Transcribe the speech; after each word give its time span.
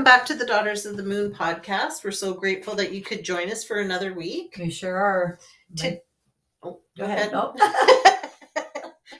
back 0.04 0.24
to 0.26 0.34
the 0.34 0.46
Daughters 0.46 0.86
of 0.86 0.96
the 0.96 1.02
Moon 1.02 1.32
podcast. 1.32 2.02
We're 2.02 2.10
so 2.10 2.32
grateful 2.34 2.74
that 2.76 2.92
you 2.92 3.02
could 3.02 3.24
join 3.24 3.50
us 3.50 3.62
for 3.62 3.78
another 3.78 4.14
week. 4.14 4.56
We 4.58 4.70
sure 4.70 4.96
are. 4.96 5.38
To- 5.76 6.00
Oh, 6.62 6.80
Go 6.98 7.04
ahead. 7.04 7.30
Nope. 7.30 7.56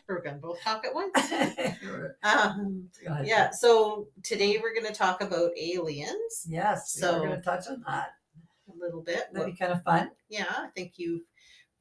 we're 0.08 0.22
going 0.22 0.36
to 0.36 0.40
both 0.40 0.60
talk 0.62 0.84
at 0.84 0.94
once. 0.94 1.12
Um, 2.24 2.88
ahead. 3.06 3.26
yeah, 3.26 3.50
so 3.50 4.08
today 4.24 4.58
we're 4.60 4.74
going 4.74 4.86
to 4.86 4.92
talk 4.98 5.20
about 5.22 5.50
aliens 5.56 6.44
Yes. 6.48 6.90
So- 6.92 7.00
So 7.12 7.20
we're 7.20 7.26
going 7.28 7.38
to 7.40 7.44
touch 7.44 7.68
on 7.68 7.84
that. 7.86 8.08
a 8.68 8.72
little 8.76 9.02
bit. 9.02 9.26
That'd 9.32 9.52
be 9.52 9.56
kind 9.58 9.72
of 9.72 9.82
fun. 9.84 10.10
yeah, 10.28 10.46
I 10.48 10.68
think 10.74 10.94
you've 10.96 11.22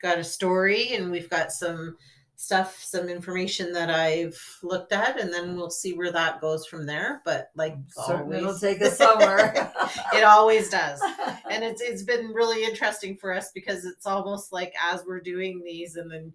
got 0.05 0.19
a 0.19 0.23
story 0.23 0.93
and 0.93 1.09
we've 1.11 1.29
got 1.29 1.51
some 1.51 1.97
stuff, 2.35 2.77
some 2.83 3.09
information 3.09 3.73
that 3.73 3.89
I've 3.89 4.39
looked 4.61 4.91
at, 4.91 5.19
and 5.19 5.33
then 5.33 5.55
we'll 5.55 5.71
see 5.71 5.93
where 5.93 6.11
that 6.11 6.41
goes 6.41 6.67
from 6.67 6.85
there. 6.85 7.21
But 7.25 7.49
like 7.55 7.75
Certainly 8.05 8.37
it'll 8.37 8.59
take 8.59 8.81
us 8.81 8.97
somewhere. 9.05 9.71
it 10.13 10.23
always 10.23 10.69
does. 10.69 11.01
and 11.49 11.63
it's 11.63 11.81
it's 11.81 12.03
been 12.03 12.27
really 12.27 12.63
interesting 12.63 13.15
for 13.17 13.33
us 13.33 13.51
because 13.53 13.83
it's 13.83 14.05
almost 14.05 14.53
like 14.53 14.73
as 14.91 15.03
we're 15.07 15.21
doing 15.21 15.63
these 15.63 15.95
and 15.95 16.11
then 16.11 16.31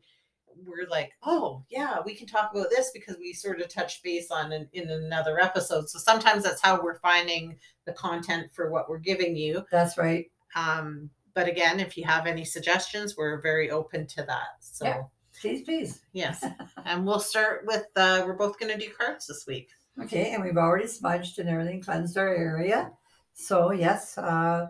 we're 0.67 0.89
like 0.91 1.13
oh 1.23 1.65
yeah 1.71 1.99
we 2.05 2.15
can 2.15 2.27
talk 2.27 2.51
about 2.53 2.69
this 2.69 2.91
because 2.93 3.17
we 3.17 3.33
sort 3.33 3.63
of 3.63 3.69
touched 3.69 4.03
base 4.03 4.31
on 4.31 4.53
in, 4.53 4.69
in 4.75 4.91
another 4.91 5.41
episode 5.41 5.89
so 5.89 5.99
sometimes 5.99 6.43
that's 6.43 6.61
how 6.61 6.79
we're 6.83 6.99
finding 6.99 7.57
the 7.87 7.93
content 7.95 8.51
for 8.53 8.69
what 8.69 8.87
we're 8.87 8.99
giving 8.99 9.35
you 9.35 9.65
That's 9.71 9.97
right. 9.97 10.31
um 10.55 11.09
but 11.35 11.49
again 11.49 11.81
if 11.81 11.97
you 11.97 12.05
have 12.05 12.27
any 12.27 12.45
suggestions 12.45 13.17
we're 13.17 13.41
very 13.41 13.71
open 13.71 14.07
to 14.07 14.23
that 14.25 14.49
so 14.61 14.85
Yeah. 14.87 15.03
Please, 15.41 15.63
please. 15.63 16.01
yes 16.13 16.45
and 16.85 17.07
we'll 17.07 17.21
start 17.21 17.65
with 17.67 17.87
uh 17.97 18.23
we're 18.27 18.35
both 18.35 18.59
going 18.59 18.73
to 18.73 18.87
do 18.87 18.93
cards 18.93 19.27
this 19.27 19.45
week 19.47 19.71
Okay, 20.01 20.33
and 20.33 20.43
we've 20.43 20.57
already 20.57 20.87
smudged 20.87 21.39
and 21.39 21.49
everything, 21.49 21.83
cleansed 21.83 22.17
our 22.17 22.35
area. 22.35 22.91
So 23.35 23.71
yes, 23.73 24.17
uh, 24.17 24.69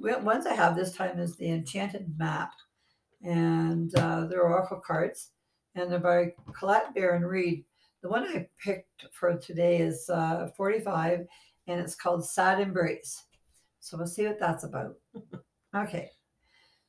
the 0.00 0.18
ones 0.18 0.46
I 0.46 0.54
have 0.54 0.76
this 0.76 0.94
time 0.94 1.18
is 1.18 1.36
the 1.36 1.50
Enchanted 1.50 2.16
Map, 2.16 2.52
and 3.22 3.92
uh, 3.96 4.26
they're 4.26 4.42
oracle 4.42 4.80
cards, 4.86 5.30
and 5.74 5.90
they're 5.90 5.98
by 5.98 6.32
Colette 6.52 6.94
Baron-Reid. 6.94 7.64
The 8.02 8.08
one 8.08 8.24
I 8.24 8.48
picked 8.62 9.06
for 9.12 9.36
today 9.38 9.78
is 9.78 10.08
uh, 10.10 10.48
45, 10.56 11.26
and 11.66 11.80
it's 11.80 11.96
called 11.96 12.24
Sad 12.24 12.60
Embrace. 12.60 13.24
So 13.80 13.96
we'll 13.96 14.06
see 14.06 14.26
what 14.26 14.38
that's 14.38 14.64
about. 14.64 14.94
Okay. 15.74 16.10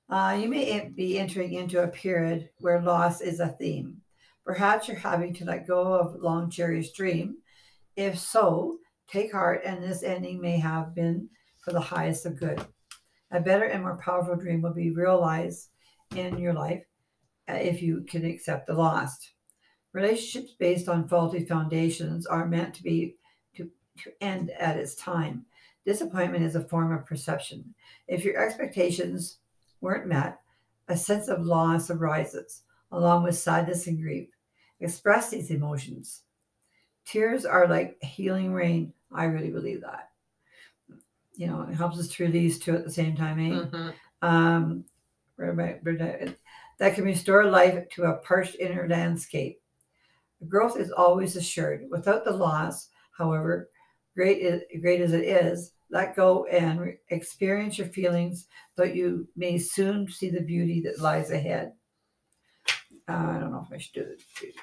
Uh, 0.09 0.37
you 0.41 0.47
may 0.47 0.89
be 0.95 1.19
entering 1.19 1.53
into 1.53 1.83
a 1.83 1.87
period 1.87 2.49
where 2.59 2.81
loss 2.81 3.21
is 3.21 3.39
a 3.39 3.49
theme. 3.49 3.97
Perhaps 4.45 4.87
you're 4.87 4.97
having 4.97 5.33
to 5.35 5.45
let 5.45 5.67
go 5.67 5.93
of 5.93 6.15
long 6.21 6.49
cherished 6.49 6.95
dream. 6.95 7.37
If 7.95 8.17
so, 8.17 8.77
take 9.07 9.31
heart, 9.31 9.61
and 9.65 9.83
this 9.83 10.01
ending 10.01 10.41
may 10.41 10.57
have 10.57 10.95
been 10.95 11.29
for 11.63 11.73
the 11.73 11.79
highest 11.79 12.25
of 12.25 12.39
good. 12.39 12.65
A 13.31 13.39
better 13.39 13.65
and 13.65 13.83
more 13.83 13.97
powerful 13.97 14.35
dream 14.35 14.61
will 14.61 14.73
be 14.73 14.89
realized 14.89 15.69
in 16.15 16.39
your 16.39 16.53
life 16.53 16.83
uh, 17.47 17.53
if 17.53 17.81
you 17.81 18.05
can 18.09 18.25
accept 18.25 18.65
the 18.65 18.73
lost. 18.73 19.33
Relationships 19.93 20.55
based 20.57 20.89
on 20.89 21.07
faulty 21.07 21.45
foundations 21.45 22.25
are 22.25 22.47
meant 22.47 22.73
to 22.75 22.83
be 22.83 23.15
to, 23.55 23.69
to 23.99 24.11
end 24.21 24.49
at 24.51 24.77
its 24.77 24.95
time. 24.95 25.45
Disappointment 25.85 26.43
is 26.43 26.55
a 26.55 26.63
form 26.63 26.91
of 26.93 27.05
perception. 27.05 27.73
If 28.07 28.23
your 28.23 28.37
expectations 28.37 29.37
weren't 29.81 30.07
met, 30.07 30.39
a 30.87 30.97
sense 30.97 31.27
of 31.27 31.45
loss 31.45 31.89
arises, 31.89 32.63
along 32.91 33.23
with 33.23 33.37
sadness 33.37 33.87
and 33.87 34.01
grief. 34.01 34.29
Express 34.79 35.29
these 35.29 35.51
emotions. 35.51 36.23
Tears 37.05 37.45
are 37.45 37.67
like 37.67 38.01
healing 38.03 38.53
rain. 38.53 38.93
I 39.11 39.25
really 39.25 39.51
believe 39.51 39.81
that. 39.81 40.09
You 41.35 41.47
know, 41.47 41.61
it 41.63 41.75
helps 41.75 41.97
us 41.97 42.09
to 42.09 42.23
release 42.23 42.59
too 42.59 42.75
at 42.75 42.83
the 42.83 42.91
same 42.91 43.15
time. 43.15 43.39
Eh? 43.39 43.49
Mhm. 43.49 43.93
Um, 44.21 44.85
where 45.35 45.49
am 45.51 45.59
I- 45.59 45.79
where 45.81 45.95
did 45.95 46.01
I- 46.01 46.35
that 46.79 46.95
can 46.95 47.05
restore 47.05 47.45
life 47.45 47.87
to 47.89 48.03
a 48.05 48.17
parched 48.17 48.55
inner 48.59 48.87
landscape. 48.87 49.61
Growth 50.47 50.77
is 50.77 50.91
always 50.91 51.35
assured. 51.35 51.89
Without 51.89 52.23
the 52.25 52.31
loss, 52.31 52.89
however, 53.17 53.69
great 54.19 54.81
great 54.81 54.99
as 54.99 55.13
it 55.13 55.23
is, 55.23 55.71
let 55.89 56.13
go 56.13 56.43
and 56.45 56.81
re- 56.81 56.97
experience 57.09 57.77
your 57.77 57.87
feelings, 57.87 58.47
but 58.75 58.93
you 58.93 59.25
may 59.37 59.57
soon 59.57 60.09
see 60.09 60.29
the 60.29 60.41
beauty 60.41 60.81
that 60.81 60.99
lies 60.99 61.31
ahead. 61.31 61.71
Uh, 63.07 63.13
I 63.13 63.39
don't 63.39 63.51
know 63.51 63.65
if 63.65 63.73
I 63.73 63.77
should 63.77 63.93
do 63.93 64.01
it. 64.01 64.55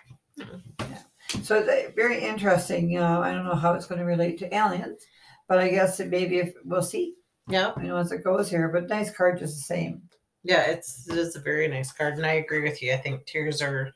Yeah. 0.79 0.99
So 1.43 1.65
it's 1.67 1.95
very 1.97 2.23
interesting. 2.23 2.99
Uh, 2.99 3.21
I 3.21 3.33
don't 3.33 3.47
know 3.47 3.55
how 3.55 3.73
it's 3.73 3.87
going 3.87 3.99
to 3.99 4.05
relate 4.05 4.39
to 4.41 4.55
aliens, 4.55 5.03
but 5.49 5.59
I 5.59 5.71
guess 5.71 6.01
it 6.01 6.11
maybe 6.11 6.37
if 6.37 6.53
we'll 6.65 6.83
see. 6.83 7.15
yeah 7.49 7.73
You 7.81 7.89
know, 7.89 7.97
as 7.97 8.13
it 8.13 8.25
goes 8.25 8.51
here, 8.51 8.69
but 8.69 8.91
nice 8.91 9.11
card 9.11 9.39
just 9.39 9.57
the 9.57 9.75
same. 9.75 10.03
Yeah, 10.45 10.65
it's 10.67 11.09
it 11.09 11.17
is 11.17 11.35
a 11.35 11.41
very 11.41 11.67
nice 11.67 11.93
card, 11.93 12.15
and 12.19 12.27
I 12.27 12.35
agree 12.35 12.63
with 12.63 12.83
you. 12.83 12.93
I 12.93 12.99
think 12.99 13.25
tears 13.25 13.63
are, 13.63 13.91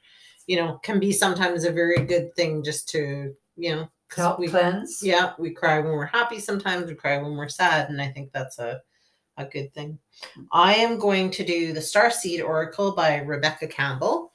you 0.47 0.57
know, 0.57 0.81
can 0.83 0.99
be 0.99 1.13
sometimes 1.13 1.65
a 1.65 1.71
very 1.71 2.01
good 2.07 2.35
thing 2.35 2.65
just 2.65 2.89
to 2.91 3.35
you 3.57 3.77
know 3.77 3.89
we 4.39 4.49
cleanse. 4.49 5.03
yeah 5.03 5.33
we 5.39 5.51
cry 5.51 5.79
when 5.79 5.93
we're 5.93 6.07
happy. 6.07 6.39
Sometimes 6.39 6.87
we 6.87 6.95
cry 6.95 7.19
when 7.19 7.37
we're 7.37 7.49
sad, 7.49 7.91
and 7.91 8.01
I 8.01 8.09
think 8.09 8.33
that's 8.33 8.59
a 8.59 8.81
a 9.37 9.45
good 9.47 9.73
thing. 9.73 9.99
I 10.53 10.75
am 10.75 10.99
going 10.99 11.31
to 11.31 11.45
do 11.45 11.73
the 11.73 11.81
Star 11.81 12.11
Seed 12.11 12.41
Oracle 12.41 12.93
by 12.93 13.19
Rebecca 13.21 13.67
Campbell. 13.67 14.33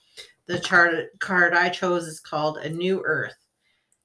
The 0.47 0.59
chart 0.59 1.19
card 1.19 1.53
I 1.53 1.69
chose 1.69 2.07
is 2.07 2.19
called 2.19 2.57
A 2.57 2.69
New 2.69 3.03
Earth. 3.03 3.35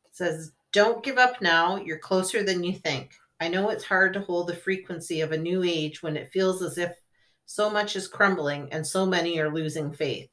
It 0.04 0.16
says, 0.16 0.52
"Don't 0.72 1.02
give 1.02 1.18
up 1.18 1.40
now. 1.40 1.76
You're 1.76 1.98
closer 1.98 2.42
than 2.42 2.64
you 2.64 2.74
think. 2.74 3.12
I 3.40 3.48
know 3.48 3.70
it's 3.70 3.84
hard 3.84 4.12
to 4.14 4.20
hold 4.20 4.48
the 4.48 4.56
frequency 4.56 5.22
of 5.22 5.32
a 5.32 5.38
new 5.38 5.62
age 5.62 6.02
when 6.02 6.16
it 6.16 6.30
feels 6.32 6.60
as 6.62 6.76
if 6.76 6.92
so 7.46 7.70
much 7.70 7.96
is 7.96 8.06
crumbling 8.06 8.68
and 8.70 8.86
so 8.86 9.06
many 9.06 9.38
are 9.40 9.52
losing 9.52 9.90
faith. 9.90 10.28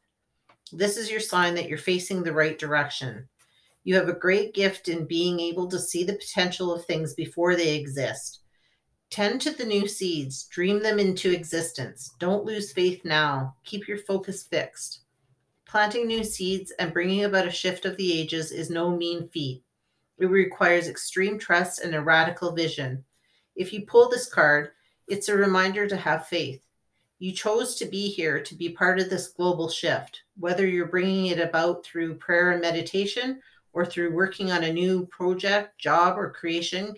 This 0.73 0.97
is 0.97 1.09
your 1.09 1.21
sign 1.21 1.55
that 1.55 1.69
you're 1.69 1.77
facing 1.77 2.21
the 2.21 2.33
right 2.33 2.59
direction. 2.59 3.27
You 3.87 3.95
have 3.95 4.09
a 4.09 4.13
great 4.13 4.53
gift 4.53 4.89
in 4.89 5.05
being 5.05 5.39
able 5.39 5.65
to 5.69 5.79
see 5.79 6.03
the 6.03 6.17
potential 6.17 6.73
of 6.73 6.83
things 6.83 7.13
before 7.13 7.55
they 7.55 7.77
exist. 7.77 8.41
Tend 9.09 9.39
to 9.39 9.51
the 9.51 9.63
new 9.63 9.87
seeds, 9.87 10.43
dream 10.51 10.83
them 10.83 10.99
into 10.99 11.31
existence. 11.31 12.13
Don't 12.19 12.43
lose 12.43 12.73
faith 12.73 13.05
now. 13.05 13.55
Keep 13.63 13.87
your 13.87 13.99
focus 13.99 14.43
fixed. 14.43 15.03
Planting 15.65 16.05
new 16.05 16.25
seeds 16.25 16.71
and 16.71 16.91
bringing 16.91 17.23
about 17.23 17.47
a 17.47 17.49
shift 17.49 17.85
of 17.85 17.95
the 17.95 18.11
ages 18.11 18.51
is 18.51 18.69
no 18.69 18.93
mean 18.93 19.29
feat. 19.29 19.63
It 20.19 20.25
requires 20.25 20.89
extreme 20.89 21.39
trust 21.39 21.79
and 21.79 21.95
a 21.95 22.01
radical 22.01 22.51
vision. 22.51 23.05
If 23.55 23.71
you 23.71 23.85
pull 23.85 24.09
this 24.09 24.27
card, 24.27 24.71
it's 25.07 25.29
a 25.29 25.37
reminder 25.37 25.87
to 25.87 25.95
have 25.95 26.27
faith. 26.27 26.61
You 27.19 27.31
chose 27.31 27.75
to 27.75 27.85
be 27.85 28.09
here 28.09 28.43
to 28.43 28.53
be 28.53 28.67
part 28.67 28.99
of 28.99 29.09
this 29.09 29.29
global 29.29 29.69
shift, 29.69 30.23
whether 30.37 30.67
you're 30.67 30.87
bringing 30.87 31.27
it 31.27 31.39
about 31.39 31.85
through 31.85 32.15
prayer 32.15 32.51
and 32.51 32.59
meditation 32.59 33.41
or 33.77 33.85
through 33.85 34.11
working 34.11 34.51
on 34.51 34.63
a 34.63 34.73
new 34.73 35.05
project, 35.05 35.77
job, 35.77 36.17
or 36.17 36.31
creation. 36.31 36.95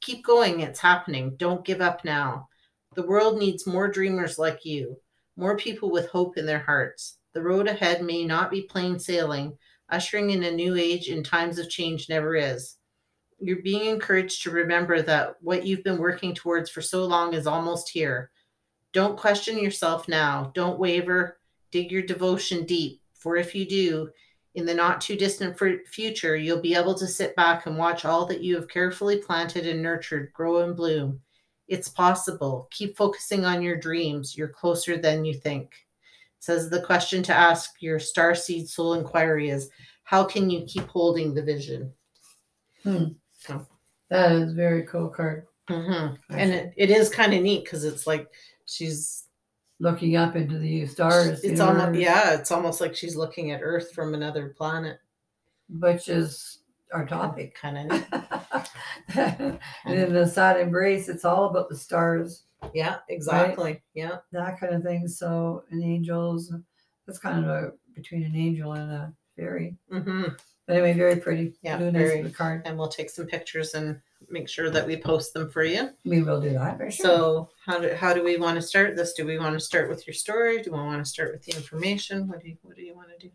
Keep 0.00 0.24
going, 0.24 0.58
it's 0.58 0.80
happening. 0.80 1.36
Don't 1.36 1.64
give 1.64 1.80
up 1.80 2.04
now. 2.04 2.48
The 2.96 3.06
world 3.06 3.38
needs 3.38 3.68
more 3.68 3.86
dreamers 3.86 4.36
like 4.36 4.64
you, 4.64 4.96
more 5.36 5.56
people 5.56 5.92
with 5.92 6.08
hope 6.08 6.38
in 6.38 6.44
their 6.44 6.58
hearts. 6.58 7.18
The 7.34 7.42
road 7.42 7.68
ahead 7.68 8.02
may 8.02 8.24
not 8.24 8.50
be 8.50 8.62
plain 8.62 8.98
sailing, 8.98 9.56
ushering 9.88 10.30
in 10.30 10.42
a 10.42 10.50
new 10.50 10.74
age 10.74 11.08
in 11.08 11.22
times 11.22 11.56
of 11.56 11.70
change 11.70 12.08
never 12.08 12.34
is. 12.34 12.78
You're 13.38 13.62
being 13.62 13.86
encouraged 13.86 14.42
to 14.42 14.50
remember 14.50 15.02
that 15.02 15.36
what 15.40 15.64
you've 15.64 15.84
been 15.84 15.98
working 15.98 16.34
towards 16.34 16.68
for 16.68 16.82
so 16.82 17.04
long 17.04 17.32
is 17.32 17.46
almost 17.46 17.90
here. 17.90 18.32
Don't 18.92 19.16
question 19.16 19.56
yourself 19.56 20.08
now. 20.08 20.50
Don't 20.52 20.80
waver. 20.80 21.38
Dig 21.70 21.92
your 21.92 22.02
devotion 22.02 22.64
deep, 22.64 23.02
for 23.14 23.36
if 23.36 23.54
you 23.54 23.68
do, 23.68 24.10
in 24.56 24.66
the 24.66 24.74
not 24.74 25.00
too 25.00 25.16
distant 25.16 25.56
fu- 25.58 25.84
future, 25.86 26.34
you'll 26.36 26.60
be 26.60 26.74
able 26.74 26.94
to 26.94 27.06
sit 27.06 27.36
back 27.36 27.66
and 27.66 27.76
watch 27.78 28.04
all 28.04 28.26
that 28.26 28.42
you 28.42 28.56
have 28.56 28.68
carefully 28.68 29.18
planted 29.18 29.66
and 29.66 29.82
nurtured 29.82 30.32
grow 30.32 30.62
and 30.64 30.74
bloom. 30.74 31.20
It's 31.68 31.88
possible. 31.88 32.66
Keep 32.70 32.96
focusing 32.96 33.44
on 33.44 33.62
your 33.62 33.76
dreams. 33.76 34.36
You're 34.36 34.48
closer 34.48 34.96
than 34.96 35.24
you 35.24 35.34
think. 35.34 35.74
says 36.40 36.70
the 36.70 36.80
question 36.82 37.22
to 37.24 37.34
ask 37.34 37.74
your 37.80 37.98
star 37.98 38.34
seed 38.34 38.68
soul 38.68 38.94
inquiry 38.94 39.50
is 39.50 39.68
how 40.04 40.24
can 40.24 40.48
you 40.48 40.64
keep 40.66 40.86
holding 40.88 41.34
the 41.34 41.42
vision? 41.42 41.92
Hmm. 42.82 43.04
That 44.08 44.32
is 44.32 44.52
very 44.52 44.84
cool 44.84 45.08
card. 45.08 45.46
hmm 45.68 46.14
And 46.30 46.52
it, 46.52 46.72
it 46.76 46.90
is 46.90 47.08
kind 47.10 47.34
of 47.34 47.42
neat 47.42 47.64
because 47.64 47.84
it's 47.84 48.06
like 48.06 48.28
she's 48.64 49.25
Looking 49.78 50.16
up 50.16 50.36
into 50.36 50.58
the 50.58 50.86
stars. 50.86 51.44
it's 51.44 51.60
almost 51.60 51.98
yeah 52.00 52.32
it's 52.34 52.50
almost 52.50 52.80
like 52.80 52.96
she's 52.96 53.14
looking 53.16 53.50
at 53.50 53.60
earth 53.62 53.92
from 53.92 54.14
another 54.14 54.54
planet 54.56 54.98
Which 55.68 56.08
is 56.08 56.60
our 56.94 57.04
topic. 57.06 57.54
kind 57.60 57.92
of 57.92 58.70
and 59.14 59.58
in 59.94 60.12
the 60.12 60.26
sad 60.26 60.58
embrace, 60.60 61.08
it's 61.08 61.24
all 61.24 61.44
about 61.46 61.68
the 61.68 61.76
stars. 61.76 62.44
Yeah, 62.74 62.96
exactly. 63.08 63.82
Yeah. 63.94 64.16
that 64.32 64.58
kind 64.58 64.74
of 64.74 64.82
thing. 64.82 65.06
So, 65.08 65.64
and 65.70 65.82
angels, 65.82 66.52
that's 67.06 67.18
kind 67.18 67.44
of 67.44 67.50
a 67.50 67.72
between 67.94 68.22
an 68.24 68.34
angel 68.36 68.72
and 68.72 68.90
a 68.90 69.12
fairy. 69.36 69.76
hmm 69.90 70.24
But 70.66 70.74
anyway, 70.74 70.94
very 70.94 71.16
pretty. 71.16 71.54
Yeah, 71.62 71.78
very- 71.78 72.22
the 72.22 72.30
card. 72.30 72.62
And 72.64 72.76
we'll 72.76 72.88
take 72.88 73.10
some 73.10 73.26
pictures 73.26 73.74
and 73.74 74.00
make 74.28 74.48
sure 74.48 74.68
that 74.70 74.86
we 74.86 74.96
post 74.96 75.32
them 75.32 75.48
for 75.50 75.62
you. 75.62 75.90
We 76.04 76.22
will 76.22 76.40
do 76.40 76.50
that 76.50 76.76
for 76.78 76.90
sure. 76.90 77.06
So 77.06 77.50
how 77.64 77.78
do 77.78 77.94
how 77.94 78.12
do 78.12 78.24
we 78.24 78.36
want 78.36 78.56
to 78.56 78.62
start 78.62 78.96
this? 78.96 79.12
Do 79.12 79.24
we 79.26 79.38
want 79.38 79.54
to 79.54 79.60
start 79.60 79.88
with 79.88 80.06
your 80.06 80.14
story? 80.14 80.62
Do 80.62 80.72
we 80.72 80.78
want 80.78 81.04
to 81.04 81.08
start 81.10 81.32
with 81.32 81.42
the 81.44 81.54
information? 81.54 82.26
What 82.26 82.40
do 82.42 82.48
you 82.48 82.56
what 82.62 82.76
do 82.76 82.82
you 82.82 82.94
want 82.94 83.08
to 83.18 83.26
do? 83.28 83.32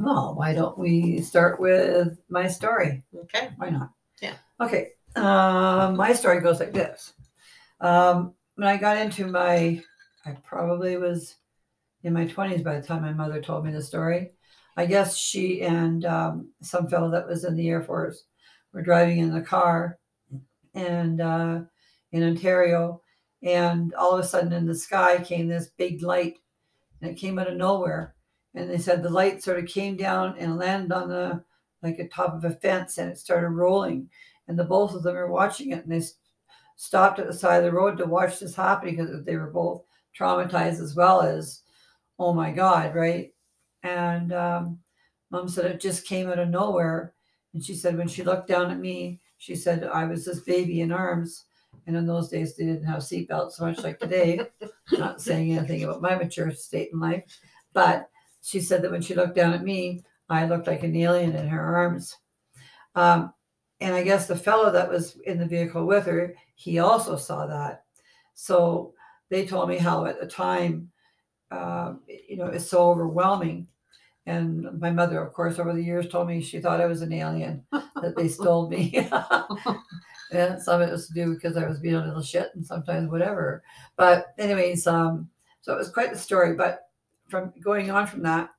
well, 0.00 0.34
why 0.34 0.52
don't 0.52 0.76
we 0.76 1.20
start 1.20 1.58
with 1.60 2.18
my 2.28 2.48
story? 2.48 3.02
Okay. 3.16 3.50
Why 3.56 3.70
not? 3.70 3.90
Yeah. 4.20 4.34
Okay. 4.60 4.88
Um, 5.16 5.96
my 5.96 6.12
story 6.12 6.40
goes 6.40 6.60
like 6.60 6.72
this. 6.72 7.14
Um, 7.80 8.34
when 8.56 8.66
I 8.68 8.76
got 8.76 8.96
into 8.98 9.26
my, 9.26 9.82
I 10.26 10.32
probably 10.42 10.96
was 10.96 11.36
in 12.02 12.12
my 12.12 12.26
20s 12.26 12.62
by 12.64 12.78
the 12.78 12.86
time 12.86 13.02
my 13.02 13.12
mother 13.12 13.40
told 13.40 13.64
me 13.64 13.72
the 13.72 13.82
story. 13.82 14.32
I 14.76 14.86
guess 14.86 15.16
she 15.16 15.62
and 15.62 16.04
um, 16.04 16.48
some 16.62 16.88
fellow 16.88 17.10
that 17.10 17.28
was 17.28 17.44
in 17.44 17.56
the 17.56 17.68
Air 17.68 17.82
Force 17.82 18.24
were 18.72 18.82
driving 18.82 19.18
in 19.18 19.32
the 19.32 19.40
car 19.40 19.98
and 20.74 21.20
uh, 21.20 21.60
in 22.12 22.22
Ontario. 22.22 23.00
And 23.42 23.94
all 23.94 24.12
of 24.12 24.24
a 24.24 24.26
sudden 24.26 24.52
in 24.52 24.66
the 24.66 24.74
sky 24.74 25.22
came 25.22 25.46
this 25.48 25.68
big 25.76 26.02
light 26.02 26.38
and 27.00 27.10
it 27.10 27.20
came 27.20 27.38
out 27.38 27.48
of 27.48 27.56
nowhere. 27.56 28.14
And 28.54 28.70
they 28.70 28.78
said 28.78 29.02
the 29.02 29.10
light 29.10 29.42
sort 29.42 29.58
of 29.58 29.66
came 29.66 29.96
down 29.96 30.36
and 30.38 30.56
landed 30.56 30.92
on 30.92 31.08
the 31.08 31.44
like 31.82 31.98
a 31.98 32.08
top 32.08 32.34
of 32.34 32.44
a 32.44 32.50
fence 32.50 32.98
and 32.98 33.10
it 33.10 33.18
started 33.18 33.50
rolling. 33.50 34.08
And 34.48 34.58
the 34.58 34.64
both 34.64 34.94
of 34.94 35.02
them 35.02 35.14
were 35.14 35.30
watching 35.30 35.70
it 35.70 35.84
and 35.84 35.92
they 35.92 36.04
stopped 36.76 37.18
at 37.18 37.26
the 37.26 37.32
side 37.32 37.58
of 37.58 37.64
the 37.64 37.72
road 37.72 37.98
to 37.98 38.06
watch 38.06 38.40
this 38.40 38.54
happen 38.54 38.90
because 38.90 39.24
they 39.24 39.36
were 39.36 39.50
both 39.50 39.82
traumatized 40.18 40.80
as 40.80 40.94
well 40.94 41.20
as, 41.20 41.60
oh 42.18 42.32
my 42.32 42.50
God, 42.50 42.94
right? 42.94 43.33
And 43.84 44.32
um, 44.32 44.78
mom 45.30 45.48
said 45.48 45.66
it 45.66 45.80
just 45.80 46.06
came 46.06 46.28
out 46.28 46.40
of 46.40 46.48
nowhere. 46.48 47.14
And 47.52 47.62
she 47.62 47.74
said 47.74 47.96
when 47.96 48.08
she 48.08 48.24
looked 48.24 48.48
down 48.48 48.72
at 48.72 48.80
me, 48.80 49.20
she 49.38 49.54
said 49.54 49.84
I 49.84 50.04
was 50.06 50.24
this 50.24 50.40
baby 50.40 50.80
in 50.80 50.90
arms. 50.90 51.44
And 51.86 51.96
in 51.96 52.06
those 52.06 52.28
days, 52.28 52.56
they 52.56 52.64
didn't 52.64 52.86
have 52.86 53.00
seatbelts 53.00 53.52
so 53.52 53.66
much 53.66 53.82
like 53.82 53.98
today. 53.98 54.40
Not 54.92 55.20
saying 55.20 55.56
anything 55.56 55.84
about 55.84 56.02
my 56.02 56.16
mature 56.16 56.50
state 56.50 56.90
in 56.92 56.98
life, 56.98 57.24
but 57.72 58.08
she 58.42 58.60
said 58.60 58.82
that 58.82 58.90
when 58.90 59.02
she 59.02 59.14
looked 59.14 59.34
down 59.34 59.52
at 59.52 59.62
me, 59.62 60.02
I 60.28 60.46
looked 60.46 60.66
like 60.66 60.82
an 60.82 60.96
alien 60.96 61.36
in 61.36 61.46
her 61.48 61.76
arms. 61.76 62.16
Um, 62.94 63.34
and 63.80 63.94
I 63.94 64.02
guess 64.02 64.26
the 64.26 64.36
fellow 64.36 64.70
that 64.72 64.88
was 64.88 65.16
in 65.26 65.38
the 65.38 65.46
vehicle 65.46 65.84
with 65.84 66.06
her, 66.06 66.34
he 66.54 66.78
also 66.78 67.16
saw 67.16 67.46
that. 67.46 67.84
So 68.34 68.94
they 69.28 69.44
told 69.44 69.68
me 69.68 69.76
how 69.76 70.06
at 70.06 70.20
the 70.20 70.26
time, 70.26 70.90
um, 71.50 72.00
you 72.06 72.36
know, 72.36 72.46
it's 72.46 72.68
so 72.68 72.90
overwhelming. 72.90 73.66
And 74.26 74.80
my 74.80 74.90
mother, 74.90 75.22
of 75.22 75.34
course, 75.34 75.58
over 75.58 75.74
the 75.74 75.82
years 75.82 76.08
told 76.08 76.28
me 76.28 76.40
she 76.40 76.60
thought 76.60 76.80
I 76.80 76.86
was 76.86 77.02
an 77.02 77.12
alien, 77.12 77.64
that 77.70 78.14
they 78.16 78.28
stole 78.28 78.68
me. 78.68 79.06
and 80.32 80.62
some 80.62 80.80
of 80.80 80.88
it 80.88 80.92
was 80.92 81.08
to 81.08 81.14
do 81.14 81.34
because 81.34 81.56
I 81.56 81.68
was 81.68 81.78
being 81.78 81.96
a 81.96 82.04
little 82.04 82.22
shit 82.22 82.50
and 82.54 82.64
sometimes 82.64 83.10
whatever. 83.10 83.62
But 83.96 84.34
anyways, 84.38 84.86
um, 84.86 85.28
so 85.60 85.74
it 85.74 85.78
was 85.78 85.90
quite 85.90 86.12
the 86.12 86.18
story. 86.18 86.54
But 86.54 86.88
from 87.28 87.52
going 87.62 87.90
on 87.90 88.06
from 88.06 88.22
that, 88.22 88.50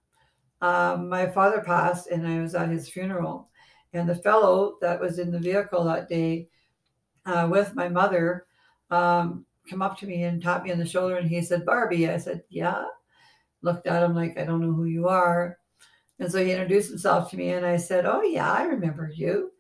um, 0.62 1.10
my 1.10 1.28
father 1.28 1.62
passed 1.62 2.08
and 2.08 2.28
I 2.28 2.42
was 2.42 2.56
at 2.56 2.70
his 2.70 2.90
funeral. 2.90 3.50
And 3.94 4.08
the 4.08 4.16
fellow 4.16 4.78
that 4.82 5.00
was 5.00 5.20
in 5.20 5.32
the 5.32 5.40
vehicle 5.40 5.84
that 5.86 6.10
day 6.10 6.50
uh, 7.26 7.48
with 7.50 7.76
my 7.76 7.90
mother 7.90 8.46
um, 8.92 9.46
come 9.70 9.82
up 9.82 9.98
to 10.00 10.06
me 10.06 10.24
and 10.24 10.42
tapped 10.42 10.66
me 10.66 10.72
on 10.72 10.80
the 10.80 10.86
shoulder 10.86 11.18
and 11.18 11.30
he 11.30 11.42
said, 11.42 11.66
Barbie. 11.66 12.10
I 12.10 12.18
said, 12.18 12.44
Yeah. 12.50 12.86
Looked 13.66 13.88
at 13.88 14.04
him 14.04 14.16
like, 14.16 14.38
I 14.38 14.46
don't 14.46 14.62
know 14.62 14.74
who 14.74 14.86
you 14.86 15.08
are. 15.08 15.58
And 16.20 16.32
so 16.32 16.44
he 16.44 16.52
introduced 16.52 16.90
himself 16.90 17.30
to 17.32 17.38
me 17.38 17.50
and 17.50 17.66
I 17.66 17.78
said, 17.78 18.06
Oh, 18.06 18.22
yeah, 18.22 18.50
I 18.52 18.64
remember 18.64 19.12
you. 19.14 19.52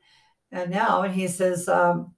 And 0.52 0.72
now, 0.72 1.02
and 1.02 1.13
he 1.13 1.28
says, 1.28 1.68
um, 1.68 2.13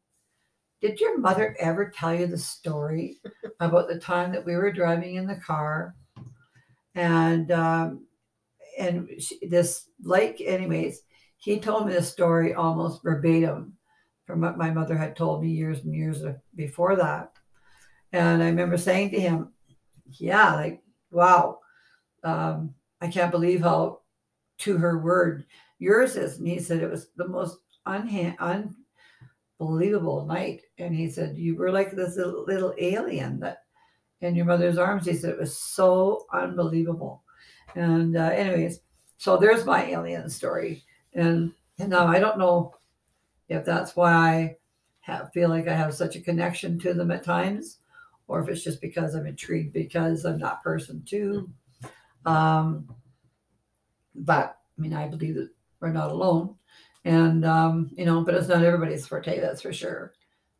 Did 0.81 0.99
your 0.99 1.17
mother 1.17 1.55
ever 1.59 1.89
tell 1.89 2.13
you 2.13 2.27
the 2.27 2.37
story 2.37 3.19
about 3.59 3.87
the 3.87 3.99
time 3.99 4.31
that 4.33 4.45
we 4.45 4.55
were 4.55 4.71
driving 4.71 5.15
in 5.15 5.25
the 5.25 5.37
car 5.37 5.95
and 6.97 7.51
um, 7.51 8.05
and 8.77 9.09
she, 9.19 9.47
this 9.47 9.89
like 10.03 10.41
anyways 10.43 11.03
he 11.37 11.59
told 11.59 11.85
me 11.85 11.93
the 11.93 12.01
story 12.01 12.53
almost 12.53 13.03
verbatim 13.03 13.73
from 14.25 14.41
what 14.41 14.57
my 14.57 14.71
mother 14.71 14.97
had 14.97 15.15
told 15.15 15.41
me 15.41 15.49
years 15.49 15.83
and 15.83 15.95
years 15.95 16.23
before 16.55 16.95
that 16.95 17.31
and 18.11 18.41
i 18.41 18.47
remember 18.47 18.77
saying 18.77 19.11
to 19.11 19.19
him 19.19 19.53
yeah 20.19 20.55
like 20.55 20.81
wow 21.11 21.59
um, 22.27 22.73
i 23.01 23.07
can't 23.07 23.31
believe 23.31 23.61
how 23.61 23.99
to 24.57 24.77
her 24.77 24.99
word 24.99 25.45
yours 25.79 26.15
is. 26.15 26.39
And 26.39 26.47
he 26.47 26.59
said 26.59 26.81
it 26.81 26.89
was 26.89 27.09
the 27.15 27.27
most 27.27 27.59
unha- 27.85 28.73
unbelievable 29.59 30.25
night. 30.25 30.61
And 30.77 30.95
he 30.95 31.09
said 31.09 31.37
you 31.37 31.55
were 31.55 31.71
like 31.71 31.91
this 31.91 32.17
little, 32.17 32.73
alien 32.77 33.39
that 33.41 33.63
in 34.21 34.35
your 34.35 34.45
mother's 34.45 34.77
arms. 34.79 35.05
He 35.05 35.13
said 35.13 35.29
it 35.31 35.39
was 35.39 35.55
so 35.55 36.25
unbelievable. 36.33 37.23
And 37.75 38.17
uh, 38.17 38.31
anyways 38.33 38.79
so 39.19 39.37
there's 39.37 39.65
my 39.65 39.85
alien 39.85 40.29
story. 40.29 40.83
And 41.13 41.53
and 41.79 41.89
now 41.89 42.07
i 42.07 42.19
don't 42.19 42.39
know 42.39 42.73
if 43.49 43.63
that's 43.63 43.95
why 43.95 44.11
i 44.11 44.55
have, 45.01 45.31
feel 45.31 45.49
like 45.49 45.67
i 45.67 45.75
have 45.75 45.93
such 45.93 46.15
a 46.15 46.21
connection 46.21 46.79
to 46.79 46.93
them 46.93 47.11
at 47.11 47.23
times 47.23 47.79
or 48.27 48.41
if 48.41 48.49
it's 48.49 48.63
just 48.63 48.81
because 48.81 49.15
i'm 49.15 49.25
intrigued 49.25 49.73
because 49.73 50.25
i'm 50.25 50.39
that 50.39 50.61
person 50.63 51.03
too 51.05 51.49
um 52.25 52.87
but 54.15 54.57
i 54.77 54.81
mean 54.81 54.93
i 54.93 55.07
believe 55.07 55.35
that 55.35 55.49
we're 55.79 55.91
not 55.91 56.11
alone 56.11 56.55
and 57.05 57.45
um 57.45 57.89
you 57.95 58.05
know 58.05 58.21
but 58.21 58.33
it's 58.35 58.47
not 58.47 58.63
everybody's 58.63 59.07
forte 59.07 59.39
that's 59.39 59.61
for 59.61 59.73
sure 59.73 60.13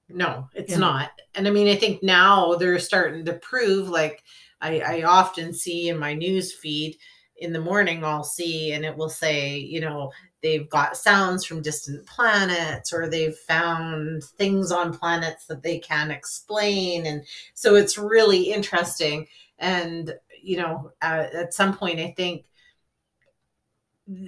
No, 0.09 0.50
it's 0.54 0.71
Yeah. 0.71 0.80
not. 0.80 1.12
And 1.36 1.48
I 1.48 1.51
mean, 1.51 1.68
I 1.68 1.75
think 1.75 2.01
now 2.04 2.56
they're 2.56 2.80
starting 2.80 3.25
to 3.25 3.33
prove 3.33 3.89
like 3.89 4.24
I, 4.62 4.80
I 4.80 5.04
often 5.04 5.54
see 5.54 5.89
in 5.89 6.00
my 6.00 6.13
news 6.13 6.54
feed 6.54 6.98
in 7.38 7.54
the 7.54 7.62
morning, 7.62 8.04
I'll 8.04 8.24
see 8.24 8.71
and 8.71 8.86
it 8.86 8.95
will 8.98 9.09
say, 9.09 9.57
you 9.57 9.81
know, 9.81 10.12
they've 10.42 10.69
got 10.69 10.98
sounds 10.98 11.45
from 11.45 11.62
distant 11.62 12.06
planets 12.07 12.94
or 12.94 13.09
they've 13.09 13.36
found 13.36 14.24
things 14.24 14.71
on 14.71 14.98
planets 14.98 15.45
that 15.48 15.62
they 15.62 15.77
can't 15.80 16.12
explain. 16.12 17.06
And 17.06 17.24
so 17.54 17.75
it's 17.75 17.98
really 17.98 18.51
interesting. 18.51 19.27
And, 19.59 20.13
you 20.42 20.57
know, 20.57 20.92
uh, 21.01 21.25
at 21.34 21.54
some 21.54 21.75
point, 21.75 22.00
I 22.00 22.13
think 22.16 22.45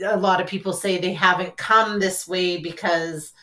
a 0.05 0.17
lot 0.17 0.41
of 0.41 0.47
people 0.47 0.73
say 0.73 0.97
they 0.97 1.13
haven't 1.13 1.57
come 1.57 1.99
this 1.99 2.27
way 2.27 2.57
because 2.57 3.33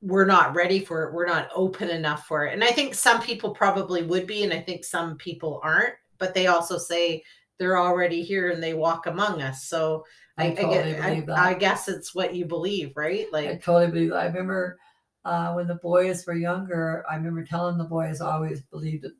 we're 0.00 0.26
not 0.26 0.54
ready 0.54 0.84
for 0.84 1.04
it. 1.04 1.12
We're 1.12 1.26
not 1.26 1.48
open 1.54 1.90
enough 1.90 2.26
for 2.26 2.46
it. 2.46 2.54
And 2.54 2.62
I 2.62 2.68
think 2.68 2.94
some 2.94 3.20
people 3.20 3.50
probably 3.50 4.02
would 4.02 4.26
be, 4.26 4.44
and 4.44 4.52
I 4.52 4.60
think 4.60 4.84
some 4.84 5.16
people 5.16 5.60
aren't, 5.64 5.94
but 6.18 6.34
they 6.34 6.46
also 6.46 6.78
say 6.78 7.24
they're 7.58 7.78
already 7.78 8.22
here 8.22 8.50
and 8.50 8.62
they 8.62 8.74
walk 8.74 9.06
among 9.06 9.42
us. 9.42 9.64
So 9.64 10.04
I, 10.36 10.48
I, 10.48 10.54
totally 10.54 10.96
I, 10.96 11.10
believe 11.10 11.26
that. 11.26 11.38
I 11.38 11.54
guess 11.54 11.88
it's 11.88 12.14
what 12.14 12.34
you 12.34 12.44
believe, 12.44 12.92
right? 12.96 13.26
Like 13.32 13.48
I 13.48 13.56
totally 13.56 13.90
believe. 13.90 14.10
that. 14.10 14.18
I 14.18 14.26
remember 14.26 14.78
uh, 15.24 15.52
when 15.54 15.66
the 15.66 15.74
boys 15.76 16.24
were 16.26 16.34
younger. 16.34 17.04
I 17.10 17.16
remember 17.16 17.44
telling 17.44 17.76
the 17.76 17.84
boys 17.84 18.20
I 18.20 18.32
always 18.32 18.62
believed 18.62 19.04
that 19.04 19.14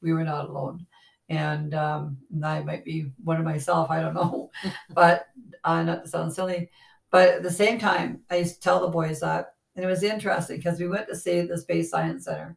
we 0.00 0.12
were 0.12 0.24
not 0.24 0.48
alone, 0.48 0.86
and, 1.28 1.74
um, 1.74 2.18
I 2.42 2.60
might 2.62 2.84
be 2.84 3.12
one 3.22 3.38
of 3.38 3.44
myself. 3.44 3.90
I 3.90 4.00
don't 4.00 4.14
know, 4.14 4.50
but 4.90 5.26
uh, 5.64 5.82
not 5.82 6.04
to 6.04 6.10
sound 6.10 6.32
silly. 6.32 6.70
But 7.10 7.28
at 7.28 7.42
the 7.42 7.50
same 7.50 7.78
time, 7.78 8.20
I 8.30 8.36
used 8.36 8.56
to 8.56 8.60
tell 8.60 8.80
the 8.80 8.88
boys 8.88 9.20
that, 9.20 9.54
and 9.76 9.84
it 9.84 9.88
was 9.88 10.02
interesting 10.02 10.56
because 10.58 10.80
we 10.80 10.88
went 10.88 11.08
to 11.08 11.16
see 11.16 11.42
the 11.42 11.58
Space 11.58 11.90
Science 11.90 12.24
Center, 12.24 12.56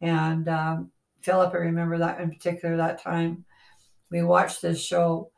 and 0.00 0.48
um, 0.48 0.90
Philip, 1.20 1.52
I 1.54 1.58
remember 1.58 1.98
that 1.98 2.20
in 2.20 2.30
particular 2.30 2.76
that 2.76 3.02
time. 3.02 3.44
We 4.10 4.22
watched 4.22 4.60
this 4.60 4.82
show, 4.82 5.30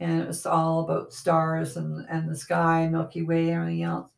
and 0.00 0.22
it 0.22 0.26
was 0.26 0.46
all 0.46 0.80
about 0.80 1.12
stars 1.12 1.76
and, 1.76 2.06
and 2.08 2.30
the 2.30 2.36
sky, 2.36 2.88
Milky 2.88 3.22
Way, 3.22 3.50
and 3.50 3.60
everything 3.60 3.82
else 3.82 4.12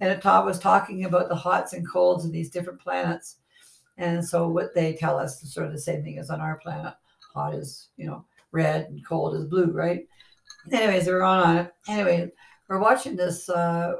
and 0.00 0.10
it 0.10 0.22
ta- 0.22 0.44
was 0.44 0.58
talking 0.58 1.04
about 1.04 1.28
the 1.28 1.34
hots 1.34 1.72
and 1.72 1.88
colds 1.88 2.24
of 2.24 2.32
these 2.32 2.50
different 2.50 2.80
planets. 2.80 3.36
And 3.96 4.24
so 4.24 4.48
what 4.48 4.74
they 4.74 4.94
tell 4.94 5.18
us 5.18 5.42
is 5.42 5.52
sort 5.52 5.66
of 5.66 5.72
the 5.72 5.80
same 5.80 6.02
thing 6.02 6.18
as 6.18 6.30
on 6.30 6.40
our 6.40 6.58
planet. 6.58 6.94
Hot 7.38 7.54
is, 7.54 7.88
you 7.96 8.06
know, 8.06 8.24
red 8.52 8.86
and 8.86 9.06
cold 9.06 9.36
is 9.36 9.44
blue, 9.44 9.70
right? 9.70 10.06
Anyways, 10.72 11.06
we're 11.06 11.22
on 11.22 11.56
it. 11.58 11.74
Anyway, 11.88 12.30
we're 12.68 12.80
watching 12.80 13.16
this 13.16 13.48
uh 13.48 13.94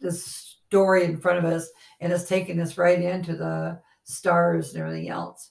this 0.00 0.24
story 0.24 1.04
in 1.04 1.20
front 1.20 1.38
of 1.38 1.44
us 1.44 1.68
and 2.00 2.12
it's 2.12 2.28
taking 2.28 2.60
us 2.60 2.78
right 2.78 3.00
into 3.00 3.36
the 3.36 3.80
stars 4.04 4.72
and 4.72 4.82
everything 4.82 5.08
else. 5.08 5.50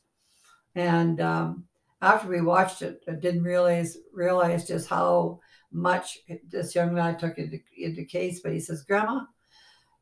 And 0.76 1.22
um 1.22 1.66
after 2.02 2.28
we 2.28 2.42
watched 2.42 2.82
it, 2.82 3.04
I 3.08 3.14
didn't 3.14 3.44
realize 3.44 3.98
realize 4.14 4.68
just 4.68 4.90
how 4.90 5.40
much 5.72 6.20
this 6.50 6.76
young 6.76 6.96
lad 6.96 7.20
took 7.20 7.38
into, 7.38 7.60
into 7.78 8.06
case, 8.06 8.40
but 8.40 8.54
he 8.54 8.60
says, 8.60 8.84
Grandma, 8.84 9.22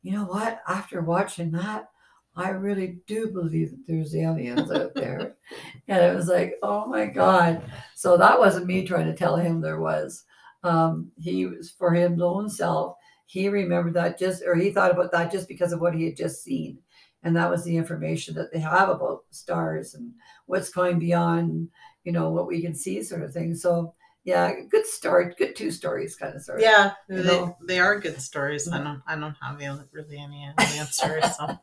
you 0.02 0.12
know 0.12 0.24
what? 0.24 0.60
After 0.68 1.00
watching 1.00 1.50
that, 1.52 1.88
I 2.36 2.50
really 2.50 2.98
do 3.06 3.28
believe 3.28 3.70
that 3.70 3.86
there's 3.86 4.14
aliens 4.14 4.70
out 4.70 4.94
there. 4.94 5.36
And 5.88 6.02
it 6.02 6.16
was 6.16 6.26
like, 6.26 6.56
oh 6.64 6.86
my 6.86 7.06
God. 7.06 7.62
So 7.94 8.16
that 8.16 8.40
wasn't 8.40 8.66
me 8.66 8.84
trying 8.84 9.06
to 9.06 9.14
tell 9.14 9.36
him 9.36 9.60
there 9.60 9.80
was. 9.80 10.24
Um, 10.64 11.12
he 11.16 11.46
was 11.46 11.70
for 11.70 11.92
his 11.92 12.20
own 12.20 12.50
self. 12.50 12.96
He 13.26 13.48
remembered 13.48 13.94
that 13.94 14.18
just, 14.18 14.42
or 14.44 14.56
he 14.56 14.72
thought 14.72 14.90
about 14.90 15.12
that 15.12 15.30
just 15.30 15.46
because 15.46 15.72
of 15.72 15.80
what 15.80 15.94
he 15.94 16.04
had 16.04 16.16
just 16.16 16.42
seen. 16.42 16.78
And 17.22 17.36
that 17.36 17.48
was 17.48 17.62
the 17.62 17.76
information 17.76 18.34
that 18.34 18.52
they 18.52 18.58
have 18.58 18.88
about 18.88 19.24
stars 19.30 19.94
and 19.94 20.12
what's 20.46 20.70
going 20.70 20.98
beyond, 20.98 21.68
you 22.02 22.10
know, 22.10 22.30
what 22.30 22.48
we 22.48 22.60
can 22.60 22.74
see, 22.74 23.00
sort 23.04 23.22
of 23.22 23.32
thing. 23.32 23.54
So 23.54 23.94
yeah, 24.26 24.52
good 24.70 24.86
start, 24.86 25.38
good 25.38 25.56
two 25.56 25.70
stories 25.70 26.16
kind 26.16 26.34
of 26.36 26.42
story. 26.42 26.62
Yeah, 26.62 26.92
You 27.08 27.16
they, 27.16 27.22
know? 27.24 27.56
they 27.66 27.78
are 27.78 27.98
good 28.00 28.20
stories. 28.20 28.68
I 28.68 28.78
Mhm. 28.78 28.84
don't 28.84 29.02
I 29.06 29.16
don't 29.16 29.36
have 29.40 29.58
really 29.92 30.18
any 30.18 30.44
answers. 30.78 31.24
So 31.36 31.58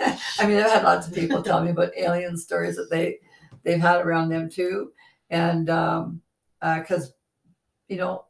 yeah. 0.00 0.16
I 0.38 0.46
mean, 0.46 0.58
I've 0.58 0.70
had 0.70 0.84
lots 0.84 1.06
of 1.08 1.14
people 1.14 1.42
tell 1.42 1.62
me 1.64 1.70
about 1.70 1.92
alien 1.96 2.36
stories 2.36 2.76
that 2.76 2.90
they 2.90 3.20
they've 3.64 3.80
had 3.80 4.00
around 4.04 4.28
them 4.30 4.50
too, 4.50 4.92
and 5.30 5.70
um, 5.70 6.20
because 6.60 7.14
you 7.88 7.96
know, 7.98 8.26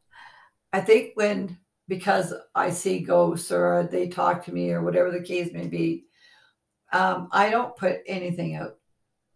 I 0.73 0.81
think 0.81 1.13
when 1.15 1.59
because 1.89 2.35
I 2.55 2.71
see 2.71 3.01
ghosts 3.01 3.53
or 3.53 3.89
they 3.91 4.09
talk 4.09 4.45
to 4.47 4.53
me 4.53 4.73
or 4.73 4.83
whatever 4.83 5.11
the 5.11 5.23
case 5.23 5.53
may 5.53 5.67
be, 5.69 6.05
um, 6.93 7.29
I 7.33 7.51
don't 7.51 7.77
put 7.77 8.01
anything 8.07 8.55
out 8.57 8.77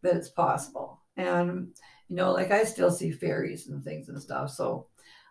that 0.03 0.17
it's 0.17 0.31
possible, 0.31 1.03
and 1.17 1.75
you 2.09 2.17
know, 2.17 2.33
like 2.33 2.51
I 2.51 2.65
still 2.65 2.91
see 2.91 3.11
fairies 3.11 3.69
and 3.69 3.83
things 3.83 4.09
and 4.09 4.21
stuff. 4.21 4.51
So, 4.51 4.87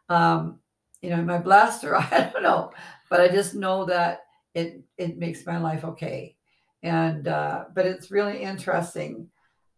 um, 0.09 0.59
you 1.01 1.09
know, 1.09 1.23
my 1.23 1.37
blaster, 1.37 1.95
I 1.97 2.29
don't 2.33 2.43
know, 2.43 2.71
but 3.09 3.21
I 3.21 3.27
just 3.27 3.55
know 3.55 3.85
that 3.85 4.21
it 4.53 4.81
it 4.97 5.17
makes 5.17 5.45
my 5.45 5.57
life 5.57 5.83
okay. 5.83 6.35
And 6.83 7.27
uh, 7.27 7.65
but 7.73 7.85
it's 7.85 8.11
really 8.11 8.41
interesting 8.41 9.29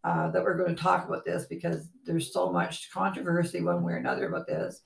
uh, 0.03 0.31
that 0.31 0.43
we're 0.43 0.57
going 0.57 0.75
to 0.75 0.81
talk 0.81 1.07
about 1.07 1.25
this 1.25 1.45
because 1.45 1.87
there's 2.05 2.33
so 2.33 2.51
much 2.51 2.91
controversy 2.91 3.61
one 3.61 3.83
way 3.83 3.93
or 3.93 3.97
another 3.97 4.27
about 4.27 4.47
this. 4.47 4.81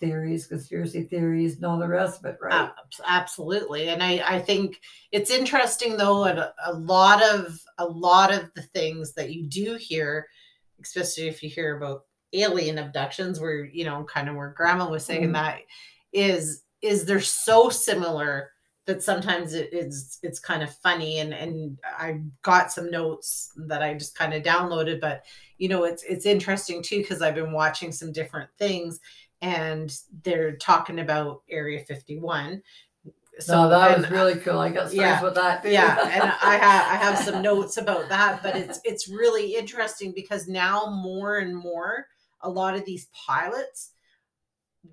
Theories 0.00 0.46
conspiracy 0.46 1.04
theories 1.04 1.56
and 1.56 1.64
all 1.64 1.78
the 1.78 1.88
rest 1.88 2.20
of 2.20 2.26
it 2.26 2.36
right? 2.42 2.52
Ab- 2.52 2.70
absolutely. 3.06 3.88
And 3.88 4.02
i 4.02 4.22
i 4.28 4.38
think 4.38 4.82
it's 5.12 5.30
interesting 5.30 5.96
though 5.96 6.24
and 6.24 6.38
a, 6.38 6.52
a 6.66 6.74
lot 6.74 7.22
of 7.22 7.58
a 7.78 7.86
lot 7.86 8.34
of 8.34 8.52
the 8.54 8.60
things 8.60 9.14
that 9.14 9.32
you 9.32 9.46
do 9.46 9.76
hear 9.76 10.26
especially 10.82 11.28
if 11.28 11.42
you 11.42 11.48
hear 11.48 11.76
about 11.76 12.04
alien 12.32 12.78
abductions 12.78 13.40
where 13.40 13.64
you 13.64 13.84
know 13.84 14.04
kind 14.04 14.28
of 14.28 14.34
where 14.36 14.50
grandma 14.56 14.88
was 14.90 15.04
saying 15.04 15.30
Mhm. 15.30 15.32
that 15.32 15.60
is 16.12 16.64
is 16.82 17.04
they're 17.04 17.20
so 17.20 17.68
similar 17.70 18.50
that 18.86 19.02
sometimes 19.02 19.54
it 19.54 19.72
is 19.72 20.18
it's 20.22 20.38
kind 20.38 20.62
of 20.62 20.74
funny 20.78 21.18
and 21.18 21.32
and 21.34 21.78
I 21.84 22.20
got 22.42 22.72
some 22.72 22.90
notes 22.90 23.52
that 23.56 23.82
I 23.82 23.94
just 23.94 24.16
kind 24.16 24.34
of 24.34 24.42
downloaded 24.42 25.00
but 25.00 25.24
you 25.58 25.68
know 25.68 25.84
it's 25.84 26.02
it's 26.04 26.26
interesting 26.26 26.82
too 26.82 26.98
because 26.98 27.22
I've 27.22 27.34
been 27.34 27.52
watching 27.52 27.92
some 27.92 28.12
different 28.12 28.50
things 28.58 29.00
and 29.42 29.92
they're 30.22 30.56
talking 30.56 31.00
about 31.00 31.42
area 31.50 31.84
51 31.84 32.62
so 33.38 33.68
that 33.68 33.92
and 33.92 34.02
was 34.02 34.10
really 34.10 34.36
cool. 34.36 34.58
I 34.58 34.70
got 34.70 34.88
stories 34.88 34.94
yeah, 34.94 35.20
about 35.20 35.34
that. 35.34 35.62
Too. 35.62 35.70
yeah 35.70 36.00
and 36.02 36.32
i 36.42 36.56
have 36.56 36.92
i 36.92 37.04
have 37.04 37.18
some 37.18 37.42
notes 37.42 37.76
about 37.76 38.08
that 38.08 38.42
but 38.42 38.56
it's 38.56 38.80
it's 38.84 39.08
really 39.08 39.54
interesting 39.56 40.12
because 40.14 40.48
now 40.48 40.86
more 40.86 41.38
and 41.38 41.54
more 41.56 42.06
a 42.42 42.48
lot 42.48 42.74
of 42.74 42.84
these 42.84 43.08
pilots 43.12 43.92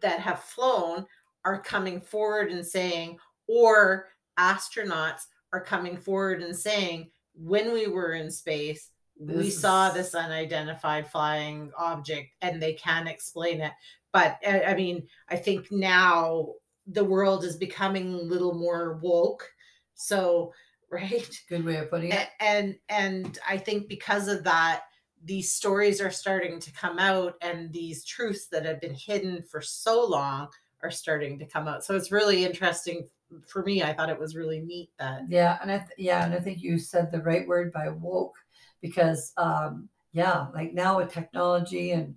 that 0.01 0.19
have 0.19 0.39
flown 0.43 1.05
are 1.45 1.61
coming 1.61 2.01
forward 2.01 2.51
and 2.51 2.65
saying 2.65 3.17
or 3.47 4.07
astronauts 4.39 5.27
are 5.51 5.63
coming 5.63 5.97
forward 5.97 6.41
and 6.41 6.55
saying 6.55 7.09
when 7.35 7.71
we 7.71 7.87
were 7.87 8.13
in 8.13 8.31
space 8.31 8.89
we 9.19 9.35
This 9.35 9.61
saw 9.61 9.91
this 9.91 10.15
unidentified 10.15 11.07
flying 11.07 11.71
object 11.77 12.33
and 12.41 12.61
they 12.61 12.73
can 12.73 13.07
explain 13.07 13.61
it. 13.61 13.71
But 14.11 14.37
i 14.45 14.73
mean 14.75 15.07
i 15.29 15.35
think 15.35 15.71
now 15.71 16.53
the 16.87 17.03
world 17.03 17.43
is 17.43 17.55
becoming 17.57 18.13
a 18.13 18.17
little 18.17 18.53
more 18.53 18.99
woke. 19.01 19.49
So 19.95 20.53
right? 20.91 21.27
Good 21.49 21.65
way 21.65 21.77
of 21.77 21.89
putting 21.89 22.11
it. 22.11 22.27
And 22.39 22.75
and 22.87 23.39
i 23.47 23.57
think 23.57 23.87
because 23.87 24.27
of 24.27 24.43
that 24.43 24.83
these 25.25 25.53
stories 25.53 26.01
are 26.01 26.11
starting 26.11 26.59
to 26.59 26.71
come 26.73 26.99
out 26.99 27.35
and 27.41 27.71
these 27.71 28.03
truths 28.03 28.47
that 28.51 28.65
have 28.65 28.81
been 28.81 28.93
hidden 28.93 29.41
for 29.49 29.61
so 29.61 30.05
long 30.05 30.49
are 30.83 30.91
starting 30.91 31.39
to 31.39 31.45
come 31.45 31.67
out. 31.67 31.85
So 31.85 31.95
it's 31.95 32.11
really 32.11 32.43
interesting 32.43 33.07
for 33.47 33.63
me. 33.63 33.81
I 33.81 33.93
thought 33.93 34.09
it 34.09 34.19
was 34.19 34.35
really 34.35 34.59
neat 34.59 34.89
that 34.99 35.21
Yeah, 35.29 35.57
and 35.61 35.71
I 35.71 35.77
th- 35.79 35.91
yeah, 35.97 36.25
and 36.25 36.33
I 36.33 36.39
think 36.39 36.61
you 36.61 36.77
said 36.77 37.11
the 37.11 37.21
right 37.21 37.47
word 37.47 37.71
by 37.71 37.89
woke 37.89 38.35
because 38.81 39.33
um 39.37 39.89
yeah, 40.11 40.47
like 40.53 40.73
now 40.73 40.97
with 40.97 41.11
technology 41.11 41.91
and 41.91 42.15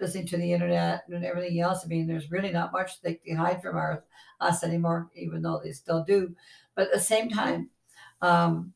listening 0.00 0.26
to 0.26 0.36
the 0.36 0.52
internet 0.52 1.04
and 1.08 1.24
everything 1.24 1.60
else, 1.60 1.84
I 1.84 1.88
mean, 1.88 2.06
there's 2.06 2.30
really 2.30 2.50
not 2.50 2.72
much 2.72 3.00
they 3.00 3.14
can 3.14 3.36
hide 3.36 3.62
from 3.62 3.76
our 3.76 4.04
us 4.40 4.62
anymore, 4.62 5.10
even 5.14 5.42
though 5.42 5.60
they 5.62 5.72
still 5.72 6.04
do. 6.04 6.34
But 6.74 6.88
at 6.88 6.92
the 6.94 7.00
same 7.00 7.28
time, 7.28 7.70
um, 8.22 8.72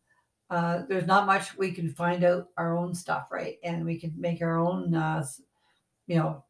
uh, 0.50 0.82
there's 0.88 1.06
not 1.06 1.26
much 1.26 1.56
we 1.56 1.73
can 1.73 1.88
find 1.94 2.25
out 2.25 2.49
our 2.56 2.76
own 2.76 2.94
stuff, 2.94 3.28
right? 3.30 3.56
And 3.62 3.85
we 3.85 3.99
can 3.99 4.12
make 4.16 4.42
our 4.42 4.59
own, 4.59 4.94
uh, 4.94 5.25
you 6.06 6.16
know, 6.16 6.44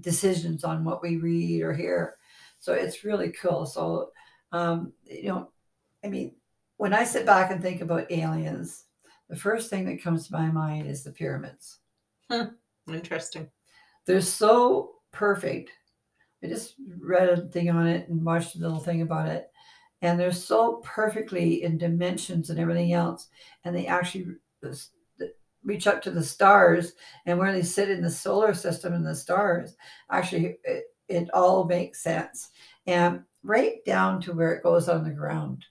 decisions 0.00 0.64
on 0.64 0.84
what 0.84 1.02
we 1.02 1.18
read 1.18 1.62
or 1.62 1.72
hear. 1.72 2.16
So 2.58 2.72
it's 2.72 3.04
really 3.04 3.30
cool. 3.30 3.66
So, 3.66 4.10
um, 4.50 4.92
you 5.04 5.28
know, 5.28 5.50
I 6.04 6.08
mean, 6.08 6.34
when 6.78 6.92
I 6.92 7.04
sit 7.04 7.26
back 7.26 7.50
and 7.50 7.62
think 7.62 7.80
about 7.80 8.10
aliens, 8.10 8.84
the 9.28 9.36
first 9.36 9.70
thing 9.70 9.84
that 9.86 10.02
comes 10.02 10.26
to 10.26 10.32
my 10.32 10.50
mind 10.50 10.88
is 10.88 11.04
the 11.04 11.12
pyramids. 11.12 11.78
interesting 12.88 13.48
They're 14.06 14.20
so 14.20 14.96
perfect. 15.12 15.70
I 16.42 16.48
just 16.48 16.74
read 17.00 17.28
a 17.28 17.48
thing 17.48 17.70
on 17.70 17.86
it 17.86 18.08
and 18.08 18.24
watched 18.24 18.56
a 18.56 18.58
little 18.58 18.80
thing 18.80 19.02
about 19.02 19.28
it. 19.28 19.50
And 20.02 20.20
they're 20.20 20.32
so 20.32 20.82
perfectly 20.84 21.62
in 21.62 21.78
dimensions 21.78 22.50
and 22.50 22.58
everything 22.58 22.92
else. 22.92 23.28
And 23.64 23.74
they 23.74 23.86
actually 23.86 24.26
reach 25.64 25.86
up 25.86 26.02
to 26.02 26.10
the 26.10 26.22
stars 26.22 26.92
and 27.24 27.38
where 27.38 27.52
they 27.52 27.62
sit 27.62 27.90
in 27.90 28.02
the 28.02 28.10
solar 28.10 28.52
system 28.52 28.92
and 28.92 29.06
the 29.06 29.14
stars. 29.14 29.76
Actually, 30.10 30.58
it, 30.64 30.84
it 31.08 31.30
all 31.32 31.64
makes 31.64 32.02
sense. 32.02 32.50
And 32.86 33.22
right 33.42 33.76
down 33.86 34.20
to 34.22 34.32
where 34.32 34.52
it 34.52 34.62
goes 34.62 34.88
on 34.88 35.04
the 35.04 35.10
ground. 35.10 35.64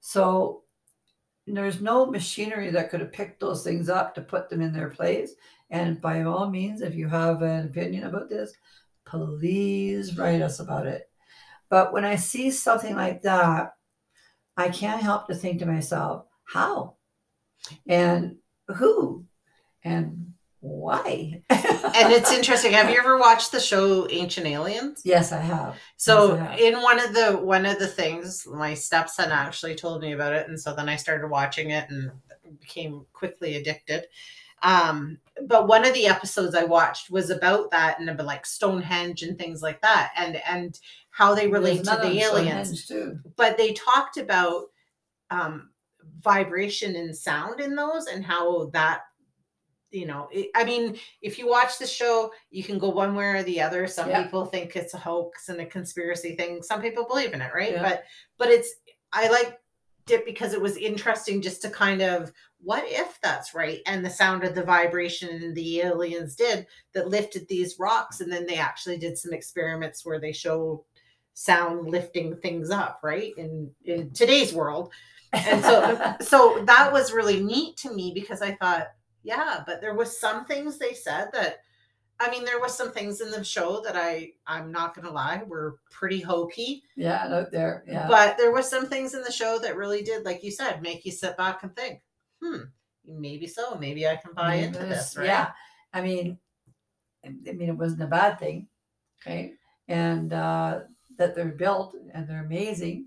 So 0.00 0.62
there's 1.56 1.80
no 1.80 2.06
machinery 2.06 2.70
that 2.70 2.90
could 2.90 3.00
have 3.00 3.12
picked 3.12 3.40
those 3.40 3.62
things 3.64 3.88
up 3.88 4.14
to 4.14 4.20
put 4.20 4.48
them 4.48 4.60
in 4.60 4.72
their 4.72 4.90
place. 4.90 5.32
And 5.70 6.00
by 6.00 6.22
all 6.22 6.48
means, 6.48 6.80
if 6.80 6.94
you 6.94 7.08
have 7.08 7.42
an 7.42 7.66
opinion 7.66 8.04
about 8.04 8.28
this, 8.28 8.52
please 9.04 10.16
write 10.16 10.42
us 10.42 10.60
about 10.60 10.86
it. 10.86 11.10
But 11.68 11.92
when 11.92 12.04
I 12.04 12.16
see 12.16 12.50
something 12.50 12.96
like 12.96 13.22
that, 13.22 13.74
I 14.56 14.70
can't 14.70 15.02
help 15.02 15.26
to 15.26 15.34
think 15.34 15.60
to 15.60 15.66
myself, 15.66 16.24
how? 16.44 16.96
And 17.86 18.36
who? 18.68 19.24
And 19.84 20.34
why? 20.60 21.42
and 21.50 22.12
it's 22.12 22.32
interesting 22.38 22.72
have 22.72 22.90
you 22.90 22.98
ever 22.98 23.18
watched 23.18 23.52
the 23.52 23.60
show 23.60 24.08
ancient 24.10 24.46
aliens 24.46 25.02
yes, 25.04 25.32
I 25.32 25.40
have. 25.40 25.76
So 25.96 26.34
Yes, 26.34 26.40
I 26.40 26.50
have. 26.50 26.60
in 26.60 26.82
one 26.82 27.00
of 27.00 27.14
the 27.14 27.32
one 27.32 27.66
of 27.66 27.78
the 27.78 27.86
things, 27.86 28.46
my 28.46 28.74
stepson 28.74 29.30
actually 29.30 29.74
told 29.74 30.02
me 30.02 30.12
about 30.12 30.32
it, 30.32 30.48
and 30.48 30.58
so 30.60 30.74
then 30.74 30.88
I 30.88 30.96
started 30.96 31.28
watching 31.28 31.70
it 31.70 31.88
and 31.90 32.10
became 32.60 33.06
quickly 33.12 33.56
addicted. 33.56 34.06
Um, 34.62 35.18
but 35.46 35.68
one 35.68 35.84
of 35.84 35.94
the 35.94 36.06
episodes 36.06 36.54
I 36.54 36.64
watched 36.64 37.10
was 37.10 37.30
about 37.30 37.70
that 37.70 38.00
and 38.00 38.10
about 38.10 38.26
like 38.26 38.44
Stonehenge 38.44 39.22
and 39.22 39.38
things 39.38 39.62
like 39.62 39.80
that, 39.82 40.12
and 40.16 40.40
and 40.48 40.78
how 41.10 41.34
they 41.34 41.48
relate 41.48 41.84
to 41.84 41.98
the 42.02 42.20
aliens. 42.20 42.90
But 43.36 43.56
they 43.56 43.72
talked 43.72 44.16
about 44.16 44.64
um, 45.30 45.70
vibration 46.20 46.96
and 46.96 47.16
sound 47.16 47.60
in 47.60 47.76
those, 47.76 48.06
and 48.06 48.24
how 48.24 48.70
that 48.72 49.02
you 49.90 50.06
know 50.06 50.28
it, 50.30 50.50
i 50.54 50.64
mean 50.64 50.96
if 51.22 51.38
you 51.38 51.48
watch 51.48 51.78
the 51.78 51.86
show 51.86 52.30
you 52.50 52.62
can 52.62 52.78
go 52.78 52.88
one 52.90 53.14
way 53.14 53.24
or 53.24 53.42
the 53.42 53.60
other. 53.60 53.86
Some 53.86 54.10
Yeah. 54.10 54.22
people 54.22 54.44
think 54.46 54.76
it's 54.76 54.94
a 54.94 54.98
hoax 54.98 55.48
and 55.48 55.60
a 55.60 55.66
conspiracy 55.66 56.34
thing. 56.36 56.62
Some 56.62 56.82
people 56.82 57.06
believe 57.06 57.32
in 57.32 57.40
it 57.40 57.52
right? 57.54 57.72
Yeah. 57.72 57.82
but 57.82 58.04
but 58.38 58.48
it's 58.48 58.70
i 59.12 59.28
liked 59.28 59.58
it 60.10 60.24
because 60.24 60.52
it 60.54 60.60
was 60.60 60.76
interesting 60.76 61.42
just 61.42 61.60
to 61.62 61.70
kind 61.70 62.00
of 62.02 62.32
what 62.60 62.82
if 62.86 63.18
that's 63.22 63.54
right? 63.54 63.80
And 63.86 64.04
the 64.04 64.10
sound 64.10 64.42
of 64.44 64.54
the 64.54 64.62
vibration 64.62 65.54
the 65.54 65.80
aliens 65.80 66.34
did 66.34 66.66
that 66.94 67.08
lifted 67.08 67.46
these 67.48 67.78
rocks 67.78 68.20
and 68.20 68.30
then 68.32 68.46
they 68.46 68.56
actually 68.56 68.98
did 68.98 69.16
some 69.16 69.32
experiments 69.32 70.04
where 70.04 70.18
they 70.20 70.32
showed 70.32 70.82
sound 71.34 71.88
lifting 71.88 72.36
things 72.38 72.70
up 72.70 73.00
right? 73.02 73.32
In 73.38 73.70
in 73.84 74.10
today's 74.12 74.52
world. 74.52 74.92
And 75.32 75.62
so 75.62 76.14
so 76.20 76.62
that 76.66 76.92
was 76.92 77.12
really 77.12 77.40
neat 77.42 77.76
to 77.78 77.92
me 77.94 78.12
because 78.14 78.40
i 78.42 78.52
thought 78.54 78.88
yeah 79.22 79.62
but 79.66 79.80
there 79.80 79.94
was 79.94 80.18
some 80.18 80.44
things 80.44 80.78
they 80.78 80.94
said 80.94 81.28
that 81.32 81.58
I 82.20 82.32
mean, 82.32 82.44
there 82.44 82.58
was 82.58 82.76
some 82.76 82.90
things 82.90 83.20
in 83.20 83.30
the 83.30 83.44
show 83.44 83.80
that 83.84 83.94
I 83.94 84.32
I'm 84.44 84.72
not 84.72 84.92
gonna 84.92 85.12
lie 85.12 85.40
were 85.46 85.78
pretty 85.88 86.18
hokey, 86.20 86.82
Yeah, 86.96 87.28
out 87.32 87.52
there. 87.52 87.84
Yeah. 87.86 88.08
but 88.08 88.36
there 88.36 88.50
was 88.50 88.68
some 88.68 88.86
things 88.86 89.14
in 89.14 89.22
the 89.22 89.30
show 89.30 89.60
that 89.60 89.76
really 89.76 90.02
did, 90.02 90.24
like 90.24 90.42
you 90.42 90.50
said, 90.50 90.82
make 90.82 91.04
you 91.04 91.12
sit 91.12 91.36
back 91.36 91.62
and 91.62 91.76
think, 91.76 92.00
hmm, 92.42 92.62
maybe 93.06 93.46
so, 93.46 93.76
maybe 93.76 94.04
I 94.08 94.16
can 94.16 94.32
buy 94.34 94.56
Maybe 94.56 94.66
into 94.66 94.78
this- 94.80 95.16
right? 95.16 95.26
Yeah. 95.26 95.50
I 95.92 96.00
mean, 96.00 96.38
I 97.24 97.28
I 97.28 97.52
mean, 97.52 97.68
it 97.68 97.78
wasn't 97.78 98.02
a 98.02 98.08
bad 98.08 98.40
thing. 98.40 98.66
Okay. 99.22 99.52
And 99.86 100.32
uh, 100.32 100.80
that 101.18 101.36
they're 101.36 101.52
built 101.52 101.94
and 102.14 102.28
they're 102.28 102.44
amazing, 102.44 103.06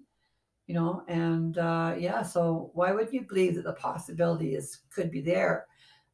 you 0.68 0.74
know, 0.76 1.04
and 1.10 1.58
uh, 1.58 1.96
yeah, 1.98 2.22
so 2.24 2.72
why 2.76 2.94
would 2.94 3.12
you 3.12 3.24
believe 3.28 3.56
that 3.56 3.66
the 3.66 3.74
possibility 3.74 4.56
is 4.56 4.80
could 4.90 5.12
be 5.12 5.20
there? 5.20 5.66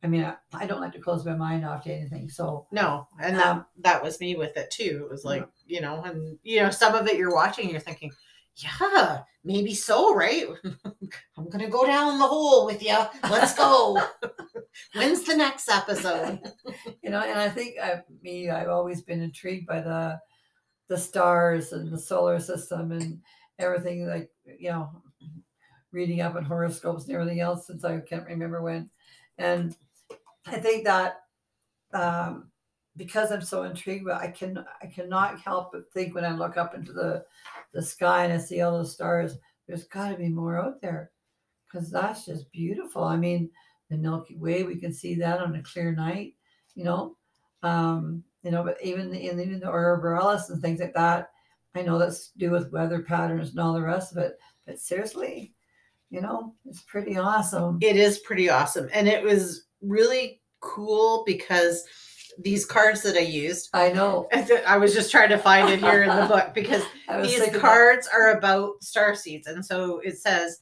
I 0.03 0.07
mean, 0.07 0.23
I, 0.23 0.35
I 0.53 0.67
don't 0.67 0.81
like 0.81 0.93
to 0.93 0.99
close 0.99 1.25
my 1.25 1.35
mind 1.35 1.65
off 1.65 1.83
to 1.83 1.93
anything. 1.93 2.29
So, 2.29 2.67
No, 2.71 3.07
and 3.19 3.35
Um, 3.35 3.41
that 3.41 3.65
that 3.83 4.03
was 4.03 4.19
me 4.19 4.35
with 4.35 4.55
it 4.57 4.69
too. 4.71 5.01
It 5.05 5.09
was 5.09 5.25
like, 5.25 5.47
you 5.65 5.81
know, 5.81 6.03
and 6.03 6.37
you 6.43 6.61
know, 6.61 6.69
some 6.69 6.95
of 6.95 7.07
it 7.07 7.17
you're 7.17 7.33
watching, 7.33 7.69
you're 7.69 7.79
thinking, 7.79 8.11
yeah, 8.57 9.21
maybe 9.43 9.73
so, 9.73 10.13
right? 10.13 10.45
I'm 11.37 11.49
gonna 11.49 11.69
go 11.69 11.85
down 11.85 12.19
the 12.19 12.27
hole 12.27 12.65
with 12.65 12.83
you. 12.83 12.97
Let's 13.23 13.55
go. 13.55 14.01
When's 14.93 15.23
the 15.23 15.35
next 15.35 15.69
episode? 15.69 16.39
you 17.03 17.09
know, 17.09 17.21
and 17.21 17.39
I 17.39 17.49
think 17.49 17.75
uh, 17.81 17.97
me, 18.21 18.49
I've 18.49 18.69
always 18.69 19.01
been 19.01 19.21
intrigued 19.21 19.67
by 19.67 19.81
the 19.81 20.19
the 20.89 20.97
stars 20.97 21.73
and 21.73 21.91
the 21.91 21.97
solar 21.97 22.39
system 22.39 22.91
and 22.91 23.19
everything 23.59 24.07
like 24.07 24.29
you 24.59 24.69
know 24.69 24.89
reading 25.91 26.21
up 26.21 26.35
on 26.35 26.43
horoscopes 26.45 27.05
and 27.05 27.13
everything 27.15 27.39
else 27.39 27.67
since 27.67 27.83
I 27.83 27.99
can't 27.99 28.27
remember 28.27 28.61
when. 28.61 28.89
And 29.37 29.75
I 30.47 30.59
think 30.59 30.85
that 30.85 31.21
um, 31.93 32.49
because 32.95 33.31
I'm 33.31 33.41
so 33.41 33.63
intrigued, 33.63 34.09
I 34.09 34.27
can 34.27 34.63
I 34.81 34.87
cannot 34.87 35.39
help 35.39 35.71
but 35.71 35.91
think 35.93 36.15
when 36.15 36.25
I 36.25 36.31
look 36.31 36.57
up 36.57 36.75
into 36.75 36.93
the 36.93 37.25
the 37.73 37.81
sky 37.81 38.23
and 38.23 38.33
I 38.33 38.37
see 38.37 38.61
all 38.61 38.77
those 38.77 38.93
stars, 38.93 39.37
there's 39.67 39.85
got 39.85 40.11
to 40.11 40.17
be 40.17 40.29
more 40.29 40.59
out 40.59 40.81
there 40.81 41.11
because 41.71 41.91
that's 41.91 42.25
just 42.25 42.51
beautiful. 42.51 43.03
I 43.03 43.17
mean, 43.17 43.49
the 43.89 43.97
Milky 43.97 44.35
Way, 44.35 44.63
we 44.63 44.77
can 44.77 44.93
see 44.93 45.15
that 45.15 45.39
on 45.39 45.55
a 45.55 45.63
clear 45.63 45.91
night, 45.93 46.33
you 46.75 46.83
know. 46.83 47.15
Um, 47.63 48.23
you 48.43 48.51
know, 48.51 48.63
but 48.63 48.77
even 48.83 49.11
the, 49.11 49.29
in 49.29 49.39
even 49.39 49.59
the 49.59 49.69
aurora 49.69 49.99
borealis 49.99 50.49
and 50.49 50.61
things 50.61 50.79
like 50.79 50.93
that, 50.93 51.31
I 51.75 51.81
know 51.81 51.99
that's 51.99 52.29
to 52.29 52.39
do 52.39 52.51
with 52.51 52.71
weather 52.71 53.01
patterns 53.01 53.49
and 53.49 53.59
all 53.59 53.73
the 53.73 53.81
rest 53.81 54.11
of 54.11 54.17
it. 54.19 54.39
But 54.65 54.79
seriously, 54.79 55.53
you 56.09 56.21
know, 56.21 56.55
it's 56.65 56.81
pretty 56.81 57.17
awesome. 57.17 57.79
It 57.81 57.97
is 57.97 58.19
pretty 58.19 58.49
awesome. 58.49 58.89
And 58.93 59.07
it 59.07 59.23
was 59.23 59.66
really 59.81 60.41
cool 60.59 61.23
because 61.25 61.83
these 62.39 62.65
cards 62.65 63.01
that 63.01 63.15
I 63.15 63.21
used, 63.21 63.69
I 63.73 63.91
know. 63.91 64.27
I 64.67 64.77
was 64.77 64.93
just 64.93 65.11
trying 65.11 65.29
to 65.29 65.37
find 65.37 65.69
it 65.69 65.79
here 65.79 66.03
in 66.03 66.15
the 66.15 66.25
book 66.25 66.51
because 66.53 66.83
these 67.21 67.49
cards 67.57 68.07
are 68.07 68.37
about 68.37 68.83
star 68.83 69.15
seeds. 69.15 69.47
And 69.47 69.65
so 69.65 69.99
it 69.99 70.17
says 70.17 70.59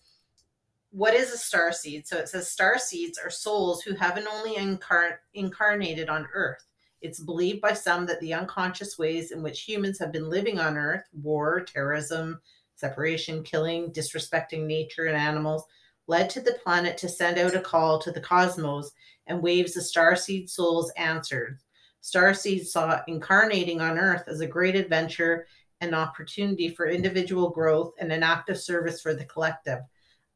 what 0.95 1.13
is 1.13 1.34
a 1.34 1.38
star 1.38 1.74
seed? 1.74 2.07
So 2.07 2.15
it 2.15 2.29
says 2.29 2.50
star 2.50 2.77
seeds 2.79 3.19
are 3.22 3.29
souls 3.29 3.81
who 3.81 3.95
haven't 3.95 4.29
only 4.31 4.55
incar- 4.55 5.17
incarnated 5.34 6.07
on 6.07 6.25
earth. 6.34 6.63
It's 7.01 7.19
believed 7.19 7.60
by 7.60 7.74
some 7.74 8.05
that 8.05 8.22
the 8.22 8.34
unconscious 8.34 8.98
ways 8.98 9.31
in 9.31 9.43
which 9.43 9.63
humans 9.63 10.00
have 10.00 10.13
been 10.13 10.29
living 10.29 10.57
on 10.57 10.77
earth 10.77 11.03
war 11.12 11.62
terrorism 11.62 12.39
separation 12.75 13.43
killing 13.43 13.91
disrespecting 13.91 14.65
nature 14.65 15.05
and 15.05 15.17
animals 15.17 15.65
led 16.08 16.30
to 16.30 16.42
the 16.42 16.58
planet 16.64 16.98
to 16.98 17.10
send 17.10 17.38
out 17.38 17.56
a 17.56 17.60
call 17.60 18.00
to 18.00 18.12
the 18.12 18.22
cosmos 18.22 18.92
and 19.28 19.42
waves 19.42 19.76
of 19.76 19.84
star 19.84 20.16
seed 20.16 20.50
souls 20.50 20.92
answered 20.98 21.60
star 22.02 22.34
seeds 22.36 22.72
saw 22.72 23.02
incarnating 23.08 23.82
on 23.82 23.98
earth 23.98 24.24
as 24.28 24.40
a 24.40 24.48
great 24.48 24.76
adventure 24.76 25.48
an 25.82 25.94
opportunity 25.94 26.70
for 26.70 26.88
individual 26.88 27.50
growth 27.50 27.94
and 28.00 28.12
an 28.12 28.24
act 28.24 28.50
of 28.50 28.58
service 28.60 29.02
for 29.02 29.14
the 29.14 29.26
collective. 29.26 29.80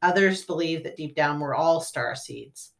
Others 0.02 0.44
believe 0.44 0.82
that 0.82 0.96
deep 0.96 1.14
down 1.14 1.40
we're 1.40 1.54
all 1.54 1.80
star 1.80 2.14
seeds. 2.14 2.72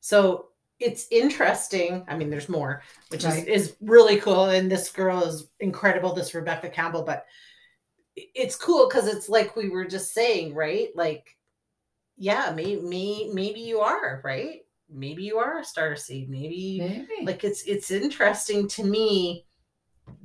So 0.00 0.48
it's 0.78 1.06
interesting. 1.10 2.04
I 2.08 2.16
mean, 2.16 2.30
there's 2.30 2.48
more, 2.48 2.82
which 3.08 3.24
Right. 3.24 3.46
is, 3.46 3.68
is 3.70 3.76
really 3.80 4.18
cool. 4.18 4.46
And 4.46 4.70
this 4.70 4.90
girl 4.90 5.22
is 5.24 5.48
incredible, 5.60 6.14
this 6.14 6.34
Rebecca 6.34 6.70
Campbell, 6.70 7.02
but 7.02 7.26
it's 8.14 8.56
cool 8.56 8.88
because 8.88 9.06
it's 9.06 9.28
like 9.28 9.56
we 9.56 9.68
were 9.68 9.86
just 9.86 10.12
saying, 10.12 10.54
right? 10.54 10.88
Like, 10.94 11.36
yeah, 12.18 12.52
maybe, 12.54 12.80
may, 12.82 13.30
maybe 13.32 13.60
you 13.60 13.80
are, 13.80 14.20
right? 14.24 14.60
Maybe 14.90 15.22
you 15.22 15.38
are 15.38 15.60
a 15.60 15.64
star 15.64 15.96
seed. 15.96 16.28
Maybe 16.28 16.78
Maybe. 16.80 17.26
like 17.26 17.44
it's 17.44 17.62
it's 17.64 17.90
interesting 17.90 18.66
to 18.68 18.84
me 18.84 19.44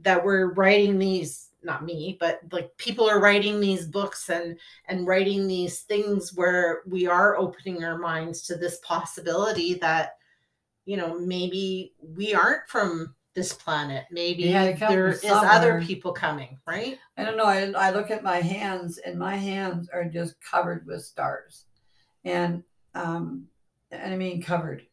that 0.02 0.24
we're 0.24 0.54
writing 0.54 0.98
these 0.98 1.50
not 1.66 1.84
me 1.86 2.18
but 2.20 2.42
like 2.52 2.76
people 2.78 3.10
are 3.10 3.22
writing 3.22 3.60
these 3.60 3.86
books 3.86 4.30
and 4.30 4.58
and 4.88 5.08
writing 5.08 5.48
these 5.48 5.82
things 5.82 6.34
where 6.34 6.82
we 6.88 7.08
are 7.08 7.38
opening 7.38 7.84
our 7.84 7.98
minds 7.98 8.42
to 8.42 8.56
this 8.56 8.80
possibility 8.86 9.76
that 9.76 10.16
you 10.86 10.98
know 10.98 11.18
maybe 11.20 11.94
we 12.02 12.34
aren't 12.34 12.68
from 12.68 13.16
this 13.34 13.54
planet 13.54 14.06
maybe 14.12 14.44
Yeah, 14.44 14.74
there 14.74 15.08
is 15.10 15.24
other 15.26 15.82
people 15.82 16.12
coming 16.12 16.58
right 16.68 16.98
I 17.18 17.24
don't 17.24 17.38
know. 17.38 17.46
I, 17.46 17.72
I 17.78 17.92
look 17.92 18.10
at 18.10 18.24
my 18.24 18.38
hands, 18.42 18.98
and 18.98 19.20
my 19.20 19.36
hands 19.36 19.90
are 19.94 20.06
just 20.06 20.36
covered 20.42 20.86
with 20.88 21.04
stars, 21.04 21.66
and 22.26 22.64
um, 22.96 23.46
and 23.92 24.14
I 24.14 24.18
mean 24.18 24.42
covered. 24.42 24.84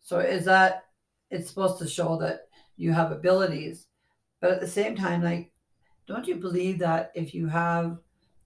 So 0.00 0.18
is 0.18 0.44
that 0.46 0.84
it's 1.30 1.48
supposed 1.48 1.78
to 1.78 1.88
show 1.88 2.18
that 2.18 2.42
you 2.76 2.92
have 2.92 3.12
abilities, 3.12 3.86
but 4.40 4.50
at 4.50 4.60
the 4.60 4.66
same 4.66 4.96
time, 4.96 5.22
like, 5.22 5.52
don't 6.06 6.26
you 6.26 6.36
believe 6.36 6.78
that 6.80 7.12
if 7.14 7.34
you 7.34 7.46
have, 7.46 7.98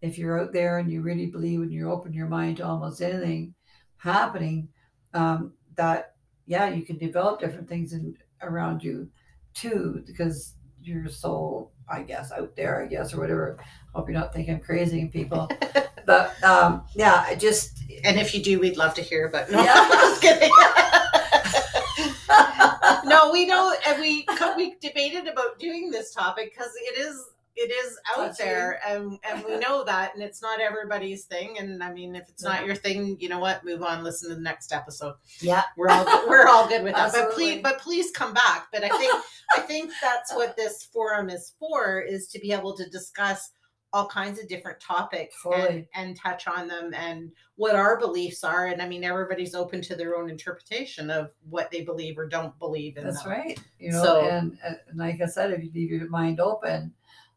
if 0.03 0.19
you're 0.19 0.41
out 0.41 0.53
there 0.53 0.79
and 0.79 0.91
you 0.91 1.03
really 1.03 1.27
believe 1.27 1.61
and 1.63 1.73
you 1.73 1.91
open 1.91 2.13
your 2.13 2.29
mind 2.29 2.59
to 2.59 2.67
almost 2.67 3.01
anything 3.01 3.55
happening, 3.97 4.69
um, 5.15 5.55
that 5.77 6.15
yeah, 6.47 6.69
you 6.69 6.83
can 6.85 6.99
develop 6.99 7.41
different 7.41 7.69
things 7.69 7.93
in 7.93 8.17
around 8.43 8.83
you 8.85 9.09
too, 9.55 10.03
because 10.07 10.55
you're 10.83 11.09
so 11.09 11.71
I 11.89 12.03
guess 12.03 12.33
out 12.33 12.55
there, 12.57 12.83
I 12.83 12.87
guess, 12.87 13.15
or 13.15 13.21
whatever. 13.21 13.59
Hope 13.95 14.09
you're 14.09 14.19
not 14.19 14.33
thinking 14.33 14.55
I'm 14.55 14.61
crazy, 14.61 15.07
people. 15.07 15.49
but 16.07 16.43
um, 16.43 16.83
yeah, 16.95 17.25
I 17.27 17.35
just 17.35 17.83
and 18.05 18.19
if 18.19 18.35
you 18.35 18.43
do 18.43 18.61
we'd 18.61 18.77
love 18.77 18.95
to 18.95 19.03
hear 19.03 19.29
but 19.29 19.51
no 19.51 19.63
Yeah. 19.63 19.89
Was 19.89 20.19
kidding. 20.21 20.51
no, 23.05 23.31
we 23.33 23.47
know, 23.47 23.75
and 23.87 24.01
we 24.01 24.27
we 24.57 24.77
debated 24.81 25.27
about 25.27 25.59
doing 25.59 25.91
this 25.91 26.13
topic 26.13 26.53
because 26.55 26.73
it 26.77 26.99
is 26.99 27.25
it 27.59 27.71
is 27.73 27.99
out 28.11 28.37
Touchy. 28.37 28.43
there, 28.45 28.81
and 28.87 29.19
and 29.29 29.45
we 29.45 29.57
know 29.59 29.83
that, 29.85 30.15
and 30.15 30.23
it's 30.23 30.43
not 30.43 30.61
everybody's 30.61 31.25
thing. 31.25 31.57
And 31.59 31.83
I 31.83 31.93
mean, 31.93 32.15
if 32.15 32.29
it's 32.29 32.43
not 32.43 32.67
your 32.67 32.75
thing, 32.75 33.17
you 33.19 33.29
know 33.29 33.39
what? 33.39 33.65
Move 33.65 33.83
on. 33.83 34.05
Listen 34.05 34.29
to 34.29 34.35
the 34.35 34.41
next 34.43 34.73
episode. 34.73 35.15
yeah, 35.41 35.63
We're 35.77 35.89
all 35.89 36.05
we're 36.29 36.47
all 36.47 36.69
good 36.69 36.85
with 36.85 36.95
that. 36.95 37.13
But 37.13 37.33
please, 37.33 37.61
but 37.63 37.81
please 37.81 38.11
come 38.11 38.35
back. 38.35 38.67
But 38.73 38.85
I 38.85 38.89
think 38.91 39.15
I 39.57 39.61
think 39.61 39.91
that's 40.03 40.35
what 40.35 40.57
this 40.57 40.85
forum 40.93 41.31
is 41.31 41.55
for: 41.59 42.01
is 42.01 42.29
to 42.29 42.39
be 42.39 42.53
able 42.53 42.77
to 42.77 42.89
discuss 42.91 43.51
all 43.93 44.07
kinds 44.09 44.39
of 44.39 44.49
different 44.49 44.81
topics 44.81 45.35
and, 45.55 45.87
and 45.95 46.17
touch 46.17 46.47
on 46.47 46.69
them 46.69 46.93
and 46.95 47.31
what 47.55 47.77
our 47.77 47.99
beliefs 47.99 48.45
are. 48.45 48.67
And 48.67 48.83
I 48.83 48.89
mean, 48.89 49.05
everybody's 49.05 49.55
open 49.55 49.81
to 49.83 49.95
their 49.97 50.17
own 50.17 50.29
interpretation 50.29 51.11
of 51.11 51.33
what 51.49 51.71
they 51.71 51.83
believe 51.83 52.19
or 52.19 52.27
don't 52.29 52.59
believe 52.59 52.97
in. 52.97 53.05
that's 53.05 53.23
them. 53.23 53.33
right. 53.33 53.59
You 53.79 53.93
know, 53.93 54.03
So- 54.03 54.29
and, 54.29 54.59
and 54.65 54.79
like 54.95 55.21
I 55.21 55.27
said, 55.27 55.53
if 55.53 55.63
you 55.63 55.71
leave 55.75 55.91
your 55.91 56.09
mind 56.11 56.41
open, 56.41 56.93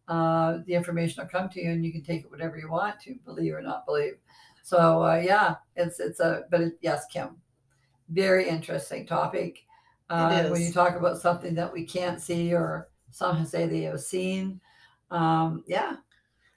uh, 0.10 0.60
the 0.66 0.74
information 0.74 1.24
will 1.24 1.30
come 1.30 1.48
to 1.50 1.62
you, 1.62 1.70
and 1.70 1.86
you 1.86 1.92
can 1.92 2.02
take 2.02 2.24
it 2.24 2.32
whatever 2.32 2.58
you 2.58 2.70
want 2.70 3.00
to, 3.02 3.16
believe 3.26 3.54
or 3.54 3.62
not 3.62 3.86
believe. 3.86 4.16
So 4.64 5.04
uh, 5.04 5.22
yeah, 5.24 5.56
it's 5.76 6.00
it's 6.00 6.20
a 6.20 6.44
but 6.50 6.62
it, 6.62 6.74
yes, 6.82 7.06
Kim, 7.14 7.38
very 8.10 8.50
interesting 8.50 9.06
topic. 9.06 9.66
Uh, 10.10 10.48
when 10.50 10.62
you 10.62 10.72
talk 10.72 10.96
about 10.96 11.20
something 11.20 11.54
that 11.54 11.72
we 11.72 11.86
can't 11.86 12.20
see, 12.20 12.54
or 12.56 12.90
some 13.12 13.46
say 13.46 13.68
they 13.68 13.82
have 13.82 14.02
seen, 14.02 14.60
um, 15.12 15.64
yeah, 15.68 15.98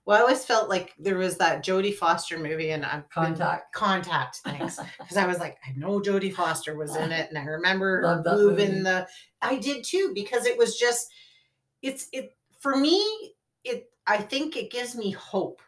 Well, 0.05 0.19
I 0.19 0.21
always 0.23 0.45
felt 0.45 0.69
like 0.69 0.95
there 0.99 1.17
was 1.17 1.37
that 1.39 1.65
Jodie 1.65 1.95
Foster 1.95 2.37
movie, 2.39 2.71
and 2.71 2.85
I'm 2.85 3.05
Contact. 3.13 3.73
Contact. 3.73 4.37
Thanks. 4.45 4.79
because 4.99 5.17
I 5.17 5.27
was 5.27 5.39
like, 5.39 5.59
I 5.67 5.73
know 5.77 6.01
Jodie 6.01 6.35
Foster 6.35 6.77
was 6.77 6.97
in 6.97 7.13
it, 7.13 7.29
and 7.29 7.39
I 7.39 7.45
remember 7.45 7.99
her 7.99 8.03
Love 8.03 8.25
that 8.25 8.35
moving 8.37 8.71
movie. 8.71 8.83
the. 8.83 9.07
I 9.41 9.57
did 9.57 9.85
too 9.85 10.11
because 10.15 10.45
it 10.47 10.59
was 10.59 10.77
just, 10.79 11.07
it's 11.83 12.09
it 12.13 12.37
for 12.59 12.77
me. 12.77 13.35
It 13.65 13.91
I 14.07 14.17
think 14.19 14.57
it 14.57 14.73
gives 14.73 14.97
me 14.97 15.13
hope. 15.13 15.63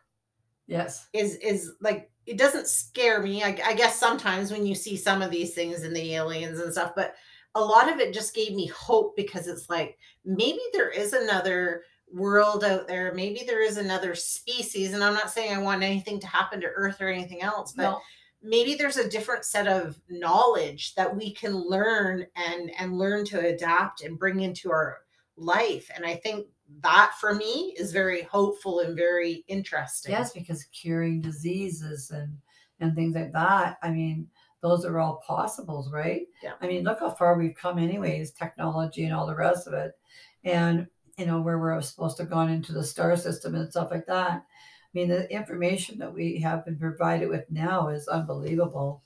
yes, 0.67 1.07
Is 1.13 1.37
is 1.37 1.73
like 1.81 2.11
it 2.27 2.37
doesn't 2.39 2.67
scare 2.67 3.23
me. 3.23 3.45
I, 3.45 3.57
I 3.65 3.75
guess 3.75 3.97
sometimes 4.01 4.51
when 4.51 4.67
you 4.67 4.75
see 4.75 4.97
some 4.97 5.23
of 5.23 5.31
these 5.31 5.55
things 5.55 5.85
in 5.85 5.93
the 5.93 6.15
aliens 6.15 6.59
and 6.59 6.73
stuff, 6.73 6.93
but 6.97 7.15
a 7.55 7.61
lot 7.61 7.93
of 7.93 8.01
it 8.01 8.13
just 8.13 8.35
gave 8.35 8.53
me 8.55 8.67
hope 8.67 9.15
because 9.15 9.47
it's 9.47 9.71
like 9.71 9.97
maybe 10.25 10.59
there 10.73 10.89
is 10.91 11.13
another 11.13 11.83
world 12.15 12.65
out 12.65 12.87
there. 12.87 13.13
Maybe 13.15 13.43
there 13.47 13.63
is 13.63 13.77
another 13.77 14.15
species, 14.15 14.93
and 14.93 15.03
I'm 15.03 15.15
not 15.15 15.31
saying 15.31 15.53
I 15.55 15.59
want 15.59 15.83
anything 15.83 16.21
to 16.21 16.27
happen 16.27 16.61
to 16.61 16.69
Earth 16.69 17.01
or 17.01 17.09
anything 17.09 17.43
else, 17.43 17.73
but 17.73 17.83
no, 17.83 18.01
maybe 18.43 18.75
there's 18.75 18.99
a 18.99 19.09
different 19.09 19.45
set 19.45 19.67
of 19.67 19.99
knowledge 20.09 20.95
that 20.95 21.15
we 21.15 21.33
can 21.33 21.55
learn 21.55 22.27
and 22.37 22.71
and 22.79 22.99
learn 22.99 23.25
to 23.25 23.49
adapt 23.49 24.03
and 24.03 24.19
bring 24.19 24.41
into 24.41 24.71
our 24.71 24.99
life 25.37 25.91
and 25.97 26.07
i 26.07 26.15
think 26.15 26.47
that 26.81 27.13
for 27.19 27.35
me 27.35 27.75
is 27.79 27.91
very 27.91 28.23
hopeful 28.23 28.81
and 28.81 28.97
very 28.97 29.45
interesting 29.49 30.13
Yes, 30.13 30.33
because 30.33 30.65
curing 30.67 31.21
diseases 31.21 32.11
and 32.11 32.37
and 32.81 32.95
things 32.95 33.15
like 33.15 33.33
that. 33.33 33.79
I 33.83 33.91
mean, 33.91 34.29
those 34.61 34.85
are 34.85 34.99
all 34.99 35.23
possibles, 35.27 35.93
right? 35.93 36.23
Yeah. 36.43 36.53
I 36.61 36.67
mean, 36.67 36.85
look 36.85 37.01
how 37.01 37.11
far 37.11 37.39
we've 37.39 37.55
come, 37.55 37.79
anyways. 37.79 38.33
Technology 38.33 39.05
and 39.05 39.15
all 39.15 39.27
the 39.27 39.35
rest 39.35 39.67
of 39.67 39.75
it, 39.75 39.93
and 40.45 40.87
you 41.19 41.27
know 41.27 41.41
where 41.41 41.59
we're 41.59 41.81
supposed 41.81 42.17
to 42.17 42.25
have 42.25 42.31
gone 42.31 42.51
into 42.51 42.73
the 42.73 42.85
star 42.85 43.17
system 43.17 43.55
and 43.55 43.71
stuff 43.71 43.91
like 43.91 44.07
that. 44.07 44.33
I 44.33 44.43
mean, 44.93 45.09
the 45.09 45.31
information 45.33 45.99
that 45.99 46.13
we 46.13 46.39
have 46.41 46.65
been 46.65 46.79
provided 46.79 47.29
with 47.29 47.45
now 47.51 47.89
is 47.89 48.09
unbelievable, 48.09 49.03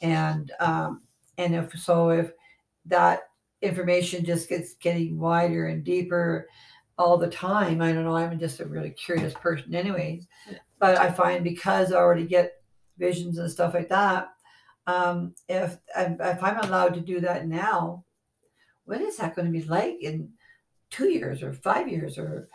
and 0.00 0.50
um, 0.60 1.02
and 1.38 1.54
if 1.54 1.78
so, 1.78 2.10
if 2.10 2.32
that 2.86 3.22
information 3.62 4.24
just 4.24 4.48
gets 4.48 4.74
getting 4.74 5.18
wider 5.18 5.66
and 5.66 5.84
deeper 5.84 6.48
all 7.00 7.16
the 7.16 7.28
time. 7.28 7.80
I 7.80 7.92
don't 7.92 8.04
know. 8.04 8.16
I'm 8.16 8.38
just 8.38 8.60
a 8.60 8.66
really 8.66 8.90
curious 8.90 9.34
person, 9.34 9.74
anyways. 9.74 10.26
But 10.78 10.98
I 10.98 11.10
find 11.10 11.42
because 11.42 11.92
I 11.92 11.96
already 11.96 12.26
get 12.26 12.52
visions 12.98 13.38
and 13.38 13.50
stuff 13.50 13.74
like 13.74 13.88
that, 13.88 14.28
um, 14.86 15.34
if 15.48 15.78
if 15.96 16.42
I'm 16.42 16.58
allowed 16.58 16.94
to 16.94 17.00
do 17.00 17.20
that 17.20 17.46
now, 17.46 18.04
what 18.84 19.00
is 19.00 19.16
that 19.18 19.34
going 19.34 19.46
to 19.46 19.52
be 19.52 19.64
like 19.64 19.96
in 20.00 20.30
two 20.90 21.08
years 21.08 21.42
or 21.42 21.52
five 21.52 21.88
years 21.88 22.18
or 22.18 22.48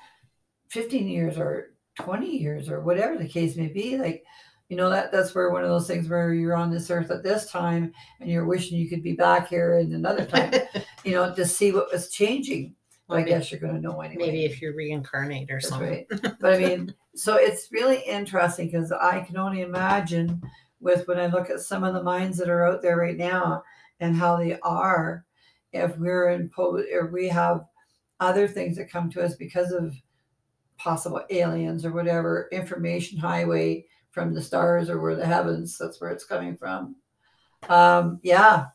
fifteen 0.69 1.07
years 1.07 1.37
or 1.37 1.73
twenty 1.99 2.37
years 2.37 2.69
or 2.69 2.81
whatever 2.81 3.17
the 3.17 3.27
case 3.27 3.55
may 3.55 3.67
be? 3.67 3.97
Like, 3.97 4.23
you 4.69 4.77
know 4.77 4.89
that 4.89 5.11
that's 5.11 5.35
where 5.35 5.51
one 5.51 5.63
of 5.63 5.69
those 5.69 5.87
things 5.87 6.09
where 6.09 6.33
you're 6.33 6.55
on 6.55 6.71
this 6.71 6.89
earth 6.89 7.11
at 7.11 7.23
this 7.23 7.49
time 7.49 7.93
and 8.19 8.29
you're 8.29 8.45
wishing 8.45 8.77
you 8.77 8.89
could 8.89 9.03
be 9.03 9.13
back 9.13 9.47
here 9.47 9.77
in 9.79 9.93
another 9.93 10.25
time, 10.25 10.53
you 11.03 11.11
know, 11.11 11.33
to 11.33 11.45
see 11.45 11.71
what 11.71 11.91
was 11.91 12.09
changing. 12.09 12.75
Well, 13.07 13.19
I 13.19 13.21
guess 13.21 13.51
you're 13.51 13.59
going 13.59 13.75
to 13.75 13.81
know 13.81 14.01
anyway. 14.01 14.25
maybe 14.25 14.45
if 14.45 14.61
you 14.61 14.73
reincarnate 14.75 15.51
or 15.51 15.57
That's 15.57 15.69
something 15.69 16.05
right. 16.09 16.35
But 16.39 16.55
I 16.55 16.57
mean, 16.57 16.93
so 17.13 17.35
it's 17.35 17.71
really 17.71 17.99
interesting 17.99 18.65
because 18.65 18.91
I 18.91 19.21
can 19.21 19.37
only 19.37 19.61
imagine 19.61 20.41
with 20.79 21.07
when 21.07 21.19
I 21.19 21.27
look 21.27 21.51
at 21.51 21.59
some 21.59 21.83
of 21.83 21.93
the 21.93 22.01
minds 22.01 22.37
that 22.39 22.49
are 22.49 22.65
out 22.65 22.81
there 22.81 22.97
right 22.97 23.15
now 23.15 23.63
and 23.99 24.15
how 24.15 24.37
they 24.37 24.57
are, 24.61 25.23
if 25.71 25.95
we're 25.97 26.29
in 26.29 26.49
po- 26.49 26.83
or 26.93 27.07
we 27.11 27.27
have 27.27 27.65
other 28.19 28.47
things 28.47 28.77
that 28.77 28.89
come 28.89 29.09
to 29.11 29.23
us 29.23 29.35
because 29.35 29.71
of 29.71 29.95
possible 30.77 31.21
aliens 31.29 31.85
or 31.85 31.91
whatever 31.91 32.49
information 32.51 33.17
highway 33.17 33.85
from 34.11 34.33
the 34.33 34.41
stars 34.41 34.89
or 34.89 34.99
where 34.99 35.15
the 35.15 35.25
heavens 35.25 35.77
that's 35.77 35.99
where 35.99 36.09
it's 36.09 36.25
coming 36.25 36.55
from 36.55 36.95
um 37.69 38.19
yeah 38.23 38.67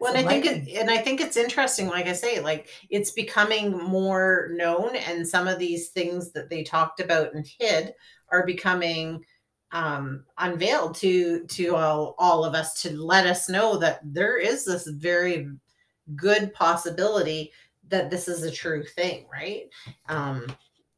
Well, 0.00 0.14
and 0.14 0.26
I 0.26 0.28
think 0.28 0.46
it, 0.46 0.76
and 0.80 0.90
I 0.90 0.98
think 0.98 1.20
it's 1.20 1.36
interesting. 1.36 1.88
Like 1.88 2.06
I 2.06 2.12
say, 2.12 2.40
like 2.40 2.68
it's 2.90 3.12
becoming 3.12 3.76
more 3.78 4.48
known, 4.52 4.96
and 4.96 5.26
some 5.26 5.46
of 5.46 5.58
these 5.58 5.90
things 5.90 6.32
that 6.32 6.48
they 6.50 6.62
talked 6.62 7.00
about 7.00 7.34
and 7.34 7.46
hid 7.58 7.94
are 8.30 8.44
becoming 8.46 9.24
um, 9.72 10.24
unveiled 10.38 10.94
to 10.96 11.46
to 11.46 11.76
all 11.76 12.14
all 12.18 12.44
of 12.44 12.54
us 12.54 12.80
to 12.82 13.00
let 13.00 13.26
us 13.26 13.48
know 13.48 13.76
that 13.78 14.00
there 14.02 14.38
is 14.38 14.64
this 14.64 14.86
very 14.86 15.50
good 16.16 16.52
possibility 16.54 17.52
that 17.88 18.10
this 18.10 18.28
is 18.28 18.42
a 18.42 18.50
true 18.50 18.84
thing, 18.84 19.26
right? 19.32 19.64
Um, 20.08 20.46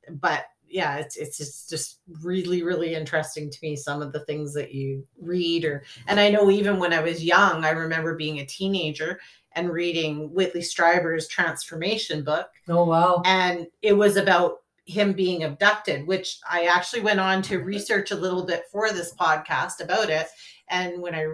but 0.09 0.47
yeah, 0.71 0.97
it's 0.97 1.17
it's 1.17 1.37
just, 1.37 1.69
just 1.69 2.01
really 2.23 2.63
really 2.63 2.95
interesting 2.95 3.51
to 3.51 3.59
me 3.63 3.75
some 3.75 4.01
of 4.03 4.13
the 4.13 4.25
things 4.25 4.55
that 4.55 4.73
you 4.73 5.05
read 5.21 5.65
or 5.65 5.83
and 6.07 6.21
I 6.21 6.31
know 6.31 6.51
even 6.51 6.79
when 6.79 6.93
I 6.93 7.01
was 7.01 7.25
young, 7.25 7.65
I 7.65 7.71
remember 7.71 8.15
being 8.15 8.39
a 8.39 8.47
teenager 8.47 9.21
and 9.53 9.71
reading 9.71 10.33
Whitley 10.33 10.61
Strieber's 10.61 11.27
transformation 11.27 12.23
book. 12.23 12.49
Oh 12.69 12.85
wow. 12.85 13.23
And 13.25 13.67
it 13.83 13.95
was 13.95 14.17
about 14.17 14.59
him 14.87 15.13
being 15.13 15.45
abducted 15.45 16.05
which 16.07 16.39
I 16.51 16.65
actually 16.65 17.03
went 17.03 17.21
on 17.21 17.43
to 17.43 17.59
research 17.59 18.11
a 18.11 18.17
little 18.17 18.45
bit 18.45 18.65
for 18.73 18.91
this 18.91 19.15
podcast 19.15 19.83
about 19.83 20.09
it. 20.11 20.27
And 20.69 21.03
when 21.03 21.15
I 21.15 21.27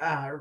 uh, 0.00 0.38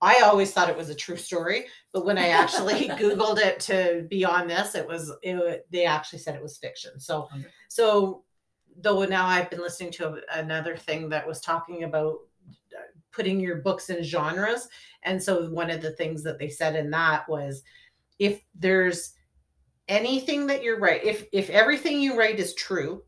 I 0.00 0.20
always 0.20 0.52
thought 0.52 0.68
it 0.68 0.76
was 0.76 0.90
a 0.90 0.94
true 0.94 1.16
story, 1.16 1.66
but 1.92 2.04
when 2.04 2.18
I 2.18 2.28
actually 2.28 2.88
Googled 2.88 3.38
it 3.38 3.60
to 3.60 4.06
be 4.10 4.24
on 4.24 4.46
this, 4.46 4.74
it 4.74 4.86
was 4.86 5.12
it, 5.22 5.66
they 5.70 5.84
actually 5.84 6.18
said 6.18 6.34
it 6.34 6.42
was 6.42 6.58
fiction. 6.58 6.98
So, 7.00 7.28
Okay. 7.34 7.46
so 7.68 8.24
though 8.80 9.04
now 9.04 9.26
I've 9.26 9.50
been 9.50 9.60
listening 9.60 9.92
to 9.92 10.08
a- 10.14 10.38
another 10.38 10.76
thing 10.76 11.08
that 11.08 11.26
was 11.26 11.40
talking 11.40 11.84
about 11.84 12.18
uh, 12.76 12.80
putting 13.12 13.40
your 13.40 13.56
books 13.56 13.88
in 13.90 14.02
genres, 14.02 14.68
and 15.02 15.22
so 15.22 15.48
one 15.50 15.70
of 15.70 15.80
the 15.80 15.92
things 15.92 16.22
that 16.24 16.38
they 16.38 16.48
said 16.48 16.76
in 16.76 16.90
that 16.90 17.28
was 17.28 17.62
if 18.18 18.42
there's 18.54 19.14
anything 19.88 20.46
that 20.48 20.62
you're 20.62 20.80
right, 20.80 21.02
if 21.04 21.24
if 21.32 21.48
everything 21.50 22.00
you 22.00 22.18
write 22.18 22.38
is 22.38 22.54
true, 22.54 23.02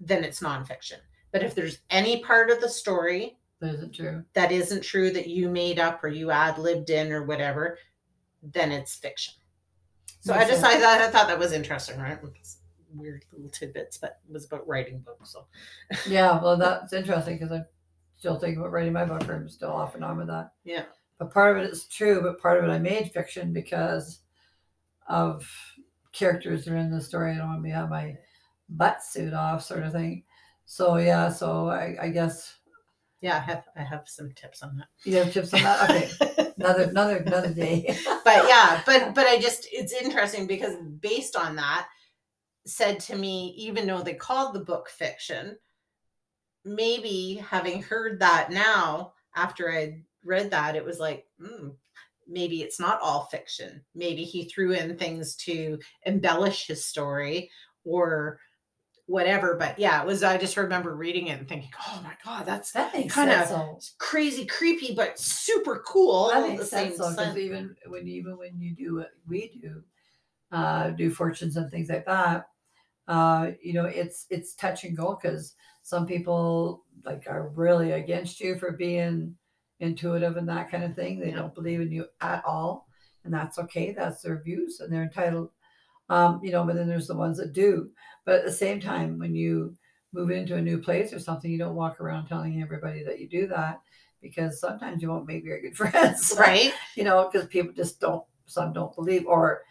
then 0.00 0.24
it's 0.24 0.40
nonfiction. 0.40 0.98
But 1.32 1.42
if 1.42 1.54
there's 1.54 1.80
any 1.90 2.22
part 2.22 2.50
of 2.50 2.60
the 2.60 2.68
story 2.68 3.37
is 3.60 3.82
it 3.82 3.92
true 3.92 4.24
that 4.34 4.52
isn't 4.52 4.82
true 4.82 5.10
that 5.10 5.26
you 5.26 5.48
made 5.48 5.78
up 5.78 6.02
or 6.04 6.08
you 6.08 6.30
ad 6.30 6.58
libbed 6.58 6.90
in 6.90 7.12
or 7.12 7.24
whatever, 7.24 7.78
then 8.42 8.72
it's 8.72 8.94
fiction. 8.94 9.34
So 10.20 10.32
I 10.32 10.38
Makes 10.38 10.50
just 10.50 10.60
sense. 10.62 10.74
I 10.74 10.80
thought, 10.80 11.00
I 11.00 11.10
thought 11.10 11.28
that 11.28 11.38
was 11.38 11.52
interesting, 11.52 11.98
right? 11.98 12.18
It's 12.38 12.58
weird 12.94 13.24
little 13.32 13.50
tidbits, 13.50 13.98
but 13.98 14.20
it 14.28 14.32
was 14.32 14.46
about 14.46 14.66
writing 14.66 15.00
books. 15.00 15.32
So 15.32 15.46
Yeah, 16.10 16.40
well, 16.42 16.56
that's 16.56 16.92
interesting 16.92 17.36
because 17.36 17.52
I'm 17.52 17.66
still 18.16 18.38
thinking 18.38 18.60
about 18.60 18.72
writing 18.72 18.92
my 18.92 19.04
book, 19.04 19.28
or 19.28 19.34
I'm 19.34 19.48
still 19.48 19.70
off 19.70 19.94
and 19.94 20.04
on 20.04 20.18
with 20.18 20.28
that. 20.28 20.52
Yeah. 20.64 20.84
But 21.18 21.32
part 21.32 21.56
of 21.56 21.64
it 21.64 21.70
is 21.70 21.84
true, 21.84 22.22
but 22.22 22.40
part 22.40 22.58
of 22.58 22.64
it 22.64 22.72
I 22.72 22.78
made 22.78 23.10
fiction 23.12 23.52
because 23.52 24.20
of 25.08 25.48
characters 26.12 26.64
that 26.64 26.74
are 26.74 26.76
in 26.76 26.90
the 26.90 27.00
story. 27.00 27.32
I 27.32 27.38
don't 27.38 27.48
want 27.48 27.64
to 27.64 27.70
have 27.70 27.90
my 27.90 28.16
butt 28.68 29.02
suit 29.02 29.34
off, 29.34 29.64
sort 29.64 29.82
of 29.82 29.92
thing. 29.92 30.24
So 30.66 30.96
yeah, 30.96 31.30
so 31.30 31.68
I, 31.68 31.96
I 32.00 32.08
guess 32.10 32.57
yeah, 33.20 33.36
I 33.36 33.40
have 33.40 33.64
I 33.76 33.82
have 33.82 34.08
some 34.08 34.32
tips 34.32 34.62
on 34.62 34.76
that. 34.76 34.88
you 35.04 35.16
have 35.16 35.32
tips 35.32 35.52
on 35.52 35.62
that. 35.62 35.90
Okay, 35.90 36.52
another 36.58 36.84
another 36.84 37.16
another 37.16 37.52
day. 37.52 37.96
but 38.24 38.48
yeah, 38.48 38.82
but 38.86 39.14
but 39.14 39.26
I 39.26 39.38
just 39.38 39.66
it's 39.72 39.92
interesting 39.92 40.46
because 40.46 40.74
based 41.00 41.36
on 41.36 41.56
that, 41.56 41.88
said 42.64 43.00
to 43.00 43.16
me, 43.16 43.54
even 43.58 43.86
though 43.86 44.02
they 44.02 44.14
called 44.14 44.54
the 44.54 44.60
book 44.60 44.88
fiction, 44.88 45.56
maybe 46.64 47.42
having 47.48 47.82
heard 47.82 48.20
that 48.20 48.50
now 48.50 49.14
after 49.34 49.72
I 49.72 50.02
read 50.24 50.50
that, 50.50 50.76
it 50.76 50.84
was 50.84 51.00
like, 51.00 51.26
hmm, 51.40 51.70
maybe 52.28 52.62
it's 52.62 52.78
not 52.78 53.00
all 53.00 53.24
fiction. 53.26 53.82
Maybe 53.94 54.22
he 54.22 54.44
threw 54.44 54.72
in 54.72 54.96
things 54.96 55.34
to 55.36 55.78
embellish 56.06 56.66
his 56.66 56.84
story 56.84 57.50
or 57.84 58.38
whatever. 59.08 59.56
But 59.56 59.78
yeah, 59.78 60.00
it 60.02 60.06
was 60.06 60.22
I 60.22 60.38
just 60.38 60.56
remember 60.56 60.94
reading 60.94 61.28
it 61.28 61.38
and 61.40 61.48
thinking, 61.48 61.70
oh 61.88 62.00
my 62.04 62.16
god, 62.24 62.46
that's 62.46 62.72
that 62.72 62.92
Kinda 63.08 63.46
sense. 63.46 63.94
crazy 63.98 64.46
creepy, 64.46 64.94
but 64.94 65.18
super 65.18 65.82
cool. 65.86 66.28
That 66.28 66.48
makes 66.48 66.68
sense 66.70 66.94
because 66.98 67.36
even 67.36 67.76
when 67.86 68.06
even 68.08 68.38
when 68.38 68.60
you 68.60 68.74
do 68.74 68.96
what 68.96 69.10
we 69.26 69.58
do, 69.60 69.82
uh, 70.52 70.90
do 70.90 71.10
fortunes 71.10 71.56
and 71.56 71.70
things 71.70 71.88
like 71.88 72.06
that, 72.06 72.48
uh, 73.08 73.52
you 73.62 73.72
know, 73.72 73.86
it's 73.86 74.26
it's 74.30 74.54
touch 74.54 74.84
and 74.84 74.96
go 74.96 75.16
because 75.20 75.54
some 75.82 76.06
people 76.06 76.84
like 77.04 77.24
are 77.28 77.48
really 77.48 77.92
against 77.92 78.40
you 78.40 78.58
for 78.58 78.72
being 78.72 79.36
intuitive 79.80 80.36
and 80.36 80.48
that 80.48 80.70
kind 80.70 80.84
of 80.84 80.94
thing. 80.94 81.20
They 81.20 81.30
Yeah. 81.30 81.36
don't 81.36 81.54
believe 81.54 81.80
in 81.80 81.92
you 81.92 82.06
at 82.20 82.44
all, 82.44 82.88
and 83.24 83.32
that's 83.32 83.58
okay. 83.58 83.92
That's 83.92 84.22
their 84.22 84.42
views, 84.42 84.80
and 84.80 84.92
they're 84.92 85.02
entitled. 85.04 85.50
Um, 86.10 86.40
you 86.42 86.52
know, 86.52 86.64
but 86.64 86.76
then 86.76 86.88
there's 86.88 87.08
the 87.08 87.16
ones 87.16 87.38
that 87.38 87.52
do. 87.52 87.90
But 88.28 88.40
at 88.40 88.44
the 88.44 88.52
same 88.52 88.78
time, 88.78 89.18
when 89.18 89.34
you 89.34 89.74
move 90.12 90.30
into 90.30 90.56
a 90.56 90.60
new 90.60 90.76
place 90.76 91.14
or 91.14 91.18
something, 91.18 91.50
you 91.50 91.56
don't 91.56 91.74
walk 91.74 91.98
around 91.98 92.26
telling 92.26 92.60
everybody 92.60 93.02
that 93.02 93.18
you 93.20 93.26
do 93.26 93.46
that 93.46 93.80
because 94.20 94.60
sometimes 94.60 95.00
you 95.00 95.08
won't 95.08 95.26
make 95.26 95.44
very 95.44 95.62
good 95.62 95.74
friends 95.78 96.34
right? 96.38 96.74
you 96.94 97.04
know, 97.04 97.26
because 97.32 97.48
people 97.48 97.72
just 97.72 98.00
don't, 98.00 98.22
some 98.44 98.74
don't 98.74 98.94
believe, 98.94 99.26
or 99.26 99.62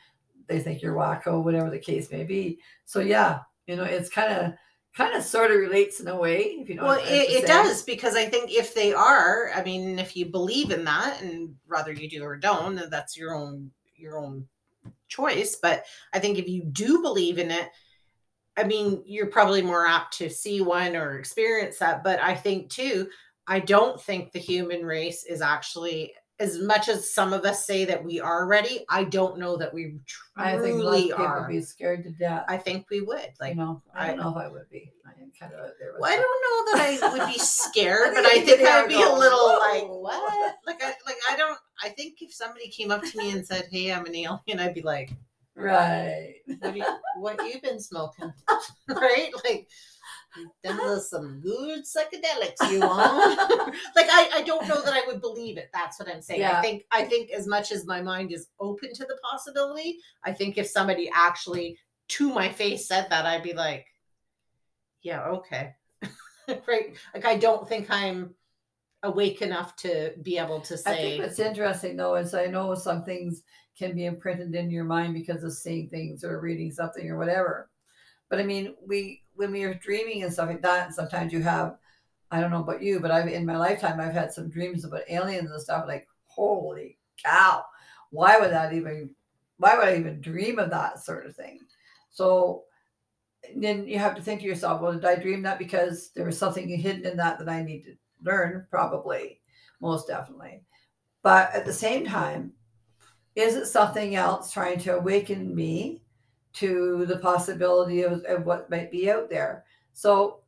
they 0.48 0.60
think 0.60 0.82
you're 0.82 0.96
wacko, 0.96 1.44
whatever 1.44 1.70
the 1.70 1.78
case 1.78 2.10
may 2.10 2.24
be. 2.24 2.58
So 2.86 3.00
yeah, 3.00 3.42
you 3.68 3.76
know, 3.76 3.84
it's 3.84 4.10
kind 4.10 4.34
of, 4.34 4.54
kind 4.96 5.16
of 5.16 5.24
sort 5.24 5.52
of 5.52 5.58
relates 5.58 6.00
in 6.00 6.08
a 6.08 6.18
way, 6.18 6.40
if 6.60 6.68
you 6.68 6.74
know. 6.74 6.86
Well, 6.86 7.00
it, 7.04 7.44
it 7.44 7.46
does 7.46 7.84
because 7.84 8.16
I 8.16 8.26
think 8.26 8.52
if 8.52 8.74
they 8.74 8.92
are, 8.92 9.52
I 9.54 9.62
mean, 9.62 10.00
if 10.00 10.18
you 10.18 10.26
believe 10.26 10.72
in 10.72 10.84
that, 10.86 11.22
and 11.22 11.54
whether 11.68 11.92
you 11.92 12.10
do 12.10 12.24
or 12.24 12.36
don't, 12.38 12.74
then 12.74 12.90
that's 12.90 13.16
your 13.16 13.36
own 13.36 13.70
your 13.96 14.18
own 14.18 14.48
choice. 15.08 15.58
But 15.62 15.84
I 16.12 16.18
think 16.18 16.40
if 16.40 16.48
you 16.48 16.64
do 16.64 17.04
believe 17.04 17.38
in 17.38 17.52
it, 17.52 17.70
I 18.58 18.64
mean, 18.64 19.04
you're 19.06 19.28
probably 19.28 19.62
more 19.62 19.86
apt 19.88 20.18
to 20.18 20.30
see 20.30 20.62
one 20.62 20.96
or 20.96 21.18
experience 21.20 21.78
that. 21.80 22.04
But 22.04 22.20
I 22.20 22.36
think 22.36 22.70
too, 22.70 23.08
I 23.48 23.60
don't 23.60 24.02
think 24.02 24.32
the 24.32 24.40
human 24.40 24.86
race 24.86 25.24
is 25.24 25.42
actually 25.42 26.14
as 26.40 26.60
much 26.60 26.88
as 26.88 27.12
some 27.14 27.34
of 27.34 27.46
us 27.46 27.66
say 27.66 27.84
that 27.86 28.04
we 28.04 28.20
are 28.20 28.46
ready, 28.46 28.86
I 28.90 29.06
don't 29.06 29.40
know 29.40 29.58
that 29.58 29.74
we 29.74 30.00
truly 30.06 30.50
I 30.50 30.60
think 30.60 30.78
most 30.78 30.84
truly 30.86 31.02
people 31.12 31.34
would 31.40 31.48
be 31.48 31.62
scared 31.62 32.04
to 32.04 32.12
death. 32.12 32.46
I 32.48 32.58
think 32.58 32.86
we 32.92 33.02
would. 33.02 33.30
Like, 33.40 33.56
you 33.56 33.62
know, 33.62 33.82
I 33.96 34.08
don't 34.08 34.20
I- 34.20 34.24
know 34.24 34.30
if 34.32 34.38
I 34.38 34.48
would 34.48 34.70
be. 34.70 34.92
I 35.06 35.14
kind 35.40 35.54
of 35.54 35.72
there. 35.80 35.94
Well, 36.00 36.12
I 36.12 36.16
don't 36.16 36.44
know 36.44 36.78
that 36.78 37.04
I 37.04 37.12
would 37.26 37.34
be 37.34 37.40
scared, 37.40 38.10
I 38.12 38.14
but 38.22 38.26
I 38.26 38.42
think 38.42 38.62
I 38.62 38.82
would 38.82 38.90
be 38.90 38.96
and 38.96 39.04
a 39.04 39.14
little 39.14 39.38
"Whoa, 39.38 39.60
like, 39.60 39.84
what? 39.88 40.56
Like, 40.66 40.84
I 40.84 40.88
like 41.06 41.18
I 41.30 41.36
don't. 41.36 41.58
I 41.84 41.90
think 41.90 42.22
if 42.22 42.34
somebody 42.34 42.70
came 42.70 42.92
up 42.92 43.04
to 43.04 43.18
me 43.18 43.32
and 43.32 43.46
said, 43.46 43.68
"Hey, 43.72 43.92
I'm 43.92 44.06
an 44.06 44.16
alien," 44.16 44.60
I'd 44.60 44.74
be 44.74 44.82
like, 44.82 45.12
Right. 45.58 46.36
"What 46.60 46.78
you, 46.78 46.86
what 47.18 47.44
you 47.46 47.60
been 47.62 47.80
smoking?" 47.80 48.32
right? 48.90 49.32
Like, 49.44 49.68
them 50.64 50.78
was 50.78 51.10
some 51.10 51.42
good 51.42 51.84
psychedelics 51.84 52.72
you 52.72 52.82
want. 52.82 53.76
like, 53.96 54.08
I 54.10 54.30
I 54.36 54.44
don't 54.46 54.68
know 54.68 54.82
that 54.84 54.94
I 54.94 55.04
would 55.08 55.20
believe 55.20 55.58
it. 55.58 55.70
That's 55.74 56.00
what 56.00 56.10
I'm 56.10 56.22
saying. 56.22 56.44
I 56.44 56.62
think 56.62 56.84
I 56.92 57.04
think 57.06 57.32
as 57.32 57.48
much 57.48 57.72
as 57.72 57.86
my 57.86 58.02
mind 58.02 58.32
is 58.32 58.48
open 58.60 58.94
to 58.94 59.06
the 59.06 59.18
possibility, 59.30 59.98
I 60.24 60.32
think 60.32 60.58
if 60.58 60.68
somebody 60.68 61.10
actually 61.14 61.80
to 62.10 62.32
my 62.32 62.50
face 62.50 62.88
said 62.88 63.08
that, 63.10 63.26
I'd 63.26 63.44
be 63.44 63.54
like, 63.54 63.88
yeah, 65.02 65.26
okay. 65.26 65.74
right. 66.68 66.96
Like 67.14 67.26
I 67.26 67.36
don't 67.38 67.68
think 67.68 67.88
I'm 67.90 68.36
awake 69.04 69.42
enough 69.42 69.76
to 69.78 70.14
be 70.22 70.38
able 70.38 70.62
to 70.62 70.78
say 70.78 70.92
I 70.92 70.96
think 70.96 71.24
what's 71.24 71.40
interesting 71.40 71.98
though 71.98 72.16
is 72.16 72.34
I 72.34 72.46
know 72.46 72.74
some 72.76 73.04
things 73.04 73.44
can 73.78 73.96
be 73.96 74.06
imprinted 74.06 74.54
in 74.56 74.70
your 74.72 74.84
mind 74.84 75.14
because 75.14 75.44
of 75.44 75.54
seeing 75.54 75.90
things 75.90 76.24
or 76.24 76.40
reading 76.40 76.72
something 76.72 77.10
or 77.10 77.18
whatever. 77.18 77.70
But 78.30 78.40
I 78.40 78.44
mean, 78.44 78.76
we 78.86 79.24
when 79.36 79.52
we 79.52 79.64
are 79.64 79.74
dreaming 79.76 80.24
and 80.24 80.34
stuff 80.34 80.50
like 80.50 80.62
that, 80.64 80.94
sometimes 80.94 81.32
you 81.32 81.42
have, 81.44 81.78
I 82.32 82.42
don't 82.42 82.52
know 82.52 82.64
about 82.64 82.82
you, 82.82 83.00
but 83.00 83.12
I've 83.12 83.28
in 83.28 83.46
my 83.46 83.58
lifetime 83.58 84.00
I've 84.00 84.14
had 84.14 84.34
some 84.34 84.50
dreams 84.50 84.84
about 84.84 85.10
aliens 85.10 85.52
and 85.52 85.62
stuff. 85.62 85.86
Like, 85.88 86.08
holy 86.26 86.98
cow, 87.24 87.66
why 88.10 88.40
would 88.40 88.52
that 88.52 88.74
even? 88.74 89.12
Why 89.60 89.76
would 89.76 89.88
I 89.88 89.98
even 89.98 90.22
dream 90.22 90.60
of 90.60 90.70
that 90.70 91.00
sort 91.00 91.26
of 91.26 91.36
thing? 91.36 91.60
So 92.12 92.64
then 93.56 93.88
you 93.88 93.98
have 94.00 94.16
to 94.16 94.22
think 94.22 94.42
to 94.42 94.46
yourself, 94.48 94.82
well, 94.82 94.94
did 94.94 95.06
I 95.06 95.16
dream 95.16 95.42
that 95.44 95.60
because 95.60 96.12
there 96.16 96.26
was 96.26 96.38
something 96.38 96.68
hidden 96.68 97.06
in 97.06 97.18
that 97.18 97.40
that 97.40 97.50
I 97.50 97.64
need 97.64 97.84
to 97.84 97.96
learn? 98.24 98.68
Probably, 98.70 99.40
most 99.82 100.08
definitely. 100.08 100.64
But 101.24 101.54
at 101.54 101.66
the 101.66 101.74
same 101.74 102.06
time, 102.06 102.54
is 103.38 103.54
it 103.54 103.68
something 103.68 104.16
else 104.16 104.52
trying 104.52 104.80
to 104.80 104.98
awaken 104.98 105.54
me 105.54 106.02
to 106.54 107.06
the 107.06 107.20
possibility 107.20 108.02
of, 108.02 108.24
of 108.24 108.48
what 108.48 108.70
might 108.72 108.90
be 108.90 109.12
out 109.12 109.30
there? 109.30 109.64
So 109.94 110.40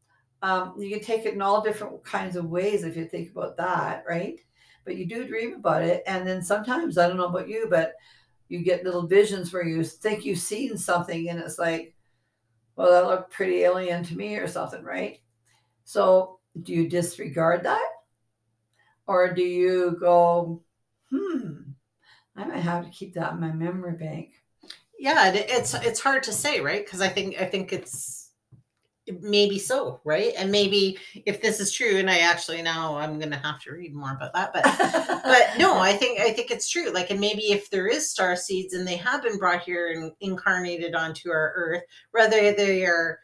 um, 0.42 0.74
you 0.80 0.90
can 0.90 1.06
take 1.06 1.24
it 1.28 1.36
in 1.36 1.42
all 1.42 1.62
different 1.62 2.04
kinds 2.04 2.36
of 2.36 2.50
ways 2.50 2.84
if 2.84 2.98
you 2.98 3.06
think 3.06 3.30
about 3.30 3.58
that, 3.58 4.06
right? 4.10 4.40
But 4.86 4.96
you 4.96 5.06
do 5.06 5.28
dream 5.28 5.54
about 5.54 5.84
it. 5.84 6.02
And 6.08 6.28
then 6.28 6.42
sometimes, 6.42 6.98
I 6.98 7.08
don't 7.08 7.18
know 7.18 7.28
about 7.28 7.48
you, 7.48 7.68
but 7.70 7.94
you 8.48 8.64
get 8.64 8.84
little 8.84 9.06
visions 9.06 9.54
where 9.54 9.64
you 9.64 9.84
think 9.84 10.26
you've 10.26 10.40
seen 10.40 10.76
something 10.76 11.30
and 11.30 11.40
it's 11.40 11.60
like, 11.60 11.94
well, 12.76 12.90
that 12.90 13.08
looked 13.08 13.32
pretty 13.32 13.62
alien 13.62 14.04
to 14.06 14.18
me 14.18 14.38
or 14.38 14.48
something, 14.48 14.84
right? 14.84 15.20
So 15.84 16.40
do 16.64 16.74
you 16.74 16.90
disregard 16.90 17.62
that? 17.66 17.88
Or 19.06 19.32
do 19.32 19.44
you 19.44 19.96
go, 20.00 20.64
hmm, 21.12 21.69
I 22.40 22.46
might 22.46 22.60
have 22.60 22.86
to 22.86 22.92
keep 22.92 23.14
that 23.14 23.34
in 23.34 23.40
my 23.40 23.52
memory 23.52 23.98
bank? 23.98 24.34
yeah, 25.00 25.32
it's 25.34 25.74
it's 25.76 26.02
hard 26.02 26.24
to 26.24 26.34
say, 26.34 26.60
right? 26.60 26.86
Because 26.86 27.00
I 27.00 27.08
think 27.08 27.42
I 27.42 27.46
think 27.46 27.72
it's 27.72 28.32
maybe 29.22 29.58
so, 29.58 30.02
right? 30.04 30.34
And 30.38 30.52
maybe 30.52 31.00
if 31.26 31.42
this 31.42 31.62
is 31.62 31.72
true, 31.72 31.98
and 31.98 32.10
I 32.10 32.20
actually 32.20 32.62
now 32.62 32.98
I'm 32.98 33.18
gonna 33.18 33.38
have 33.38 33.62
to 33.62 33.72
read 33.72 33.96
more 33.96 34.12
about 34.12 34.34
that, 34.34 34.52
but 34.54 34.64
but 35.24 35.58
no, 35.58 35.80
I 35.80 35.94
think 35.94 36.20
I 36.20 36.32
think 36.32 36.52
it's 36.52 36.70
true. 36.70 36.92
Like, 36.92 37.12
and 37.12 37.20
maybe 37.20 37.52
if 37.52 37.70
there 37.70 37.88
is 37.88 38.12
star 38.12 38.36
seeds 38.36 38.74
and 38.74 38.86
they 38.86 38.98
have 38.98 39.24
been 39.24 39.38
brought 39.38 39.62
here 39.62 39.94
and 39.94 40.12
incarnated 40.20 40.96
onto 40.96 41.32
our 41.32 41.54
Earth, 41.56 41.84
whether 42.12 42.54
they 42.54 42.84
are 42.86 43.20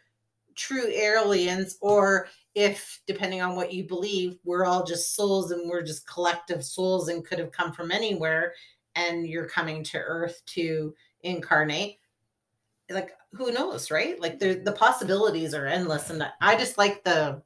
true 0.56 0.88
aliens 0.88 1.78
or 1.82 2.30
if, 2.56 3.02
depending 3.06 3.42
on 3.42 3.58
what 3.58 3.74
you 3.74 3.84
believe, 3.84 4.38
we're 4.46 4.64
all 4.64 4.86
just 4.86 5.14
souls 5.14 5.52
and 5.52 5.70
we're 5.70 5.84
just 5.84 6.08
collective 6.08 6.64
souls 6.64 7.10
and 7.10 7.26
could 7.26 7.38
have 7.38 7.52
come 7.52 7.74
from 7.74 7.92
anywhere, 7.92 8.54
and 8.96 9.28
you're 9.28 9.48
coming 9.48 9.84
to 9.86 9.98
Earth 9.98 10.42
to 10.48 10.94
incarnate. 11.22 12.00
Like, 12.90 13.12
who 13.34 13.52
knows, 13.52 13.92
right? 13.92 14.20
Like, 14.20 14.40
there 14.40 14.56
the 14.56 14.72
possibilities 14.72 15.54
are 15.54 15.66
endless, 15.66 16.10
and 16.10 16.24
I 16.42 16.56
just 16.56 16.78
like 16.78 17.04
the 17.04 17.42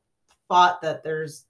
thought 0.48 0.82
that 0.82 1.04
there's 1.04 1.46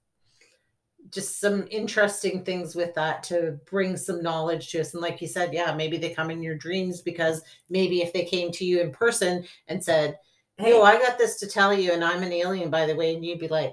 just 1.10 1.40
some 1.40 1.66
interesting 1.70 2.44
things 2.44 2.74
with 2.74 2.94
that 2.94 3.22
to 3.24 3.58
bring 3.68 3.96
some 3.96 4.22
knowledge 4.22 4.70
to 4.70 4.80
us. 4.80 4.92
And 4.92 5.02
like 5.02 5.20
you 5.20 5.26
said, 5.26 5.52
yeah, 5.52 5.74
maybe 5.74 5.96
they 5.96 6.10
come 6.10 6.30
in 6.30 6.42
your 6.42 6.54
dreams 6.54 7.00
because 7.00 7.42
maybe 7.68 8.02
if 8.02 8.12
they 8.12 8.24
came 8.24 8.52
to 8.52 8.64
you 8.64 8.80
in 8.80 8.92
person 8.92 9.44
and 9.68 9.82
said, 9.82 10.18
Hey, 10.58 10.74
oh, 10.74 10.82
I 10.82 10.98
got 10.98 11.16
this 11.16 11.38
to 11.38 11.46
tell 11.46 11.72
you, 11.72 11.92
and 11.92 12.04
I'm 12.04 12.22
an 12.22 12.32
alien, 12.32 12.68
by 12.68 12.84
the 12.84 12.94
way, 12.94 13.14
and 13.14 13.24
you'd 13.24 13.38
be 13.38 13.48
like, 13.48 13.72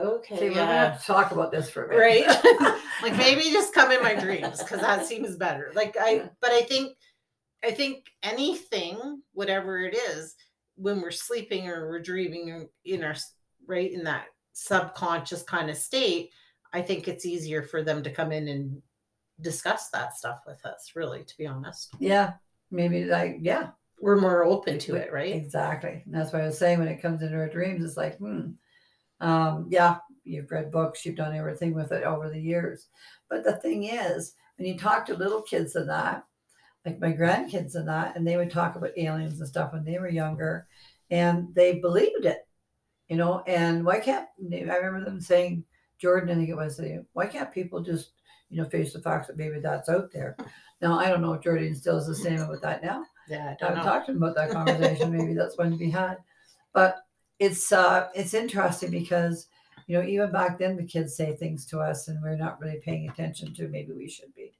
Okay, 0.00 0.36
See, 0.38 0.48
we're 0.48 0.54
gonna 0.54 0.70
yeah. 0.72 0.90
have 0.90 1.00
to 1.00 1.06
talk 1.06 1.32
about 1.32 1.50
this 1.52 1.70
for 1.70 1.84
a 1.84 1.88
minute. 1.88 2.26
Right. 2.26 2.80
like 3.02 3.16
maybe 3.16 3.42
just 3.50 3.74
come 3.74 3.90
in 3.92 4.02
my 4.02 4.14
dreams 4.14 4.58
because 4.62 4.80
that 4.80 5.06
seems 5.06 5.36
better. 5.36 5.72
Like 5.74 5.96
I 6.00 6.10
Yeah. 6.16 6.28
but 6.40 6.50
I 6.52 6.62
think 6.62 6.96
I 7.64 7.70
think 7.70 8.06
anything, 8.22 9.22
whatever 9.32 9.80
it 9.80 9.94
is, 9.94 10.34
when 10.76 11.00
we're 11.00 11.10
sleeping 11.10 11.68
or 11.68 11.88
we're 11.88 12.00
dreaming 12.02 12.50
or 12.50 12.66
in 12.84 13.02
our 13.04 13.14
right 13.66 13.90
in 13.90 14.04
that 14.04 14.26
subconscious 14.52 15.42
kind 15.42 15.70
of 15.70 15.76
state, 15.76 16.30
I 16.72 16.82
think 16.82 17.08
it's 17.08 17.26
easier 17.26 17.62
for 17.62 17.82
them 17.82 18.02
to 18.02 18.10
come 18.10 18.32
in 18.32 18.48
and 18.48 18.82
discuss 19.40 19.90
that 19.90 20.14
stuff 20.16 20.40
with 20.46 20.64
us, 20.64 20.92
really, 20.94 21.24
to 21.24 21.36
be 21.36 21.46
honest. 21.46 21.94
yeah, 21.98 22.34
maybe 22.70 23.04
like 23.04 23.38
yeah, 23.40 23.70
We're 24.00 24.20
more 24.20 24.44
open 24.44 24.78
to 24.80 24.96
it, 24.96 25.12
right? 25.12 25.34
Exactly. 25.34 26.02
And 26.04 26.14
that's 26.14 26.32
what 26.32 26.42
I 26.42 26.46
was 26.46 26.58
saying 26.58 26.78
when 26.78 26.88
it 26.88 27.00
comes 27.02 27.22
into 27.22 27.36
our 27.36 27.48
dreams, 27.48 27.84
it's 27.84 27.96
like, 27.96 28.16
hmm, 28.18 28.50
um, 29.20 29.66
yeah, 29.70 29.98
you've 30.24 30.50
read 30.50 30.70
books, 30.70 31.04
you've 31.04 31.16
done 31.16 31.34
everything 31.34 31.74
with 31.74 31.92
it 31.92 32.04
over 32.04 32.30
the 32.30 32.40
years. 32.40 32.88
But 33.28 33.44
the 33.44 33.56
thing 33.56 33.84
is, 33.84 34.34
when 34.56 34.68
you 34.68 34.78
talk 34.78 35.06
to 35.06 35.14
little 35.14 35.42
kids 35.42 35.76
and 35.76 35.88
that, 35.88 36.24
like 36.86 37.00
my 37.00 37.12
grandkids 37.12 37.74
and 37.74 37.88
that, 37.88 38.16
and 38.16 38.26
they 38.26 38.36
would 38.36 38.50
talk 38.50 38.76
about 38.76 38.96
aliens 38.96 39.40
and 39.40 39.48
stuff 39.48 39.72
when 39.72 39.84
they 39.84 39.98
were 39.98 40.08
younger, 40.08 40.66
and 41.10 41.54
they 41.54 41.80
believed 41.80 42.24
it, 42.24 42.46
you 43.08 43.16
know. 43.16 43.42
And 43.46 43.84
why 43.84 44.00
can't 44.00 44.28
I 44.52 44.76
remember 44.76 45.04
them 45.04 45.20
saying, 45.20 45.64
Jordan, 45.98 46.30
I 46.30 46.34
think 46.34 46.50
it 46.50 46.56
was, 46.56 46.76
saying, 46.76 47.06
why 47.12 47.26
can't 47.26 47.52
people 47.52 47.80
just, 47.80 48.10
you 48.50 48.62
know, 48.62 48.68
face 48.68 48.92
the 48.92 49.00
fact 49.00 49.26
that 49.26 49.36
maybe 49.36 49.60
that's 49.60 49.88
out 49.88 50.12
there? 50.12 50.36
Now 50.82 50.98
I 50.98 51.08
don't 51.08 51.22
know 51.22 51.32
if 51.32 51.42
Jordan 51.42 51.74
still 51.74 51.96
is 51.96 52.06
the 52.06 52.14
same 52.14 52.40
about 52.40 52.60
that 52.62 52.82
now. 52.82 53.04
Yeah, 53.28 53.44
I 53.44 53.56
don't 53.58 53.70
haven't 53.70 53.76
know. 53.78 53.82
talked 53.84 54.06
to 54.06 54.12
him 54.12 54.22
about 54.22 54.36
that 54.36 54.50
conversation. 54.50 55.16
Maybe 55.16 55.32
that's 55.32 55.56
one 55.56 55.70
to 55.70 55.76
be 55.78 55.88
had. 55.88 56.18
But 56.74 57.03
it's 57.38 57.72
uh 57.72 58.08
it's 58.14 58.34
interesting 58.34 58.90
because 58.90 59.48
you 59.86 59.96
know 59.96 60.06
even 60.06 60.30
back 60.32 60.58
then 60.58 60.76
the 60.76 60.84
kids 60.84 61.16
say 61.16 61.34
things 61.34 61.66
to 61.66 61.80
us 61.80 62.08
and 62.08 62.22
we're 62.22 62.36
not 62.36 62.60
really 62.60 62.80
paying 62.84 63.08
attention 63.08 63.54
to. 63.54 63.68
Maybe 63.68 63.92
we 63.92 64.08
should 64.08 64.34
be. 64.34 64.52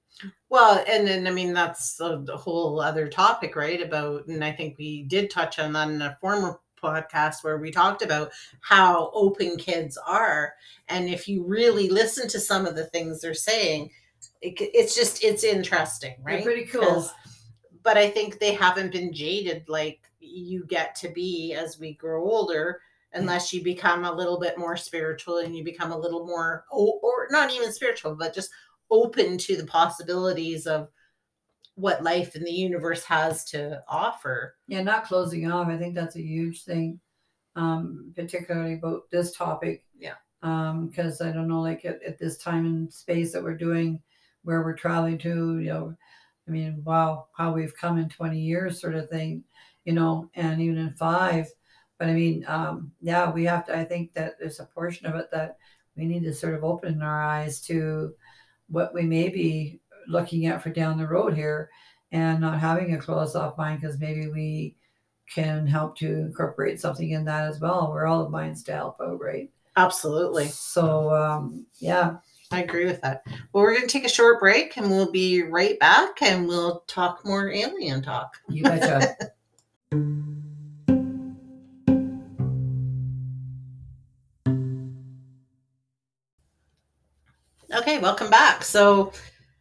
Well, 0.49 0.85
and 0.89 1.07
then 1.07 1.27
I 1.27 1.31
mean 1.31 1.53
that's 1.53 2.01
a, 2.01 2.25
whole 2.37 2.81
other 2.81 3.09
topic, 3.09 3.57
right? 3.57 3.83
About 3.83 4.27
and 4.27 4.45
I 4.45 4.53
think 4.53 4.79
we 4.79 5.03
did 5.05 5.31
touch 5.31 5.59
on 5.59 5.73
that 5.73 5.89
in 5.89 6.03
a 6.03 6.17
former 6.21 6.61
podcast 6.83 7.43
where 7.43 7.59
we 7.59 7.71
talked 7.71 8.03
about 8.03 8.31
how 8.61 9.11
open 9.15 9.57
kids 9.57 9.99
are, 10.07 10.55
and 10.89 11.09
if 11.09 11.27
you 11.27 11.45
really 11.45 11.89
listen 11.89 12.29
to 12.29 12.39
some 12.39 12.67
of 12.67 12.77
the 12.77 12.85
things 12.87 13.21
they're 13.21 13.35
saying, 13.35 13.91
it, 14.43 14.55
it's 14.59 14.95
just 14.95 15.25
it's 15.25 15.45
interesting, 15.45 16.15
They're 16.25 16.37
right? 16.37 16.45
pretty 16.45 16.67
cool. 16.67 17.09
But 17.83 17.99
I 17.99 18.09
think 18.09 18.39
they 18.39 18.55
haven't 18.55 18.93
been 18.93 19.13
jaded 19.13 19.69
like 19.69 20.01
you 20.25 20.65
get 20.67 20.95
to 20.97 21.09
be 21.09 21.55
as 21.55 21.79
we 21.79 21.95
grow 21.95 22.25
older. 22.25 22.81
Unless 23.17 23.53
you 23.53 23.63
become 23.63 24.05
a 24.05 24.13
little 24.13 24.41
bit 24.41 24.59
more 24.59 24.77
spiritual 24.77 25.39
and 25.39 25.57
you 25.57 25.63
become 25.63 25.93
a 25.93 25.99
little 25.99 26.27
more, 26.27 26.65
or, 26.73 27.29
not 27.31 27.53
even 27.53 27.73
spiritual, 27.73 28.17
but 28.17 28.35
just 28.35 28.51
open 28.91 29.39
to 29.39 29.57
the 29.57 29.67
possibilities 29.67 30.67
of 30.67 30.89
what 31.77 32.03
life 32.03 32.37
in 32.37 32.43
the 32.43 32.51
universe 32.51 33.05
has 33.05 33.45
to 33.47 33.83
offer. 33.89 34.57
Yeah, 34.67 34.83
not 34.83 35.05
closing 35.05 35.51
off. 35.51 35.69
I 35.69 35.77
think 35.77 35.95
that's 35.95 36.17
a 36.17 36.23
huge 36.23 36.65
thing, 36.65 37.01
um, 37.57 38.13
particularly 38.17 38.75
about 38.75 39.03
this 39.13 39.33
topic. 39.37 39.85
Yeah. 39.97 40.15
Um, 40.43 40.89
because 40.89 41.21
I 41.21 41.33
don't 41.33 41.49
know, 41.49 41.63
like 41.63 41.85
at, 41.85 42.03
at 42.03 42.19
this 42.19 42.37
time 42.39 42.67
and 42.67 42.93
space 42.93 43.33
that 43.33 43.43
we're 43.43 43.57
doing, 43.57 44.01
where 44.43 44.63
we're 44.63 44.77
traveling 44.77 45.19
to, 45.19 45.59
you 45.59 45.69
know, 45.69 45.97
I 46.47 46.51
mean, 46.51 46.83
wow, 46.85 47.29
how 47.37 47.53
we've 47.53 47.77
come 47.77 47.99
in 47.99 48.09
20 48.09 48.39
years, 48.39 48.81
sort 48.81 48.95
of 48.95 49.09
thing, 49.09 49.43
you 49.85 49.93
know, 49.93 50.31
and 50.35 50.61
even 50.61 50.79
in 50.79 50.95
five. 50.95 51.49
But 51.99 52.09
I 52.09 52.13
mean, 52.15 52.45
um, 52.49 52.93
yeah, 53.01 53.31
we 53.31 53.45
have 53.45 53.67
to, 53.67 53.77
I 53.77 53.85
think 53.85 54.15
that 54.15 54.35
there's 54.39 54.61
a 54.61 54.67
portion 54.67 55.07
of 55.07 55.15
it 55.15 55.31
that 55.31 55.59
we 55.97 56.07
need 56.07 56.25
to 56.25 56.35
sort 56.35 56.55
of 56.55 56.65
open 56.65 57.03
our 57.03 57.23
eyes 57.23 57.61
to 57.63 58.15
what 58.69 58.95
we 58.95 59.03
may 59.03 59.29
be 59.29 59.81
looking 60.09 60.47
at 60.47 60.63
for 60.63 60.71
down 60.71 60.99
the 60.99 61.07
road 61.07 61.35
here 61.35 61.71
and 62.13 62.41
not 62.41 62.59
having 62.61 62.95
a 62.95 62.99
closed 62.99 63.37
off 63.37 63.59
mind 63.59 63.81
because 63.81 63.99
maybe 63.99 64.29
we 64.29 64.77
can 65.33 65.67
help 65.67 65.97
to 65.99 66.07
incorporate 66.07 66.81
something 66.81 67.11
in 67.11 67.25
that 67.25 67.49
as 67.49 67.61
well. 67.61 67.91
We're 67.91 68.07
all 68.07 68.23
of 68.23 68.31
minds 68.31 68.63
to 68.65 68.73
help 68.73 69.01
out, 69.01 69.21
right? 69.21 69.51
Absolutely. 69.77 70.47
So 70.49 71.13
um, 71.15 71.67
yeah, 71.79 72.17
I 72.51 72.63
agree 72.63 72.85
with 72.85 73.01
that. 73.03 73.23
Well, 73.53 73.65
we're 73.65 73.75
going 73.75 73.87
to 73.87 73.93
take 73.93 74.05
a 74.05 74.09
short 74.09 74.39
break 74.39 74.77
and 74.77 74.91
we'll 74.91 75.11
be 75.11 75.43
right 75.43 75.79
back 75.79 76.23
and 76.23 76.47
we'll 76.47 76.81
talk 76.87 77.25
more 77.25 77.51
alien 77.51 78.03
talk. 78.03 78.37
You 78.49 78.65
betcha. 78.65 79.17
Okay, 87.75 87.99
welcome 87.99 88.31
back. 88.31 88.65
So, 88.65 89.13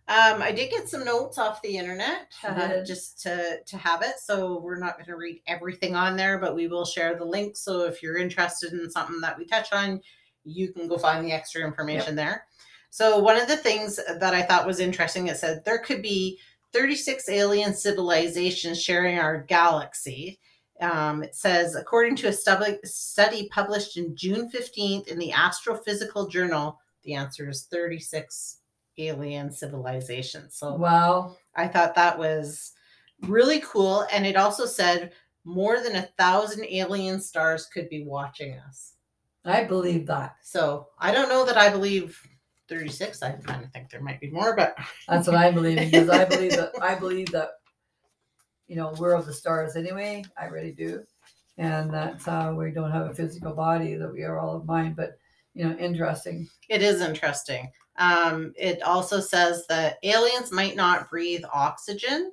um, 0.07 0.41
I 0.41 0.51
did 0.51 0.69
get 0.69 0.89
some 0.89 1.05
notes 1.05 1.37
off 1.37 1.61
the 1.61 1.77
internet 1.77 2.31
uh, 2.43 2.83
just 2.83 3.21
to 3.21 3.59
to 3.65 3.77
have 3.77 4.01
it. 4.01 4.19
So 4.19 4.59
we're 4.59 4.79
not 4.79 4.95
going 4.95 5.05
to 5.05 5.15
read 5.15 5.41
everything 5.47 5.95
on 5.95 6.17
there, 6.17 6.37
but 6.37 6.55
we 6.55 6.67
will 6.67 6.85
share 6.85 7.15
the 7.15 7.25
link. 7.25 7.55
So 7.55 7.85
if 7.85 8.03
you're 8.03 8.17
interested 8.17 8.73
in 8.73 8.89
something 8.91 9.21
that 9.21 9.37
we 9.37 9.45
touch 9.45 9.71
on, 9.71 10.01
you 10.43 10.73
can 10.73 10.87
go 10.87 10.97
find 10.97 11.25
the 11.25 11.31
extra 11.31 11.63
information 11.65 12.15
there. 12.15 12.45
So 12.89 13.17
one 13.17 13.37
of 13.37 13.47
the 13.47 13.57
things 13.57 13.95
that 13.95 14.35
I 14.35 14.43
thought 14.43 14.67
was 14.67 14.79
interesting, 14.79 15.27
it 15.27 15.37
said 15.37 15.63
there 15.65 15.79
could 15.79 16.01
be 16.01 16.39
36 16.73 17.29
alien 17.29 17.73
civilizations 17.73 18.81
sharing 18.81 19.19
our 19.19 19.43
galaxy. 19.43 20.39
Um, 20.81 21.23
it 21.23 21.35
says, 21.35 21.75
according 21.75 22.15
to 22.17 22.27
a 22.27 22.33
study, 22.33 23.49
published 23.51 23.97
in 23.97 24.15
June 24.15 24.49
15th 24.49 25.07
in 25.07 25.19
the 25.19 25.31
Astrophysical 25.31 26.29
Journal, 26.29 26.79
the 27.03 27.13
answer 27.13 27.47
is 27.47 27.67
36 27.71 28.59
alien 28.97 29.51
civilizations. 29.51 30.55
So 30.57 30.75
wow. 30.75 31.35
I 31.55 31.67
thought 31.67 31.95
that 31.95 32.17
was 32.17 32.73
really 33.21 33.61
cool. 33.61 34.05
And 34.11 34.25
it 34.25 34.35
also 34.35 34.65
said 34.65 35.13
more 35.45 35.81
than 35.81 35.95
a 35.95 36.09
thousand 36.17 36.65
alien 36.65 37.19
stars 37.19 37.67
could 37.67 37.89
be 37.89 38.03
watching 38.03 38.57
us. 38.67 38.95
I 39.45 39.63
believe 39.65 40.07
that. 40.07 40.35
So 40.41 40.87
I 40.99 41.11
don't 41.11 41.29
know 41.29 41.45
that 41.45 41.57
I 41.57 41.69
believe 41.69 42.19
36. 42.69 43.21
I 43.21 43.31
kind 43.31 43.63
of 43.63 43.71
think 43.71 43.89
there 43.89 44.01
might 44.01 44.19
be 44.19 44.31
more, 44.31 44.55
but 44.55 44.77
That's 45.07 45.27
what 45.27 45.35
I 45.35 45.51
believe 45.51 45.77
because 45.77 46.09
I 46.09 46.25
believe 46.25 46.51
that 46.51 46.71
I 46.81 46.95
believe 46.95 47.31
that 47.31 47.51
you 48.67 48.75
know 48.75 48.93
we're 48.97 49.13
of 49.13 49.25
the 49.25 49.33
stars 49.33 49.75
anyway. 49.75 50.23
I 50.37 50.45
really 50.45 50.71
do, 50.71 51.03
and 51.57 51.93
that 51.93 52.27
uh, 52.27 52.53
we 52.55 52.71
don't 52.71 52.91
have 52.91 53.07
a 53.07 53.13
physical 53.13 53.53
body 53.53 53.95
that 53.95 54.11
we 54.11 54.23
are 54.23 54.39
all 54.39 54.55
of 54.55 54.65
mind. 54.65 54.95
But 54.95 55.17
you 55.53 55.65
know, 55.65 55.75
interesting. 55.77 56.49
it 56.69 56.81
is 56.81 57.01
interesting. 57.01 57.71
Um, 57.97 58.53
it 58.57 58.81
also 58.81 59.19
says 59.19 59.65
that 59.67 59.97
aliens 60.03 60.51
might 60.51 60.75
not 60.75 61.09
breathe 61.09 61.43
oxygen. 61.53 62.31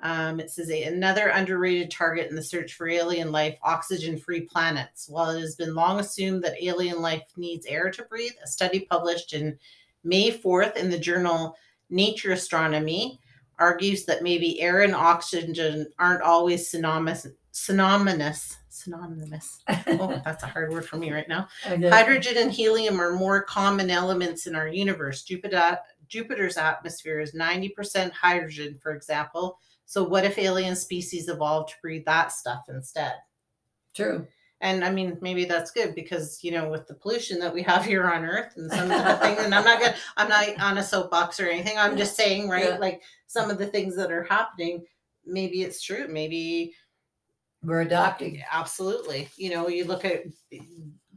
Um, 0.00 0.38
it 0.38 0.50
says 0.50 0.70
a, 0.70 0.84
another 0.84 1.28
underrated 1.28 1.90
target 1.90 2.30
in 2.30 2.36
the 2.36 2.42
search 2.42 2.74
for 2.74 2.88
alien 2.88 3.32
life 3.32 3.58
oxygen 3.62 4.16
free 4.16 4.42
planets. 4.42 5.08
While 5.08 5.30
it 5.30 5.40
has 5.40 5.56
been 5.56 5.74
long 5.74 5.98
assumed 5.98 6.44
that 6.44 6.62
alien 6.62 7.00
life 7.00 7.24
needs 7.36 7.66
air 7.66 7.90
to 7.90 8.04
breathe, 8.04 8.32
a 8.42 8.46
study 8.46 8.86
published 8.88 9.32
in 9.32 9.58
May 10.04 10.30
4th 10.30 10.76
in 10.76 10.90
the 10.90 10.98
journal 10.98 11.56
Nature 11.90 12.32
Astronomy 12.32 13.18
argues 13.58 14.04
that 14.04 14.22
maybe 14.22 14.60
air 14.60 14.82
and 14.82 14.94
oxygen 14.94 15.86
aren't 15.98 16.22
always 16.22 16.70
synonymous. 16.70 17.26
Synonymous. 17.50 18.58
Synonymous. 18.68 19.58
Oh, 19.88 20.20
that's 20.24 20.44
a 20.44 20.46
hard 20.46 20.70
word 20.70 20.86
for 20.86 20.96
me 20.96 21.12
right 21.12 21.28
now. 21.28 21.48
Hydrogen 21.62 22.36
and 22.36 22.52
helium 22.52 23.00
are 23.00 23.14
more 23.14 23.42
common 23.42 23.90
elements 23.90 24.46
in 24.46 24.54
our 24.54 24.68
universe. 24.68 25.24
Jupiter, 25.24 25.78
Jupiter's 26.06 26.56
atmosphere 26.56 27.18
is 27.18 27.32
90% 27.32 28.12
hydrogen, 28.12 28.78
for 28.80 28.92
example. 28.94 29.58
So, 29.88 30.04
what 30.04 30.26
if 30.26 30.38
alien 30.38 30.76
species 30.76 31.30
evolved 31.30 31.70
to 31.70 31.74
breed 31.80 32.04
that 32.04 32.30
stuff 32.30 32.66
instead? 32.68 33.14
True. 33.94 34.26
And 34.60 34.84
I 34.84 34.90
mean, 34.90 35.16
maybe 35.22 35.46
that's 35.46 35.70
good 35.70 35.94
because 35.94 36.44
you 36.44 36.50
know, 36.50 36.68
with 36.68 36.86
the 36.86 36.92
pollution 36.92 37.38
that 37.38 37.54
we 37.54 37.62
have 37.62 37.86
here 37.86 38.06
on 38.06 38.22
Earth 38.22 38.52
and 38.58 38.70
some 38.70 38.90
of 38.90 39.02
the 39.02 39.16
things, 39.16 39.40
and 39.40 39.54
I'm 39.54 39.64
not 39.64 39.80
gonna, 39.80 39.94
I'm 40.18 40.28
not 40.28 40.60
on 40.60 40.76
a 40.76 40.84
soapbox 40.84 41.40
or 41.40 41.46
anything. 41.46 41.78
I'm 41.78 41.96
just 41.96 42.16
saying, 42.16 42.50
right? 42.50 42.68
Yeah. 42.68 42.76
Like 42.76 43.00
some 43.28 43.50
of 43.50 43.56
the 43.56 43.66
things 43.66 43.96
that 43.96 44.12
are 44.12 44.24
happening, 44.24 44.84
maybe 45.24 45.62
it's 45.62 45.80
true. 45.80 46.06
Maybe 46.06 46.74
We're 47.62 47.80
adopting. 47.80 48.42
absolutely. 48.52 49.30
You 49.38 49.50
know, 49.50 49.68
you 49.68 49.86
look 49.86 50.04
at 50.04 50.24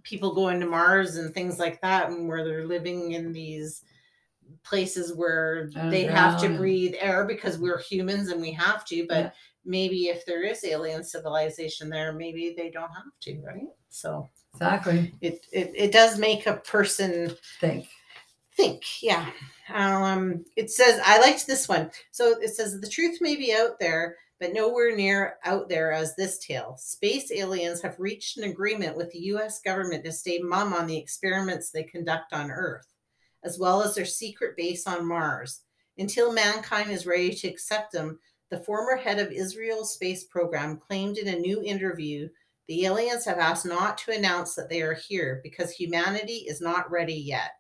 people 0.04 0.34
going 0.34 0.62
to 0.62 0.66
Mars 0.66 1.18
and 1.18 1.34
things 1.34 1.60
like 1.60 1.82
that, 1.82 2.10
and 2.10 2.26
where 2.26 2.46
they're 2.46 2.66
living 2.66 3.12
in 3.12 3.34
these 3.34 3.84
places 4.64 5.14
where 5.16 5.70
they 5.90 6.04
have 6.06 6.40
to 6.42 6.50
breathe 6.58 6.96
air 7.00 7.26
because 7.26 7.58
we're 7.58 7.80
humans 7.80 8.30
and 8.30 8.42
we 8.42 8.52
have 8.52 8.86
to. 8.86 9.06
But 9.08 9.18
Yeah. 9.26 9.32
maybe 9.66 10.08
if 10.08 10.26
there 10.26 10.44
is 10.44 10.64
alien 10.64 11.04
civilization 11.04 11.90
there, 11.90 12.14
maybe 12.14 12.54
they 12.56 12.70
don't 12.70 12.92
have 12.94 13.14
to, 13.22 13.40
right? 13.42 13.68
So 13.90 14.30
Exactly. 14.54 15.14
it 15.22 15.46
it, 15.52 15.72
it 15.76 15.92
does 15.92 16.18
make 16.20 16.46
a 16.46 16.58
person 16.58 17.36
Think. 17.60 17.88
think 18.58 19.02
yeah 19.02 19.32
um 19.74 20.44
it 20.58 20.70
says 20.70 21.00
i 21.06 21.18
liked 21.20 21.48
this 21.48 21.70
one 21.70 21.90
so 22.12 22.36
it 22.42 22.50
says 22.50 22.80
the 22.80 22.90
truth 22.90 23.18
may 23.22 23.36
be 23.38 23.54
out 23.54 23.80
there 23.80 24.18
but 24.42 24.52
nowhere 24.54 24.94
near 24.96 25.38
out 25.46 25.70
there 25.70 25.94
as 25.94 26.16
this 26.16 26.38
tale 26.40 26.76
space 26.78 27.32
aliens 27.32 27.82
have 27.82 27.96
reached 27.98 28.38
an 28.38 28.44
agreement 28.44 28.98
with 28.98 29.10
the 29.12 29.20
us 29.20 29.62
government 29.62 30.04
to 30.04 30.12
stay 30.12 30.38
mum 30.40 30.74
on 30.74 30.86
the 30.86 30.98
experiments 30.98 31.72
they 31.72 31.84
conduct 31.84 32.34
on 32.34 32.52
earth 32.52 32.91
as 33.44 33.60
well 33.60 33.82
as 33.82 33.96
their 33.96 34.06
secret 34.06 34.56
base 34.56 34.88
on 34.88 35.08
mars 35.08 35.62
until 35.98 36.34
mankind 36.34 36.92
is 36.92 37.06
ready 37.06 37.34
to 37.34 37.48
accept 37.48 37.92
them 37.92 38.20
the 38.50 38.60
former 38.60 38.96
head 38.96 39.20
of 39.20 39.32
israel's 39.32 39.94
space 39.94 40.24
program 40.26 40.78
claimed 40.78 41.18
in 41.18 41.28
a 41.28 41.40
new 41.40 41.62
interview 41.64 42.28
the 42.68 42.86
aliens 42.86 43.26
have 43.26 43.40
asked 43.40 43.66
not 43.66 43.98
to 43.98 44.12
announce 44.12 44.56
that 44.56 44.70
they 44.70 44.82
are 44.82 44.94
here 44.94 45.42
because 45.44 45.72
humanity 45.72 46.46
is 46.48 46.62
not 46.62 46.90
ready 46.90 47.16
yet 47.16 47.52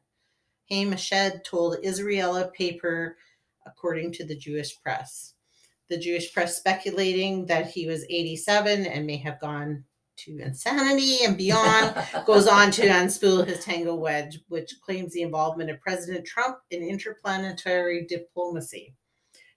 Haim 0.71 0.93
Eshed 0.93 1.43
told 1.43 1.83
Israel 1.83 2.49
paper, 2.57 3.17
according 3.65 4.13
to 4.13 4.25
the 4.25 4.37
Jewish 4.37 4.81
press. 4.81 5.33
The 5.89 5.97
Jewish 5.97 6.33
press 6.33 6.55
speculating 6.55 7.45
that 7.47 7.67
he 7.67 7.87
was 7.87 8.05
87 8.09 8.85
and 8.85 9.05
may 9.05 9.17
have 9.17 9.41
gone 9.41 9.83
to 10.25 10.39
insanity 10.39 11.23
and 11.23 11.37
beyond, 11.37 11.95
goes 12.25 12.47
on 12.47 12.71
to 12.71 12.87
unspool 12.87 13.45
his 13.45 13.63
tango 13.63 13.95
wedge, 13.95 14.39
which 14.49 14.75
claims 14.81 15.13
the 15.13 15.21
involvement 15.21 15.69
of 15.69 15.81
President 15.81 16.25
Trump 16.25 16.57
in 16.69 16.81
interplanetary 16.83 18.05
diplomacy. 18.07 18.93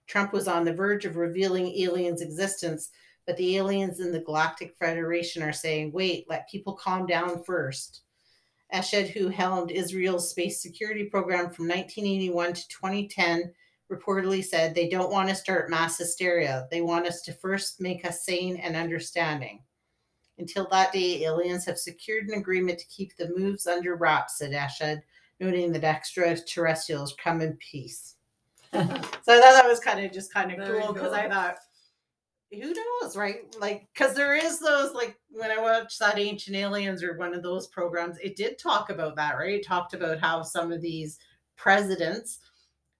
Trump 0.07 0.33
was 0.33 0.47
on 0.47 0.63
the 0.63 0.73
verge 0.73 1.05
of 1.05 1.15
revealing 1.15 1.67
aliens' 1.67 2.21
existence, 2.21 2.89
but 3.25 3.37
the 3.37 3.57
aliens 3.57 3.99
in 3.99 4.11
the 4.11 4.19
Galactic 4.19 4.75
Federation 4.77 5.41
are 5.41 5.53
saying, 5.53 5.91
wait, 5.91 6.25
let 6.29 6.49
people 6.49 6.73
calm 6.73 7.05
down 7.05 7.43
first. 7.43 8.01
Eshed, 8.73 9.09
who 9.09 9.29
helmed 9.29 9.71
Israel's 9.71 10.29
space 10.29 10.61
security 10.61 11.05
program 11.05 11.49
from 11.49 11.67
1981 11.67 12.53
to 12.53 12.67
2010, 12.67 13.53
reportedly 13.91 14.43
said 14.43 14.73
they 14.73 14.89
don't 14.89 15.11
want 15.11 15.29
to 15.29 15.35
start 15.35 15.69
mass 15.69 15.97
hysteria. 15.97 16.67
They 16.71 16.81
want 16.81 17.05
us 17.05 17.21
to 17.21 17.33
first 17.33 17.79
make 17.79 18.05
us 18.05 18.25
sane 18.25 18.57
and 18.57 18.75
understanding. 18.75 19.61
Until 20.37 20.67
that 20.71 20.91
day, 20.91 21.23
aliens 21.23 21.65
have 21.65 21.77
secured 21.77 22.27
an 22.27 22.37
agreement 22.37 22.77
to 22.79 22.87
keep 22.87 23.15
the 23.15 23.31
moves 23.37 23.67
under 23.67 23.95
wraps, 23.95 24.39
said 24.39 24.51
Eshed, 24.51 25.01
noting 25.39 25.71
that 25.71 25.83
extraterrestrials 25.83 27.15
come 27.21 27.41
in 27.41 27.57
peace. 27.57 28.15
So 28.73 29.33
I 29.33 29.41
thought 29.41 29.53
that 29.53 29.67
was 29.67 29.79
kind 29.79 30.05
of 30.05 30.11
just 30.11 30.31
kind 30.31 30.51
of 30.51 30.67
cool 30.67 30.93
because 30.93 31.13
I 31.13 31.27
thought, 31.27 31.55
who 32.51 32.73
knows, 33.01 33.15
right? 33.15 33.55
Like, 33.59 33.87
because 33.93 34.13
there 34.13 34.35
is 34.35 34.59
those, 34.59 34.93
like, 34.93 35.17
when 35.29 35.49
I 35.49 35.59
watched 35.59 35.97
that 35.99 36.19
Ancient 36.19 36.55
Aliens 36.55 37.01
or 37.01 37.17
one 37.17 37.33
of 37.33 37.41
those 37.41 37.67
programs, 37.67 38.17
it 38.19 38.35
did 38.35 38.59
talk 38.59 38.89
about 38.91 39.15
that, 39.15 39.37
right? 39.37 39.55
It 39.55 39.65
talked 39.65 39.93
about 39.93 40.19
how 40.19 40.43
some 40.43 40.71
of 40.71 40.81
these 40.81 41.17
presidents 41.55 42.39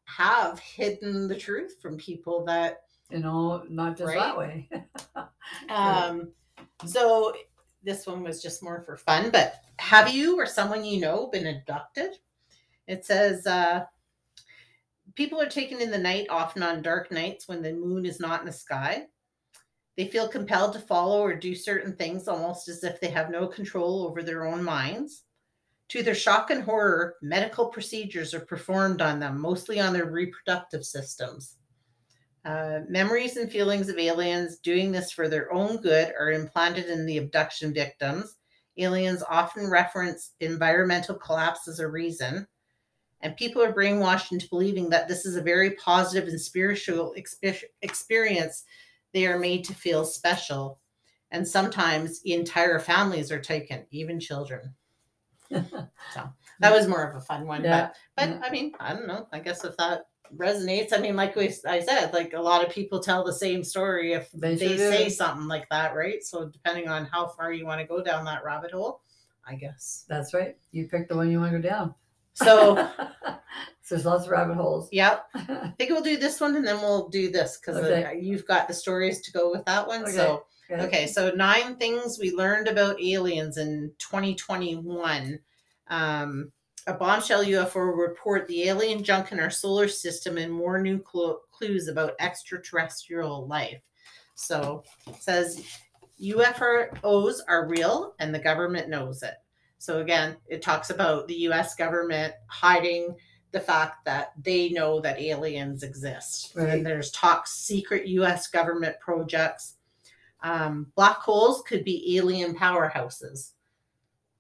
have 0.06 0.60
hidden 0.60 1.28
the 1.28 1.38
truth 1.38 1.76
from 1.82 1.98
people 1.98 2.44
that, 2.46 2.84
you 3.12 3.20
know, 3.20 3.64
not 3.70 3.98
just 3.98 4.08
Right? 4.08 4.20
that 4.20 4.38
way. 4.38 4.70
um, 5.70 6.30
so 6.86 7.34
this 7.84 8.06
one 8.06 8.24
was 8.24 8.42
just 8.42 8.64
more 8.64 8.82
for 8.82 8.98
fun. 8.98 9.30
But 9.30 9.62
have 9.78 10.14
you 10.14 10.38
or 10.38 10.46
someone 10.46 10.84
you 10.84 11.00
know 11.00 11.28
been 11.28 11.48
abducted? 11.48 12.18
It 12.88 13.06
says, 13.06 13.46
uh, 13.48 13.86
people 15.16 15.42
are 15.42 15.50
taken 15.50 15.82
in 15.82 15.92
the 15.92 15.98
night, 15.98 16.28
often 16.30 16.64
on 16.64 16.82
dark 16.82 17.12
nights 17.12 17.48
when 17.48 17.62
the 17.62 17.74
moon 17.74 18.06
is 18.06 18.20
not 18.20 18.42
in 18.42 18.46
the 18.46 18.52
sky. 18.52 19.08
They 19.98 20.08
feel 20.08 20.28
compelled 20.28 20.74
to 20.74 20.80
follow 20.80 21.22
or 21.22 21.36
do 21.36 21.56
certain 21.56 21.96
things 21.96 22.28
almost 22.28 22.68
as 22.68 22.84
if 22.84 23.00
they 23.00 23.10
have 23.10 23.30
no 23.30 23.48
control 23.48 24.06
over 24.06 24.22
their 24.22 24.46
own 24.46 24.64
minds. 24.64 25.24
To 25.90 26.04
their 26.04 26.16
shock 26.16 26.50
and 26.50 26.64
horror, 26.64 27.16
medical 27.22 27.68
procedures 27.68 28.34
are 28.34 28.40
performed 28.42 29.02
on 29.02 29.20
them, 29.20 29.40
mostly 29.40 29.80
on 29.80 29.94
their 29.94 30.12
reproductive 30.12 30.84
systems. 30.84 31.58
Uh, 32.46 32.82
memories 32.88 33.38
and 33.38 33.52
feelings 33.52 33.90
of 33.90 33.98
aliens 33.98 34.60
doing 34.60 34.92
this 34.92 35.12
for 35.12 35.28
their 35.28 35.52
own 35.52 35.78
good 35.78 36.14
are 36.20 36.32
implanted 36.32 36.86
in 36.86 37.06
the 37.08 37.18
abduction 37.18 37.74
victims. 37.74 38.36
Aliens 38.78 39.24
often 39.28 39.70
reference 39.70 40.34
environmental 40.42 41.16
collapse 41.16 41.68
as 41.68 41.80
a 41.80 41.88
reason. 41.88 42.48
And 43.22 43.36
people 43.36 43.64
are 43.64 43.74
brainwashed 43.74 44.32
into 44.32 44.48
believing 44.48 44.90
that 44.90 45.08
this 45.08 45.26
is 45.26 45.36
a 45.36 45.42
very 45.42 45.72
positive 45.72 46.28
and 46.30 46.40
spiritual 46.40 47.16
expe- 47.18 47.64
experience. 47.82 48.66
They 49.12 49.26
are 49.26 49.40
made 49.40 49.64
to 49.66 49.74
feel 49.74 50.06
special. 50.06 50.80
And 51.32 51.48
sometimes 51.48 52.22
entire 52.26 52.80
families 52.80 53.32
are 53.32 53.40
taken, 53.40 53.86
even 53.92 54.20
children. 54.20 54.76
So 56.14 56.30
that 56.60 56.72
was 56.72 56.88
more 56.88 57.04
of 57.04 57.16
a 57.16 57.20
fun 57.20 57.46
one. 57.46 57.64
Yeah, 57.64 57.90
But, 58.16 58.28
yeah. 58.30 58.38
but 58.40 58.48
I 58.48 58.52
mean, 58.52 58.74
I 58.80 58.94
don't 58.94 59.08
know. 59.08 59.28
I 59.34 59.40
guess 59.40 59.66
if 59.66 59.76
that 59.78 60.06
resonates, 60.36 60.94
I 60.94 60.98
mean, 61.00 61.16
like 61.16 61.36
we, 61.36 61.54
I 61.68 61.80
said, 61.82 62.14
like 62.14 62.34
a 62.34 62.42
lot 62.42 62.66
of 62.66 62.72
people 62.74 63.00
tell 63.00 63.24
the 63.24 63.34
same 63.34 63.64
story 63.64 64.14
if 64.14 64.32
They 64.32 64.56
they, 64.56 64.78
say 64.78 65.10
something 65.10 65.48
like 65.48 65.68
that, 65.70 65.96
right? 65.96 66.24
So 66.24 66.48
depending 66.48 66.88
on 66.88 67.06
how 67.06 67.28
far 67.28 67.52
you 67.52 67.66
want 67.66 67.82
to 67.82 67.88
go 67.88 68.04
down 68.04 68.26
that 68.26 68.44
rabbit 68.44 68.72
hole, 68.72 69.02
I 69.48 69.56
guess. 69.56 70.06
That's 70.08 70.34
right. 70.34 70.58
You 70.72 70.88
pick 70.88 71.08
the 71.10 71.16
one 71.16 71.30
you 71.32 71.40
want 71.40 71.52
to 71.54 71.60
go 71.60 71.68
down. 71.70 71.96
So 72.34 72.76
So 73.82 73.94
there's 73.96 74.06
lots 74.06 74.26
of 74.26 74.32
rabbit 74.32 74.56
holes. 74.56 74.90
yeah, 74.92 75.20
I 75.36 75.74
think 75.78 75.92
we'll 75.92 76.02
do 76.02 76.18
this 76.18 76.42
one 76.42 76.56
and 76.56 76.66
then 76.66 76.82
we'll 76.82 77.08
do 77.10 77.30
this 77.30 77.60
because 77.60 77.78
Okay. 77.84 78.20
you've 78.20 78.48
got 78.48 78.68
the 78.68 78.74
stories 78.74 79.22
to 79.22 79.32
go 79.32 79.52
with 79.52 79.64
that 79.66 79.88
one. 79.88 80.04
Okay. 80.04 80.12
So 80.14 80.46
Okay, 80.72 81.06
so 81.06 81.30
nine 81.30 81.76
things 81.76 82.18
we 82.20 82.32
learned 82.32 82.68
about 82.68 83.00
aliens 83.00 83.58
in 83.58 83.92
2021. 84.00 85.40
Um, 85.90 86.52
a 86.88 86.94
bombshell 86.94 87.44
UFO 87.44 87.98
report 87.98 88.48
the 88.48 88.70
alien 88.70 89.04
junk 89.04 89.32
in 89.32 89.40
our 89.40 89.50
solar 89.50 89.88
system 89.88 90.38
and 90.38 90.52
more 90.52 90.82
new 90.82 91.00
clu- 91.00 91.40
clues 91.52 91.88
about 91.88 92.16
extraterrestrial 92.20 93.48
life. 93.48 93.82
So 94.36 94.84
it 95.08 95.22
says 95.22 95.66
UFOs 96.22 97.40
are 97.48 97.68
real 97.68 98.14
and 98.20 98.34
the 98.34 98.40
government 98.40 98.90
knows 98.90 99.24
it. 99.24 99.36
So 99.78 100.00
again, 100.00 100.38
it 100.48 100.62
talks 100.62 100.90
about 100.90 101.28
the 101.28 101.36
US 101.50 101.76
government 101.76 102.34
hiding 102.48 103.16
the 103.52 103.60
fact 103.60 104.06
that 104.06 104.34
they 104.42 104.70
know 104.70 105.00
that 105.00 105.20
aliens 105.20 105.84
exist. 105.84 106.54
Right. 106.56 106.70
And 106.70 106.86
there's 106.86 107.12
talks 107.12 107.54
secret 107.54 108.08
US 108.08 108.48
government 108.48 109.00
projects 109.00 109.76
um, 110.46 110.92
black 110.96 111.18
holes 111.18 111.64
could 111.68 111.84
be 111.84 112.18
alien 112.18 112.56
powerhouses, 112.56 113.54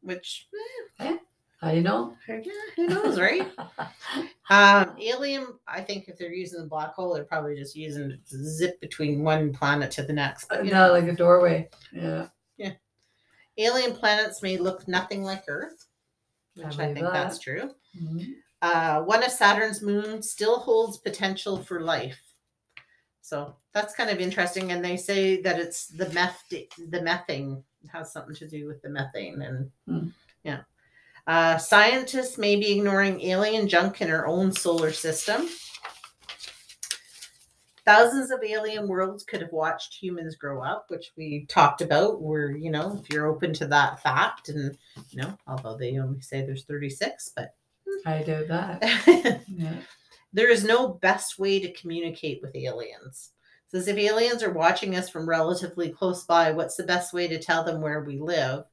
which 0.02 0.48
How 1.00 1.20
do 1.72 1.78
you 1.78 1.84
know? 1.84 2.16
yeah, 2.28 2.42
who 2.76 2.88
knows, 2.88 3.20
right? 3.20 3.50
um, 4.50 4.96
alien, 5.00 5.48
I 5.68 5.82
think 5.82 6.08
if 6.08 6.18
they're 6.18 6.34
using 6.34 6.62
the 6.62 6.68
black 6.68 6.94
hole, 6.94 7.14
they're 7.14 7.24
probably 7.24 7.56
just 7.56 7.76
using 7.76 8.12
it 8.12 8.26
to 8.30 8.44
zip 8.44 8.80
between 8.82 9.24
one 9.24 9.54
planet 9.54 9.92
to 9.92 10.04
the 10.04 10.14
next. 10.14 10.48
But 10.50 10.66
you 10.66 10.72
know, 10.72 10.92
like 10.92 11.06
a 11.06 11.14
doorway. 11.14 11.70
Yeah. 11.92 12.28
Yeah. 12.58 12.74
Alien 13.58 13.94
planets 13.96 14.42
may 14.44 14.58
look 14.58 14.88
nothing 14.88 15.24
like 15.24 15.44
Earth, 15.48 15.86
which 16.56 16.66
I, 16.66 16.70
believe 16.70 16.96
think 16.96 17.08
that's 17.12 17.38
that. 17.38 17.44
true. 17.44 17.72
Mhm. 18.00 18.26
Uh, 18.62 19.02
one 19.04 19.24
of 19.24 19.32
Saturn's 19.32 19.82
moons 19.82 20.30
still 20.32 20.60
holds 20.60 20.98
potential 20.98 21.58
for 21.62 21.82
life. 21.82 22.20
So 23.22 23.56
that's 23.74 23.96
kind 23.96 24.10
of 24.10 24.20
interesting. 24.20 24.72
And 24.72 24.84
they 24.84 24.98
say 24.98 25.42
that 25.42 25.60
it's 25.60 25.88
the 25.88 26.10
meth, 26.12 26.44
the 26.50 27.02
methane 27.02 27.64
has 27.92 28.12
something 28.12 28.36
to 28.36 28.48
do 28.48 28.68
with 28.68 28.82
the 28.82 28.90
methane. 28.90 29.42
And 29.42 29.72
Hmm. 29.88 30.08
yeah. 30.44 30.62
Uh, 31.28 31.58
scientists 31.58 32.38
may 32.38 32.56
be 32.56 32.78
ignoring 32.78 33.20
alien 33.22 33.68
junk 33.68 34.02
in 34.02 34.12
our 34.12 34.28
own 34.28 34.52
solar 34.52 34.92
system. 34.92 35.48
Thousands 37.84 38.32
of 38.32 38.44
alien 38.44 38.88
worlds 38.88 39.24
could 39.24 39.42
have 39.42 39.52
watched 39.52 39.94
humans 39.94 40.36
grow 40.36 40.64
up, 40.64 40.86
which 40.90 41.12
we 41.18 41.46
talked 41.48 41.82
about. 41.82 42.22
Where, 42.22 42.52
you 42.52 42.72
know, 42.72 43.00
if 43.02 43.10
you're 43.12 43.28
open 43.28 43.54
to 43.54 43.68
that 43.68 44.02
fact, 44.02 44.50
and, 44.50 44.76
you 45.12 45.22
know, 45.22 45.38
although 45.48 45.78
they 45.78 45.98
only 45.98 46.22
say 46.22 46.42
there's 46.42 46.66
36, 46.66 47.32
but 47.36 47.54
I 48.06 48.24
do 48.24 48.46
that. 48.48 49.42
Yeah. 49.48 49.76
there 50.34 50.50
is 50.50 50.64
no 50.64 50.88
best 50.90 51.40
way 51.40 51.60
to 51.60 51.72
communicate 51.74 52.42
with 52.42 52.56
aliens. 52.56 53.32
It 53.68 53.72
says 53.72 53.88
if 53.88 53.98
aliens 53.98 54.44
are 54.44 54.52
watching 54.52 54.96
us 54.96 55.10
from 55.10 55.30
relatively 55.30 55.90
close 55.90 56.24
by, 56.24 56.52
what's 56.52 56.76
the 56.76 56.84
best 56.84 57.14
way 57.14 57.28
to 57.28 57.40
tell 57.40 57.64
them 57.64 57.82
where 57.82 58.02
we 58.04 58.20
live? 58.20 58.66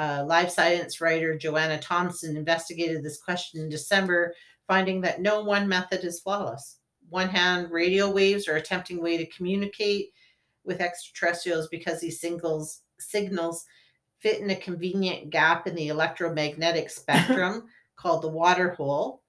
Uh, 0.00 0.24
live 0.26 0.50
science 0.50 0.98
writer 1.02 1.36
Joanna 1.36 1.78
Thompson 1.78 2.34
investigated 2.34 3.02
this 3.02 3.20
question 3.20 3.60
in 3.60 3.68
December, 3.68 4.32
finding 4.66 5.02
that 5.02 5.20
no 5.20 5.42
one 5.44 5.68
method 5.68 6.04
is 6.04 6.20
flawless. 6.20 6.78
One 7.10 7.28
hand, 7.28 7.70
radio 7.70 8.10
waves 8.10 8.48
are 8.48 8.56
a 8.56 8.62
tempting 8.62 9.02
way 9.02 9.18
to 9.18 9.26
communicate 9.26 10.06
with 10.64 10.80
extraterrestrials 10.80 11.68
because 11.68 12.00
these 12.00 12.18
singles, 12.18 12.80
signals 12.98 13.66
fit 14.20 14.40
in 14.40 14.48
a 14.48 14.56
convenient 14.56 15.28
gap 15.28 15.66
in 15.66 15.74
the 15.74 15.88
electromagnetic 15.88 16.88
spectrum 17.00 17.64
called 17.96 18.22
the 18.22 18.28
water 18.28 18.70
hole. 18.70 19.19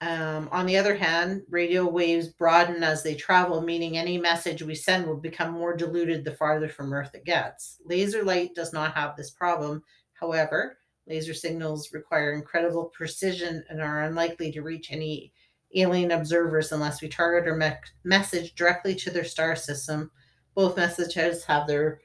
Um, 0.00 0.48
on 0.52 0.66
the 0.66 0.76
other 0.76 0.94
hand, 0.94 1.42
radio 1.50 1.84
waves 1.88 2.28
broaden 2.28 2.84
as 2.84 3.02
they 3.02 3.16
travel, 3.16 3.60
meaning 3.60 3.98
any 3.98 4.16
message 4.16 4.62
we 4.62 4.76
send 4.76 5.06
will 5.06 5.16
become 5.16 5.52
more 5.52 5.76
diluted 5.76 6.24
the 6.24 6.34
farther 6.34 6.68
from 6.68 6.92
Earth 6.92 7.14
it 7.14 7.24
gets. 7.24 7.78
Laser 7.84 8.22
light 8.22 8.54
does 8.54 8.72
not 8.72 8.94
have 8.94 9.16
this 9.16 9.30
problem. 9.30 9.82
However, 10.12 10.78
laser 11.08 11.34
signals 11.34 11.92
require 11.92 12.32
incredible 12.32 12.86
precision 12.86 13.64
and 13.68 13.80
are 13.82 14.04
unlikely 14.04 14.52
to 14.52 14.62
reach 14.62 14.92
any 14.92 15.32
alien 15.74 16.12
observers 16.12 16.70
unless 16.70 17.02
we 17.02 17.08
target 17.08 17.48
our 17.48 17.56
me- 17.56 17.72
message 18.04 18.54
directly 18.54 18.94
to 18.94 19.10
their 19.10 19.24
star 19.24 19.56
system. 19.56 20.10
Both 20.54 20.76
messages 20.76 21.44
have 21.44 21.66
their 21.66 22.00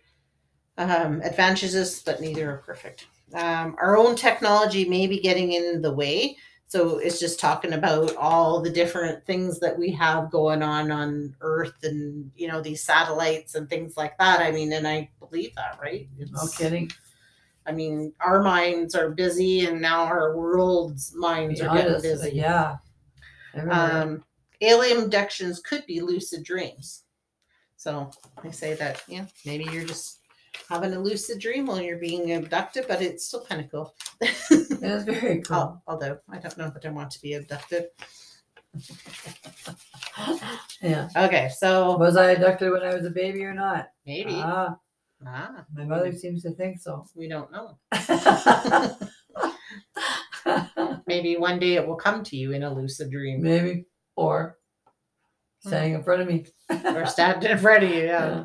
um, 0.78 1.22
advantages, 1.22 2.02
but 2.04 2.22
neither 2.22 2.52
are 2.52 2.58
perfect. 2.58 3.08
Um, 3.36 3.76
our 3.80 3.98
own 3.98 4.16
technology 4.16 4.88
may 4.88 5.08
be 5.08 5.20
getting 5.20 5.54
in 5.54 5.82
the 5.82 5.94
way. 5.94 6.38
So 6.74 6.98
it's 6.98 7.20
just 7.20 7.40
talking 7.40 7.74
about 7.74 8.16
all 8.16 8.60
the 8.60 8.72
different 8.72 9.24
things 9.28 9.60
that 9.60 9.78
we 9.78 9.92
have 9.92 10.32
going 10.32 10.64
on 10.64 10.90
on 10.90 11.36
Earth 11.42 11.76
and, 11.84 12.32
you 12.36 12.48
know, 12.48 12.62
these 12.62 12.82
satellites 12.82 13.54
and 13.54 13.70
things 13.70 13.96
like 13.96 14.18
that. 14.18 14.40
I 14.40 14.50
mean, 14.50 14.74
and 14.74 14.88
I 14.88 15.12
believe 15.20 15.54
that, 15.54 15.78
right? 15.80 16.10
No 16.18 16.48
kidding. 16.58 16.92
I 17.68 17.74
mean, 17.74 18.12
our 18.22 18.42
minds 18.42 18.96
are 18.96 19.12
busy 19.12 19.68
and 19.68 19.82
now 19.82 20.06
our 20.06 20.36
world's 20.36 21.14
minds 21.16 21.62
are 21.62 21.78
getting 21.78 22.02
busy. 22.02 22.32
Yeah. 22.32 22.78
Um, 23.70 24.24
alien 24.60 25.04
abductions 25.04 25.60
could 25.60 25.86
be 25.86 26.02
lucid 26.02 26.44
dreams. 26.44 27.04
So 27.78 28.10
they 28.44 28.50
say 28.50 28.74
that, 28.74 29.04
yeah, 29.08 29.26
maybe 29.46 29.66
you're 29.66 29.86
just 29.86 30.22
having 30.70 30.94
a 30.94 31.00
lucid 31.00 31.40
dream 31.40 31.66
while 31.66 31.82
you're 31.82 31.98
being 31.98 32.32
abducted, 32.34 32.86
but 32.88 33.02
it's 33.02 33.26
still 33.26 33.44
kind 33.46 33.62
of 33.64 33.72
cool. 33.72 33.94
That's 34.80 35.04
very 35.04 35.42
cool. 35.48 35.56
Al- 35.58 35.84
Although 35.88 36.20
I 36.30 36.38
don't 36.38 36.58
know 36.58 36.70
that 36.70 36.86
I 36.86 36.90
want 36.90 37.12
to 37.12 37.22
be 37.22 37.34
abducted. 37.34 37.88
Yeah. 40.82 41.08
Okay, 41.16 41.50
so 41.58 41.96
Was 41.98 42.18
I 42.18 42.32
abducted 42.32 42.72
when 42.72 42.82
I 42.84 42.94
was 42.94 43.06
a 43.06 43.10
baby 43.10 43.44
or 43.46 43.54
not? 43.54 43.90
maybe. 44.06 44.34
Ah, 44.36 44.76
ah, 45.26 45.66
my 45.74 45.86
mother 45.86 46.12
seems 46.12 46.44
to 46.44 46.52
think 46.52 46.82
so. 46.82 47.06
we 47.16 47.28
don't 47.30 47.50
know. 47.52 47.78
Maybe 51.08 51.38
one 51.38 51.60
day 51.60 51.76
it 51.76 51.88
will 51.88 51.96
come 51.96 52.24
to 52.26 52.36
you 52.36 52.52
in 52.52 52.64
a 52.64 52.74
lucid 52.74 53.12
dream 53.12 53.42
Maybe. 53.42 53.86
Or 54.16 54.58
standing 55.60 55.94
in 55.94 56.04
front 56.04 56.22
of 56.22 56.28
me. 56.28 56.46
or 56.70 57.06
stand 57.06 57.44
in 57.46 57.58
front 57.58 57.84
of 57.84 57.90
you. 57.90 58.04
Yeah. 58.04 58.44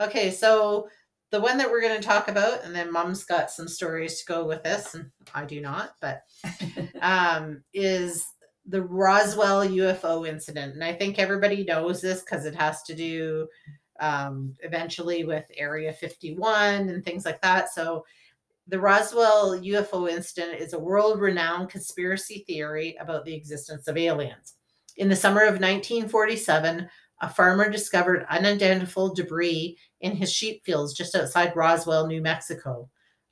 Okay, 0.00 0.30
so 0.30 0.88
the 1.30 1.40
one 1.40 1.58
that 1.58 1.70
we're 1.70 1.80
going 1.80 2.00
to 2.00 2.06
talk 2.06 2.28
about, 2.28 2.64
and 2.64 2.74
then 2.74 2.92
Mom's 2.92 3.24
got 3.24 3.50
some 3.50 3.68
stories 3.68 4.20
to 4.20 4.26
go 4.26 4.44
with 4.44 4.62
this, 4.64 4.94
and 4.94 5.10
I 5.34 5.44
do 5.44 5.60
not, 5.60 5.94
but 6.00 6.22
um, 7.00 7.62
is 7.72 8.26
the 8.66 8.82
Roswell 8.82 9.66
UFO 9.66 10.28
incident. 10.28 10.74
And 10.74 10.84
I 10.84 10.92
think 10.92 11.18
everybody 11.18 11.64
knows 11.64 12.00
this 12.00 12.20
because 12.20 12.44
it 12.44 12.54
has 12.54 12.82
to 12.82 12.94
do 12.94 13.48
um, 14.00 14.54
eventually 14.60 15.24
with 15.24 15.44
Area 15.56 15.92
51 15.92 16.88
and 16.88 17.04
things 17.04 17.24
like 17.24 17.40
that. 17.42 17.72
So 17.72 18.04
the 18.68 18.78
Roswell 18.78 19.58
UFO 19.58 20.08
incident 20.08 20.60
is 20.60 20.72
a 20.72 20.78
world 20.78 21.20
renowned 21.20 21.70
conspiracy 21.70 22.44
theory 22.46 22.96
about 23.00 23.24
the 23.24 23.34
existence 23.34 23.88
of 23.88 23.96
aliens. 23.96 24.54
In 24.96 25.08
the 25.08 25.16
summer 25.16 25.42
of 25.42 25.60
1947, 25.60 26.88
a 27.22 27.28
farmer 27.28 27.68
discovered 27.68 28.26
unidentified 28.30 29.14
debris 29.14 29.76
in 30.00 30.16
his 30.16 30.32
sheep 30.32 30.64
fields 30.64 30.94
just 30.94 31.14
outside 31.14 31.54
Roswell, 31.54 32.06
New 32.06 32.22
Mexico. 32.22 32.88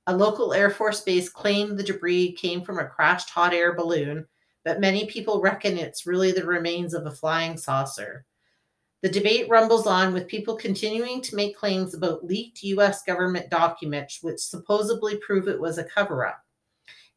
A 0.07 0.17
local 0.17 0.55
Air 0.55 0.71
Force 0.71 1.01
base 1.01 1.29
claimed 1.29 1.79
the 1.79 1.83
debris 1.83 2.33
came 2.33 2.63
from 2.63 2.79
a 2.79 2.87
crashed 2.87 3.31
hot 3.31 3.53
air 3.53 3.75
balloon, 3.75 4.27
but 4.65 4.81
many 4.81 5.07
people 5.07 5.41
reckon 5.41 5.77
it's 5.77 6.07
really 6.07 6.33
the 6.33 6.47
remains 6.47 6.95
of 6.95 7.07
a 7.07 7.11
flying 7.11 7.57
saucer. 7.57 8.25
The 9.01 9.09
debate 9.09 9.49
rumbles 9.49 9.87
on 9.87 10.13
with 10.13 10.27
people 10.27 10.57
continuing 10.57 11.21
to 11.23 11.37
make 11.37 11.57
claims 11.57 11.95
about 11.95 12.25
leaked 12.25 12.63
US 12.65 13.03
government 13.03 13.49
documents 13.49 14.23
which 14.23 14.41
supposedly 14.41 15.17
prove 15.19 15.47
it 15.47 15.61
was 15.61 15.79
a 15.79 15.85
cover 15.85 16.27
up. 16.27 16.43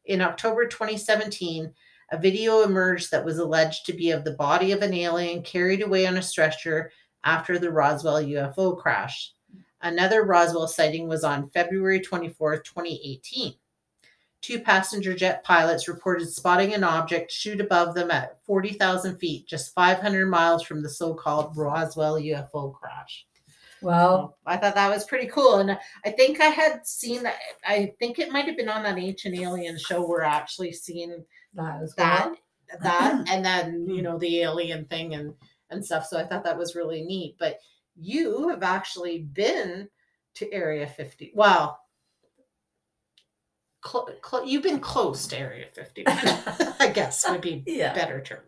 In 0.04 0.20
October 0.20 0.66
2017, 0.66 1.72
a 2.12 2.18
video 2.18 2.62
emerged 2.62 3.10
that 3.10 3.24
was 3.24 3.38
alleged 3.38 3.86
to 3.86 3.92
be 3.92 4.10
of 4.10 4.22
the 4.22 4.32
body 4.32 4.72
of 4.72 4.82
an 4.82 4.94
alien 4.94 5.42
carried 5.42 5.82
away 5.82 6.06
on 6.06 6.18
a 6.18 6.22
stretcher 6.22 6.92
after 7.24 7.58
the 7.58 7.70
Roswell 7.70 8.22
UFO 8.22 8.78
crash. 8.78 9.32
Another 9.82 10.24
Roswell 10.24 10.68
sighting 10.68 11.08
was 11.08 11.24
on 11.24 11.50
February 11.50 12.00
24, 12.00 12.58
2018. 12.58 13.54
Two 14.40 14.60
passenger 14.60 15.14
jet 15.14 15.44
pilots 15.44 15.88
reported 15.88 16.28
spotting 16.28 16.74
an 16.74 16.82
object 16.82 17.30
shoot 17.30 17.60
above 17.60 17.94
them 17.94 18.10
at 18.10 18.38
40,000 18.44 19.16
feet, 19.18 19.46
just 19.46 19.74
500 19.74 20.26
miles 20.26 20.62
from 20.62 20.82
the 20.82 20.88
so 20.88 21.14
called 21.14 21.56
Roswell 21.56 22.20
UFO 22.20 22.72
crash. 22.72 23.26
Well, 23.82 24.34
oh, 24.34 24.34
I 24.46 24.56
thought 24.56 24.76
that 24.76 24.90
was 24.90 25.04
pretty 25.04 25.26
cool, 25.26 25.56
and 25.56 25.76
I 26.04 26.10
think 26.10 26.40
I 26.40 26.46
had 26.46 26.86
seen 26.86 27.24
that. 27.24 27.36
I 27.66 27.92
think 27.98 28.20
it 28.20 28.30
might 28.30 28.46
have 28.46 28.56
been 28.56 28.68
on 28.68 28.84
that 28.84 28.98
Ancient 28.98 29.36
Alien 29.36 29.76
show 29.76 30.06
where 30.06 30.24
I 30.24 30.36
actually 30.36 30.72
seen 30.72 31.24
that 31.54 31.92
that, 31.96 32.26
well. 32.28 32.36
that, 32.80 33.26
and 33.30 33.44
then 33.44 33.88
you 33.88 34.02
know 34.02 34.18
the 34.18 34.42
alien 34.42 34.84
thing 34.84 35.14
and 35.14 35.34
and 35.70 35.84
stuff. 35.84 36.06
So 36.06 36.16
I 36.18 36.24
thought 36.24 36.44
that 36.44 36.56
was 36.56 36.76
really 36.76 37.02
neat. 37.02 37.34
But 37.38 37.58
you 37.96 38.48
have 38.48 38.62
actually 38.62 39.20
been 39.20 39.88
to 40.34 40.52
Area 40.52 40.86
50. 40.86 41.32
Well, 41.34 41.78
cl- 43.84 44.08
cl- 44.24 44.46
you've 44.46 44.62
been 44.62 44.80
close 44.80 45.26
to 45.28 45.38
Area 45.38 45.66
51. 45.72 46.16
I 46.80 46.90
guess 46.92 47.28
would 47.28 47.40
be 47.40 47.62
Yeah. 47.66 47.94
better 47.94 48.20
term. 48.20 48.40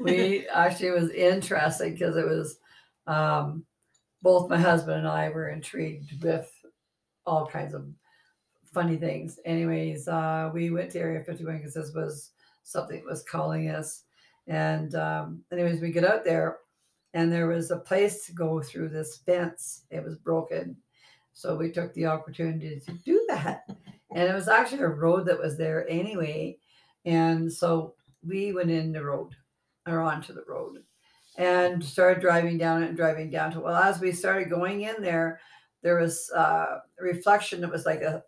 we 0.00 0.48
actually 0.52 0.88
it 0.88 1.00
was 1.00 1.10
interesting 1.10 1.92
because 1.92 2.16
it 2.16 2.26
was 2.26 2.58
um, 3.06 3.64
both 4.22 4.48
my 4.50 4.58
husband 4.58 4.98
and 4.98 5.08
I 5.08 5.28
were 5.30 5.48
intrigued 5.48 6.22
with 6.22 6.50
all 7.26 7.46
kinds 7.46 7.74
of 7.74 7.86
funny 8.72 8.96
things. 8.96 9.38
Anyways, 9.44 10.08
uh, 10.08 10.50
we 10.54 10.70
went 10.70 10.90
to 10.92 11.00
Area 11.00 11.22
51 11.24 11.58
because 11.58 11.74
this 11.74 11.92
was 11.94 12.30
something 12.62 12.96
that 12.98 13.10
was 13.10 13.22
calling 13.24 13.68
us. 13.70 14.04
And 14.46 14.94
um, 14.94 15.42
anyways, 15.52 15.80
we 15.80 15.90
get 15.92 16.04
out 16.04 16.24
there 16.24 16.58
and 17.14 17.32
there 17.32 17.48
was 17.48 17.70
a 17.70 17.76
place 17.76 18.26
to 18.26 18.32
go 18.32 18.60
through 18.60 18.88
this 18.88 19.18
fence. 19.18 19.82
It 19.90 20.04
was 20.04 20.16
broken. 20.16 20.76
So 21.32 21.56
we 21.56 21.70
took 21.70 21.92
the 21.94 22.06
opportunity 22.06 22.80
to 22.80 22.92
do 22.92 23.24
that. 23.28 23.64
And 24.12 24.28
it 24.28 24.34
was 24.34 24.48
actually 24.48 24.82
a 24.82 24.88
road 24.88 25.26
that 25.26 25.38
was 25.38 25.56
there 25.56 25.88
anyway. 25.88 26.58
And 27.04 27.52
so 27.52 27.94
we 28.26 28.52
went 28.52 28.70
in 28.70 28.92
the 28.92 29.04
road 29.04 29.34
or 29.86 30.00
onto 30.00 30.32
the 30.32 30.44
road 30.46 30.78
and 31.36 31.82
started 31.82 32.20
driving 32.20 32.58
down 32.58 32.82
it 32.82 32.88
and 32.88 32.96
driving 32.96 33.30
down 33.30 33.50
to 33.50 33.60
well 33.60 33.76
as 33.76 34.00
we 34.00 34.12
started 34.12 34.50
going 34.50 34.82
in 34.82 35.00
there 35.00 35.40
there 35.82 35.98
was 35.98 36.30
uh, 36.36 36.78
a 36.98 37.02
reflection 37.02 37.64
it 37.64 37.70
was 37.70 37.86
like 37.86 38.02
a 38.02 38.22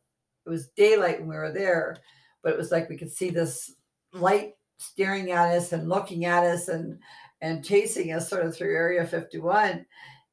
it 0.47 0.51
was 0.51 0.69
daylight 0.69 1.19
when 1.21 1.29
we 1.29 1.37
were 1.37 1.53
there 1.53 1.97
but 2.43 2.53
it 2.53 2.59
was 2.59 2.71
like 2.71 2.89
we 2.89 2.97
could 2.97 3.13
see 3.13 3.29
this 3.29 3.73
light 4.13 4.55
staring 4.79 5.31
at 5.31 5.55
us 5.55 5.73
and 5.73 5.89
looking 5.89 6.25
at 6.25 6.45
us 6.45 6.69
and 6.69 6.99
and 7.43 7.65
chasing 7.65 8.13
us 8.13 8.31
sort 8.31 8.47
of 8.47 8.57
through 8.57 8.75
area 8.75 9.07
51 9.07 9.85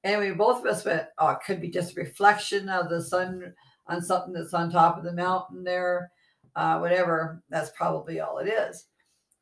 And 0.05 0.21
we 0.21 0.31
both 0.31 0.61
of 0.61 0.65
us 0.65 0.85
went 0.85 1.07
oh 1.17 1.29
it 1.31 1.39
could 1.45 1.59
be 1.59 1.69
just 1.69 1.97
a 1.97 2.01
reflection 2.01 2.69
of 2.69 2.89
the 2.89 3.03
sun 3.03 3.53
on 3.87 4.01
something 4.01 4.33
that's 4.33 4.53
on 4.53 4.71
top 4.71 4.97
of 4.97 5.03
the 5.03 5.13
mountain 5.13 5.63
there 5.63 6.11
uh, 6.55 6.77
whatever 6.79 7.43
that's 7.49 7.71
probably 7.75 8.21
all 8.21 8.37
it 8.37 8.47
is 8.47 8.85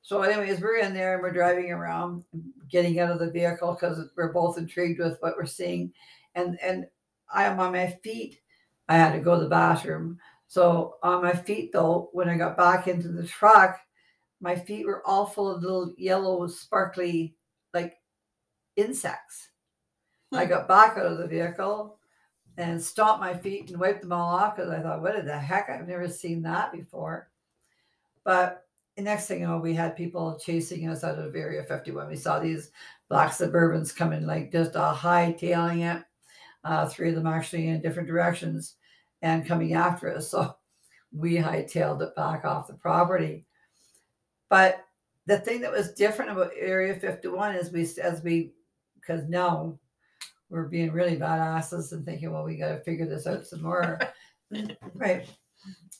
so, 0.07 0.21
anyways, 0.21 0.61
we're 0.61 0.77
in 0.77 0.93
there 0.93 1.15
and 1.15 1.21
we're 1.21 1.33
driving 1.33 1.69
around, 1.69 2.23
getting 2.71 2.97
out 3.01 3.11
of 3.11 3.19
the 3.19 3.29
vehicle 3.29 3.73
because 3.73 4.09
we're 4.15 4.31
both 4.31 4.57
intrigued 4.57 5.01
with 5.01 5.17
what 5.19 5.35
we're 5.35 5.45
seeing. 5.45 5.91
And 6.33 6.57
and 6.63 6.85
I 7.29 7.43
am 7.43 7.59
on 7.59 7.73
my 7.73 7.87
feet. 8.05 8.39
I 8.87 8.95
had 8.95 9.11
to 9.11 9.19
go 9.19 9.35
to 9.35 9.43
the 9.43 9.49
bathroom. 9.49 10.17
So 10.47 10.95
on 11.03 11.23
my 11.23 11.33
feet 11.33 11.73
though, 11.73 12.09
when 12.13 12.29
I 12.29 12.37
got 12.37 12.55
back 12.55 12.87
into 12.87 13.09
the 13.09 13.27
truck, 13.27 13.81
my 14.39 14.55
feet 14.55 14.85
were 14.85 15.05
all 15.05 15.25
full 15.25 15.53
of 15.53 15.61
little 15.61 15.93
yellow, 15.97 16.47
sparkly, 16.47 17.35
like 17.77 17.97
insects. 18.75 19.49
I 20.33 20.45
got 20.45 20.67
back 20.67 20.97
out 20.97 21.05
of 21.05 21.19
the 21.19 21.27
vehicle 21.27 21.99
and 22.57 22.81
stomped 22.81 23.21
my 23.21 23.33
feet 23.35 23.69
and 23.69 23.79
wiped 23.79 24.01
them 24.01 24.11
all 24.11 24.35
off 24.35 24.55
because 24.55 24.71
I 24.71 24.81
thought, 24.81 25.01
what 25.01 25.23
the 25.23 25.37
heck? 25.37 25.69
I've 25.69 25.87
never 25.87 26.07
seen 26.07 26.41
that 26.41 26.71
before. 26.71 27.29
But 28.23 28.65
the 28.95 29.03
next 29.03 29.27
thing 29.27 29.41
you 29.41 29.47
know, 29.47 29.59
we 29.59 29.75
had 29.75 29.95
people 29.95 30.39
chasing 30.43 30.89
us 30.89 31.03
out 31.03 31.19
of 31.19 31.35
Area 31.35 31.63
51. 31.63 32.07
We 32.07 32.15
saw 32.15 32.39
these 32.39 32.71
black 33.09 33.31
Suburbans 33.31 33.95
coming, 33.95 34.25
like 34.25 34.51
just 34.51 34.71
a 34.75 34.85
high 34.85 35.33
tailing 35.33 35.81
it. 35.81 36.03
Uh, 36.63 36.87
three 36.87 37.09
of 37.09 37.15
them 37.15 37.27
actually 37.27 37.67
in 37.67 37.81
different 37.81 38.09
directions 38.09 38.75
and 39.21 39.45
coming 39.47 39.73
after 39.73 40.13
us. 40.13 40.33
So 40.37 40.55
we 41.13 41.35
hightailed 41.35 42.01
it 42.01 42.15
back 42.15 42.43
off 42.43 42.67
the 42.67 42.73
property. 42.73 43.45
But 44.49 44.83
the 45.27 45.37
thing 45.39 45.61
that 45.61 45.71
was 45.71 45.93
different 45.93 46.31
about 46.31 46.51
Area 46.57 46.95
51 46.95 47.55
is 47.55 47.71
we, 47.71 47.81
as 48.01 48.23
we, 48.23 48.53
because 48.95 49.27
now 49.27 49.77
we're 50.49 50.67
being 50.67 50.91
really 50.91 51.17
badasses 51.17 51.91
and 51.91 52.05
thinking, 52.05 52.31
well, 52.31 52.45
we 52.45 52.55
got 52.55 52.69
to 52.69 52.79
figure 52.79 53.05
this 53.05 53.27
out 53.27 53.45
some 53.45 53.61
more. 53.61 53.99
right. 54.93 55.27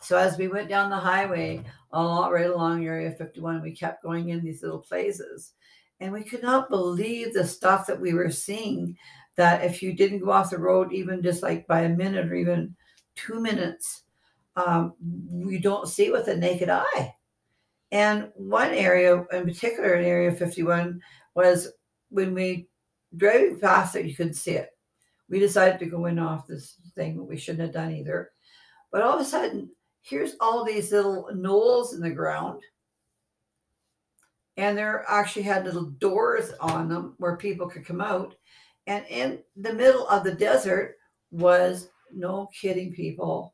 So 0.02 0.18
as 0.18 0.38
we 0.38 0.48
went 0.48 0.70
down 0.70 0.90
the 0.90 0.96
highway, 0.96 1.62
all 1.92 2.32
right 2.32 2.50
along 2.50 2.86
Area 2.86 3.12
51, 3.12 3.62
we 3.62 3.72
kept 3.72 4.02
going 4.02 4.30
in 4.30 4.42
these 4.42 4.64
little 4.64 4.80
places. 4.80 5.54
And 6.00 6.14
we 6.14 6.24
could 6.24 6.42
not 6.42 6.70
believe 6.70 7.34
the 7.34 7.46
stuff 7.46 7.86
that 7.88 8.00
we 8.00 8.14
were 8.14 8.32
seeing. 8.32 8.98
That 9.36 9.64
if 9.64 9.84
you 9.84 9.94
didn't 9.94 10.24
go 10.24 10.32
off 10.32 10.50
the 10.52 10.58
road, 10.58 10.94
even 10.94 11.22
just 11.22 11.44
like 11.44 11.68
by 11.68 11.82
a 11.82 11.90
minute 11.90 12.28
or 12.28 12.36
even 12.36 12.76
two 13.16 13.40
minutes, 13.40 14.04
um, 14.56 14.94
we 15.30 15.60
don't 15.60 15.88
see 15.88 16.06
it 16.06 16.12
with 16.12 16.26
the 16.26 16.36
naked 16.36 16.70
eye. 16.70 17.14
And 17.92 18.32
one 18.36 18.72
area 18.72 19.26
in 19.32 19.46
particular 19.46 19.96
in 19.96 20.06
Area 20.06 20.32
51 20.32 21.00
was 21.36 21.70
when 22.10 22.34
we 22.34 22.68
drove 23.16 23.62
past 23.62 23.96
it, 23.96 24.06
you 24.06 24.16
couldn't 24.16 24.34
see 24.34 24.52
it. 24.52 24.70
We 25.30 25.40
decided 25.40 25.80
to 25.80 25.86
go 25.86 26.06
in 26.06 26.20
off 26.20 26.48
this 26.48 26.76
thing, 26.96 27.26
we 27.26 27.38
shouldn't 27.38 27.64
have 27.64 27.74
done 27.74 27.94
either. 27.94 28.32
But 28.92 29.02
all 29.02 29.16
of 29.16 29.22
a 29.22 29.26
sudden, 29.26 29.70
here's 30.02 30.36
all 30.40 30.64
these 30.64 30.92
little 30.92 31.30
knolls 31.34 31.94
in 31.94 32.02
the 32.02 32.10
ground. 32.10 32.62
And 34.56 34.78
there 34.78 35.06
actually 35.08 35.44
had 35.44 35.66
little 35.66 35.86
doors 35.86 36.52
on 36.60 36.90
them 36.90 37.14
where 37.18 37.38
people 37.38 37.70
could 37.70 37.86
come 37.86 38.02
out. 38.02 38.36
And 38.88 39.06
in 39.10 39.40
the 39.56 39.74
middle 39.74 40.08
of 40.08 40.24
the 40.24 40.34
desert 40.34 40.96
was 41.30 41.90
no 42.14 42.48
kidding 42.60 42.94
people. 42.94 43.54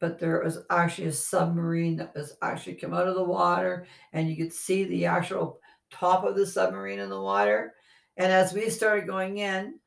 But 0.00 0.18
there 0.18 0.42
was 0.42 0.58
actually 0.70 1.08
a 1.08 1.12
submarine 1.12 1.96
that 1.96 2.14
was 2.14 2.36
actually 2.42 2.74
come 2.74 2.94
out 2.94 3.06
of 3.06 3.14
the 3.14 3.24
water, 3.24 3.86
and 4.12 4.28
you 4.28 4.36
could 4.36 4.52
see 4.52 4.84
the 4.84 5.06
actual 5.06 5.60
top 5.90 6.24
of 6.24 6.36
the 6.36 6.46
submarine 6.46 7.00
in 7.00 7.10
the 7.10 7.20
water. 7.20 7.74
And 8.16 8.32
as 8.32 8.52
we 8.52 8.70
started 8.70 9.06
going 9.06 9.38
in, 9.38 9.78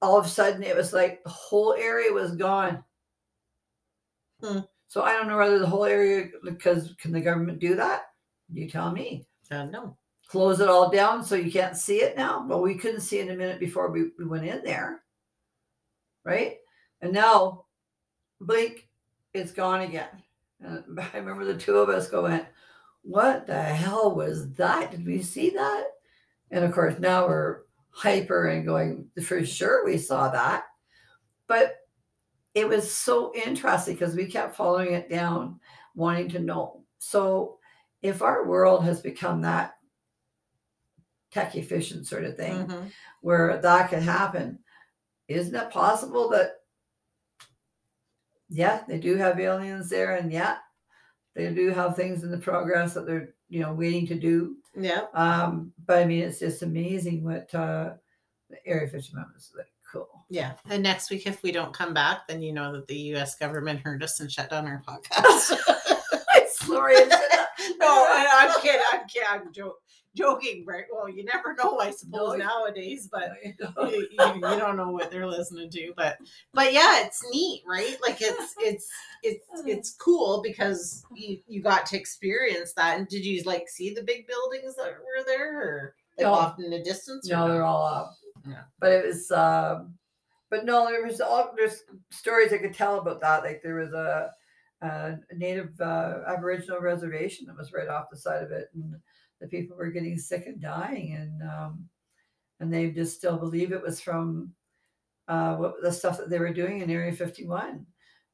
all 0.00 0.18
of 0.18 0.26
a 0.26 0.28
sudden 0.28 0.62
it 0.62 0.76
was 0.76 0.92
like 0.92 1.22
the 1.24 1.30
whole 1.30 1.74
area 1.74 2.12
was 2.12 2.36
gone. 2.36 2.84
Hmm. 4.42 4.60
So 4.86 5.02
I 5.02 5.12
don't 5.12 5.28
know 5.28 5.36
whether 5.36 5.58
the 5.58 5.66
whole 5.66 5.84
area 5.84 6.28
because 6.44 6.94
can 7.00 7.12
the 7.12 7.20
government 7.20 7.58
do 7.58 7.74
that? 7.76 8.02
You 8.50 8.68
tell 8.68 8.90
me. 8.90 9.26
Uh, 9.50 9.64
no. 9.64 9.96
Close 10.28 10.60
it 10.60 10.68
all 10.68 10.90
down 10.90 11.24
so 11.24 11.34
you 11.34 11.50
can't 11.50 11.76
see 11.76 12.02
it 12.02 12.16
now. 12.16 12.46
Well, 12.46 12.60
we 12.60 12.74
couldn't 12.74 13.00
see 13.00 13.18
it 13.18 13.30
a 13.30 13.36
minute 13.36 13.60
before 13.60 13.90
we, 13.90 14.10
we 14.18 14.26
went 14.26 14.46
in 14.46 14.62
there. 14.62 15.02
Right? 16.24 16.56
And 17.00 17.12
now 17.12 17.66
blink, 18.40 18.87
it's 19.38 19.52
gone 19.52 19.80
again. 19.82 20.22
And 20.60 20.84
I 21.00 21.16
remember 21.18 21.44
the 21.44 21.56
two 21.56 21.78
of 21.78 21.88
us 21.88 22.08
going, 22.08 22.44
What 23.02 23.46
the 23.46 23.60
hell 23.62 24.14
was 24.14 24.52
that? 24.54 24.90
Did 24.90 25.06
we 25.06 25.22
see 25.22 25.50
that? 25.50 25.84
And 26.50 26.64
of 26.64 26.72
course, 26.72 26.98
now 26.98 27.26
we're 27.26 27.60
hyper 27.90 28.48
and 28.48 28.66
going, 28.66 29.08
For 29.22 29.44
sure, 29.44 29.84
we 29.84 29.98
saw 29.98 30.28
that. 30.28 30.64
But 31.46 31.76
it 32.54 32.68
was 32.68 32.90
so 32.92 33.32
interesting 33.34 33.94
because 33.94 34.14
we 34.16 34.26
kept 34.26 34.56
following 34.56 34.92
it 34.92 35.08
down, 35.08 35.60
wanting 35.94 36.28
to 36.30 36.40
know. 36.40 36.82
So, 36.98 37.58
if 38.02 38.22
our 38.22 38.46
world 38.46 38.84
has 38.84 39.00
become 39.00 39.42
that 39.42 39.74
tech 41.30 41.54
efficient 41.56 42.06
sort 42.06 42.24
of 42.24 42.36
thing 42.36 42.66
Mhm. 42.66 42.90
where 43.20 43.58
that 43.58 43.90
can 43.90 44.02
happen, 44.02 44.58
isn't 45.26 45.54
it 45.54 45.70
possible 45.70 46.28
that, 46.30 46.57
yeah, 48.48 48.82
they 48.88 48.98
do 48.98 49.16
have 49.16 49.40
aliens 49.40 49.88
there, 49.88 50.16
and 50.16 50.32
yeah, 50.32 50.58
they 51.34 51.52
do 51.52 51.70
have 51.70 51.96
things 51.96 52.22
in 52.24 52.30
the 52.30 52.38
progress 52.38 52.94
that 52.94 53.06
they're 53.06 53.34
you 53.48 53.60
know 53.60 53.72
waiting 53.72 54.06
to 54.08 54.14
do. 54.14 54.56
Yeah. 54.76 55.02
Um, 55.14 55.72
but 55.86 55.98
I 55.98 56.04
mean, 56.04 56.22
it's 56.22 56.38
just 56.38 56.62
amazing 56.62 57.24
what 57.24 57.52
uh, 57.54 57.94
the 58.50 58.56
Area 58.66 58.88
51 58.88 59.26
is 59.36 59.52
like. 59.56 59.66
Cool. 59.90 60.06
Yeah. 60.28 60.52
And 60.68 60.82
next 60.82 61.10
week, 61.10 61.26
if 61.26 61.42
we 61.42 61.50
don't 61.50 61.72
come 61.72 61.94
back, 61.94 62.28
then 62.28 62.42
you 62.42 62.52
know 62.52 62.72
that 62.72 62.86
the 62.88 63.14
US 63.14 63.36
government 63.36 63.80
heard 63.80 64.02
us 64.02 64.20
and 64.20 64.30
shut 64.30 64.50
down 64.50 64.66
our 64.66 64.82
podcast. 64.88 65.56
Sorry, 66.68 66.96
I 66.96 67.00
said 67.00 67.08
that. 67.10 67.46
no, 67.80 67.86
I, 67.86 68.48
I'm 68.54 68.60
kidding. 68.62 68.80
I'm 68.92 69.06
kidding. 69.08 69.28
I'm 69.28 69.52
jo- 69.52 69.76
joking, 70.14 70.64
right? 70.66 70.84
Well, 70.92 71.08
you 71.08 71.24
never 71.24 71.54
know, 71.54 71.78
I 71.80 71.90
suppose, 71.90 72.38
No. 72.38 72.46
nowadays, 72.46 73.08
but 73.12 73.32
you, 73.44 73.54
you, 74.10 74.34
you 74.34 74.40
don't 74.40 74.76
know 74.76 74.90
what 74.90 75.10
they're 75.10 75.26
listening 75.26 75.70
to. 75.70 75.92
But 75.96 76.18
but 76.54 76.72
yeah, 76.72 77.04
it's 77.04 77.24
neat, 77.30 77.62
right? 77.66 77.96
Like 78.02 78.18
it's 78.20 78.54
it's 78.58 78.88
it's 79.22 79.44
it's 79.66 79.90
cool 79.92 80.42
because 80.42 81.04
you 81.14 81.38
you 81.46 81.62
got 81.62 81.86
to 81.86 81.98
experience 81.98 82.72
that. 82.74 82.98
And 82.98 83.08
did 83.08 83.24
you 83.24 83.42
like 83.44 83.68
see 83.68 83.92
the 83.94 84.02
big 84.02 84.26
buildings 84.26 84.76
that 84.76 84.92
were 84.98 85.24
there, 85.26 85.60
or 85.60 85.94
like 86.16 86.26
No. 86.26 86.32
off 86.32 86.58
in 86.58 86.70
the 86.70 86.82
distance? 86.82 87.28
No, 87.28 87.46
no? 87.46 87.52
they're 87.52 87.64
all 87.64 87.84
up. 87.86 88.14
Yeah. 88.46 88.62
But 88.80 88.92
it 88.92 89.06
was 89.06 89.30
um 89.30 89.94
but 90.50 90.64
no, 90.64 90.86
there 90.86 91.04
was 91.04 91.20
all 91.20 91.52
there's 91.56 91.84
stories 92.10 92.52
I 92.52 92.58
could 92.58 92.72
tell 92.74 92.98
about 92.98 93.20
that. 93.20 93.42
Like 93.42 93.60
there 93.62 93.74
was 93.76 93.92
a, 93.92 94.30
a 94.82 95.16
native 95.34 95.80
uh, 95.80 96.20
Aboriginal 96.26 96.80
reservation 96.80 97.46
that 97.46 97.56
was 97.56 97.72
right 97.72 97.88
off 97.88 98.10
the 98.10 98.16
side 98.16 98.42
of 98.42 98.50
it, 98.52 98.68
and 98.74 98.94
the 99.40 99.48
people 99.48 99.76
were 99.76 99.90
getting 99.90 100.18
sick 100.18 100.46
and 100.46 100.60
dying. 100.60 101.14
And 101.14 101.42
um, 101.42 101.88
and 102.60 102.72
they 102.72 102.90
just 102.90 103.16
still 103.16 103.36
believe 103.36 103.72
it 103.72 103.82
was 103.82 104.00
from 104.00 104.52
uh, 105.28 105.56
what 105.56 105.74
the 105.82 105.92
stuff 105.92 106.18
that 106.18 106.30
they 106.30 106.38
were 106.38 106.52
doing 106.52 106.80
in 106.80 106.90
Area 106.90 107.12
51. 107.12 107.86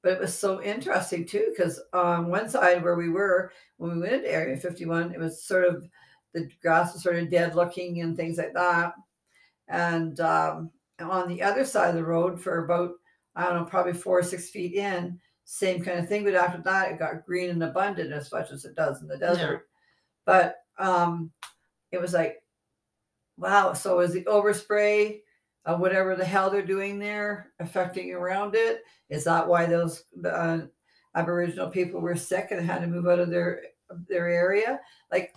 But 0.03 0.13
it 0.13 0.21
was 0.21 0.39
so 0.39 0.63
interesting 0.63 1.27
too, 1.27 1.47
because 1.51 1.81
on 1.93 2.29
one 2.29 2.49
side 2.49 2.83
where 2.83 2.97
we 2.97 3.09
were 3.09 3.53
when 3.79 3.95
we 3.95 4.01
went 4.01 4.13
into 4.13 4.33
Area 4.33 4.57
51, 4.57 5.15
it 5.15 5.19
was 5.19 5.45
sort 5.45 5.67
of 5.67 5.89
the 6.35 6.49
grass 6.63 6.93
was 6.93 7.03
sort 7.03 7.17
of 7.17 7.31
dead 7.31 7.55
looking 7.55 8.01
and 8.01 8.17
things 8.17 8.39
like 8.39 8.53
that. 8.55 8.93
And 9.69 10.19
um, 10.21 10.71
on 11.01 11.29
the 11.29 11.43
other 11.43 11.65
side 11.65 11.91
of 11.91 11.95
the 11.95 12.05
road 12.05 12.41
for 12.41 12.65
about 12.65 12.91
I 13.37 13.45
don't 13.45 13.57
know, 13.57 13.65
probably 13.65 13.95
four 13.95 14.19
or 14.19 14.23
six 14.23 14.51
feet 14.51 14.75
in, 14.75 15.19
same 15.45 15.83
kind 15.83 15.99
of 15.99 16.09
thing. 16.09 16.25
But 16.25 16.35
after 16.35 16.63
that, 16.63 16.93
it 16.93 16.99
got 16.99 17.27
green 17.27 17.51
and 17.51 17.63
abundant 17.63 18.13
as 18.13 18.31
much 18.33 18.51
as 18.51 18.65
it 18.65 18.75
does 18.75 19.03
in 19.03 19.09
the 19.09 19.19
desert. 19.19 19.69
But 20.25 20.57
um, 20.79 21.31
it 21.93 22.01
was 22.01 22.13
like, 22.13 22.43
wow. 23.37 23.73
So 23.73 24.01
is 24.01 24.13
the 24.13 24.25
overspray 24.25 25.21
of 25.65 25.81
whatever 25.81 26.15
the 26.15 26.25
hell 26.25 26.51
they're 26.51 26.63
doing 26.63 26.99
there 26.99 27.53
affecting 27.61 28.13
around 28.13 28.55
it? 28.55 28.83
Is 29.11 29.25
that 29.25 29.47
why 29.47 29.67
those 29.67 30.05
uh, 30.25 30.61
Aboriginal 31.15 31.69
people 31.69 32.01
were 32.01 32.17
sick 32.17 32.49
and 32.51 32.65
had 32.65 32.81
to 32.81 32.87
move 32.87 33.07
out 33.07 33.21
of 33.21 33.31
their 33.31 33.63
their 34.09 34.29
area? 34.29 34.81
Like, 35.13 35.35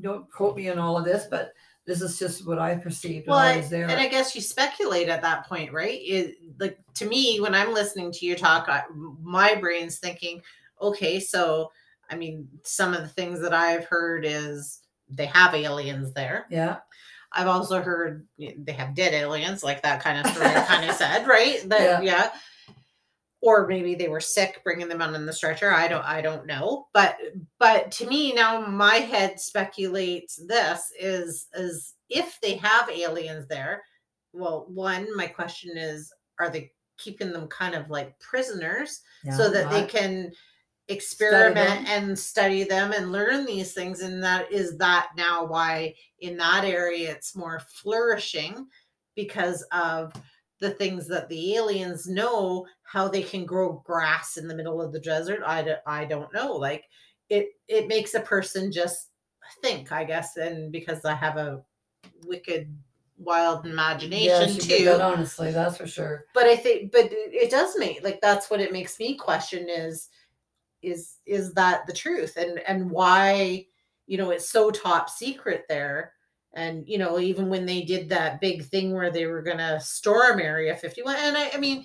don't 0.00 0.30
quote 0.30 0.56
me 0.56 0.68
on 0.68 0.78
all 0.78 0.96
of 0.96 1.04
this, 1.04 1.26
but 1.30 1.52
this 1.86 2.02
is 2.02 2.18
just 2.18 2.46
what 2.46 2.58
I 2.58 2.76
perceived 2.76 3.26
well, 3.26 3.38
when 3.38 3.54
I, 3.54 3.56
was 3.58 3.70
there. 3.70 3.88
and 3.88 3.98
I 3.98 4.08
guess 4.08 4.34
you 4.34 4.40
speculate 4.40 5.08
at 5.08 5.22
that 5.22 5.48
point, 5.48 5.72
right? 5.72 5.98
It, 6.02 6.36
like 6.58 6.78
to 6.94 7.06
me, 7.06 7.40
when 7.40 7.54
I'm 7.54 7.72
listening 7.72 8.12
to 8.12 8.26
you 8.26 8.36
talk, 8.36 8.68
I, 8.68 8.82
my 9.22 9.54
brain's 9.54 9.98
thinking, 9.98 10.42
okay, 10.80 11.20
so 11.20 11.72
I 12.08 12.16
mean, 12.16 12.48
some 12.64 12.92
of 12.94 13.02
the 13.02 13.08
things 13.08 13.40
that 13.40 13.54
I've 13.54 13.84
heard 13.86 14.24
is 14.24 14.80
they 15.08 15.26
have 15.26 15.54
aliens 15.54 16.12
there. 16.12 16.46
yeah, 16.50 16.78
I've 17.32 17.46
also 17.46 17.80
heard 17.80 18.26
they 18.38 18.72
have 18.72 18.94
dead 18.94 19.14
aliens, 19.14 19.62
like 19.62 19.82
that 19.82 20.00
kind 20.02 20.18
of 20.18 20.32
story 20.32 20.50
kind 20.66 20.88
of 20.88 20.96
said, 20.96 21.26
right? 21.26 21.66
That 21.68 22.04
yeah. 22.04 22.30
Or 23.42 23.66
maybe 23.66 23.94
they 23.94 24.08
were 24.08 24.20
sick, 24.20 24.60
bringing 24.64 24.88
them 24.88 25.00
on 25.00 25.14
in 25.14 25.24
the 25.24 25.32
stretcher. 25.32 25.70
I 25.72 25.88
don't, 25.88 26.04
I 26.04 26.20
don't 26.20 26.46
know. 26.46 26.88
But, 26.92 27.16
but 27.58 27.90
to 27.92 28.06
me 28.06 28.34
now, 28.34 28.66
my 28.66 28.96
head 28.96 29.40
speculates 29.40 30.38
this 30.46 30.92
is 30.98 31.48
is 31.54 31.94
if 32.10 32.38
they 32.42 32.56
have 32.56 32.90
aliens 32.90 33.46
there. 33.48 33.82
Well, 34.32 34.66
one, 34.68 35.08
my 35.16 35.26
question 35.26 35.76
is, 35.76 36.12
are 36.38 36.50
they 36.50 36.72
keeping 37.00 37.32
them 37.32 37.48
kind 37.48 37.74
of 37.74 37.88
like 37.90 38.18
prisoners 38.20 39.00
yeah, 39.24 39.36
so 39.36 39.50
that 39.50 39.70
they 39.70 39.84
can 39.84 40.30
experiment 40.88 41.86
them. 41.86 41.86
and 41.86 42.18
study 42.18 42.64
them 42.64 42.92
and 42.92 43.12
learn 43.12 43.46
these 43.46 43.72
things 43.72 44.00
and 44.00 44.22
that 44.22 44.50
is 44.50 44.76
that 44.76 45.08
now 45.16 45.44
why 45.44 45.94
in 46.18 46.36
that 46.36 46.64
area 46.64 47.12
it's 47.12 47.36
more 47.36 47.60
flourishing 47.60 48.66
because 49.14 49.64
of 49.70 50.12
the 50.60 50.70
things 50.70 51.08
that 51.08 51.28
the 51.28 51.56
aliens 51.56 52.06
know 52.06 52.66
how 52.82 53.08
they 53.08 53.22
can 53.22 53.44
grow 53.44 53.82
grass 53.84 54.36
in 54.36 54.46
the 54.46 54.54
middle 54.54 54.80
of 54.80 54.92
the 54.92 55.00
desert 55.00 55.40
i, 55.46 55.62
do, 55.62 55.74
I 55.86 56.04
don't 56.04 56.32
know 56.32 56.52
like 56.52 56.84
it 57.28 57.48
it 57.68 57.88
makes 57.88 58.14
a 58.14 58.20
person 58.20 58.70
just 58.70 59.08
think 59.62 59.90
i 59.90 60.04
guess 60.04 60.36
and 60.36 60.70
because 60.70 61.04
i 61.04 61.14
have 61.14 61.36
a 61.36 61.62
wicked 62.26 62.74
wild 63.18 63.66
imagination 63.66 64.54
did 64.54 64.62
too 64.62 64.84
that 64.86 65.00
honestly, 65.00 65.50
that's 65.50 65.76
for 65.76 65.86
sure. 65.86 66.24
but 66.34 66.44
i 66.44 66.56
think 66.56 66.90
but 66.92 67.06
it 67.06 67.34
it 67.34 67.50
does 67.50 67.74
make 67.76 68.02
like 68.02 68.20
that's 68.20 68.50
what 68.50 68.60
it 68.60 68.72
makes 68.72 68.98
me 68.98 69.14
question 69.14 69.68
is 69.68 70.08
is 70.82 71.16
is 71.26 71.52
that 71.52 71.86
the 71.86 71.92
truth 71.92 72.36
and 72.36 72.60
and 72.66 72.90
why 72.90 73.64
you 74.06 74.16
know 74.16 74.30
it's 74.30 74.48
so 74.48 74.70
top 74.70 75.10
secret 75.10 75.64
there 75.68 76.12
and 76.54 76.86
you 76.88 76.98
know 76.98 77.18
even 77.18 77.48
when 77.48 77.64
they 77.66 77.82
did 77.82 78.08
that 78.08 78.40
big 78.40 78.64
thing 78.64 78.92
where 78.92 79.10
they 79.10 79.26
were 79.26 79.42
going 79.42 79.58
to 79.58 79.78
storm 79.80 80.40
area 80.40 80.74
51 80.76 81.16
and 81.16 81.36
I, 81.36 81.50
I 81.54 81.58
mean 81.58 81.84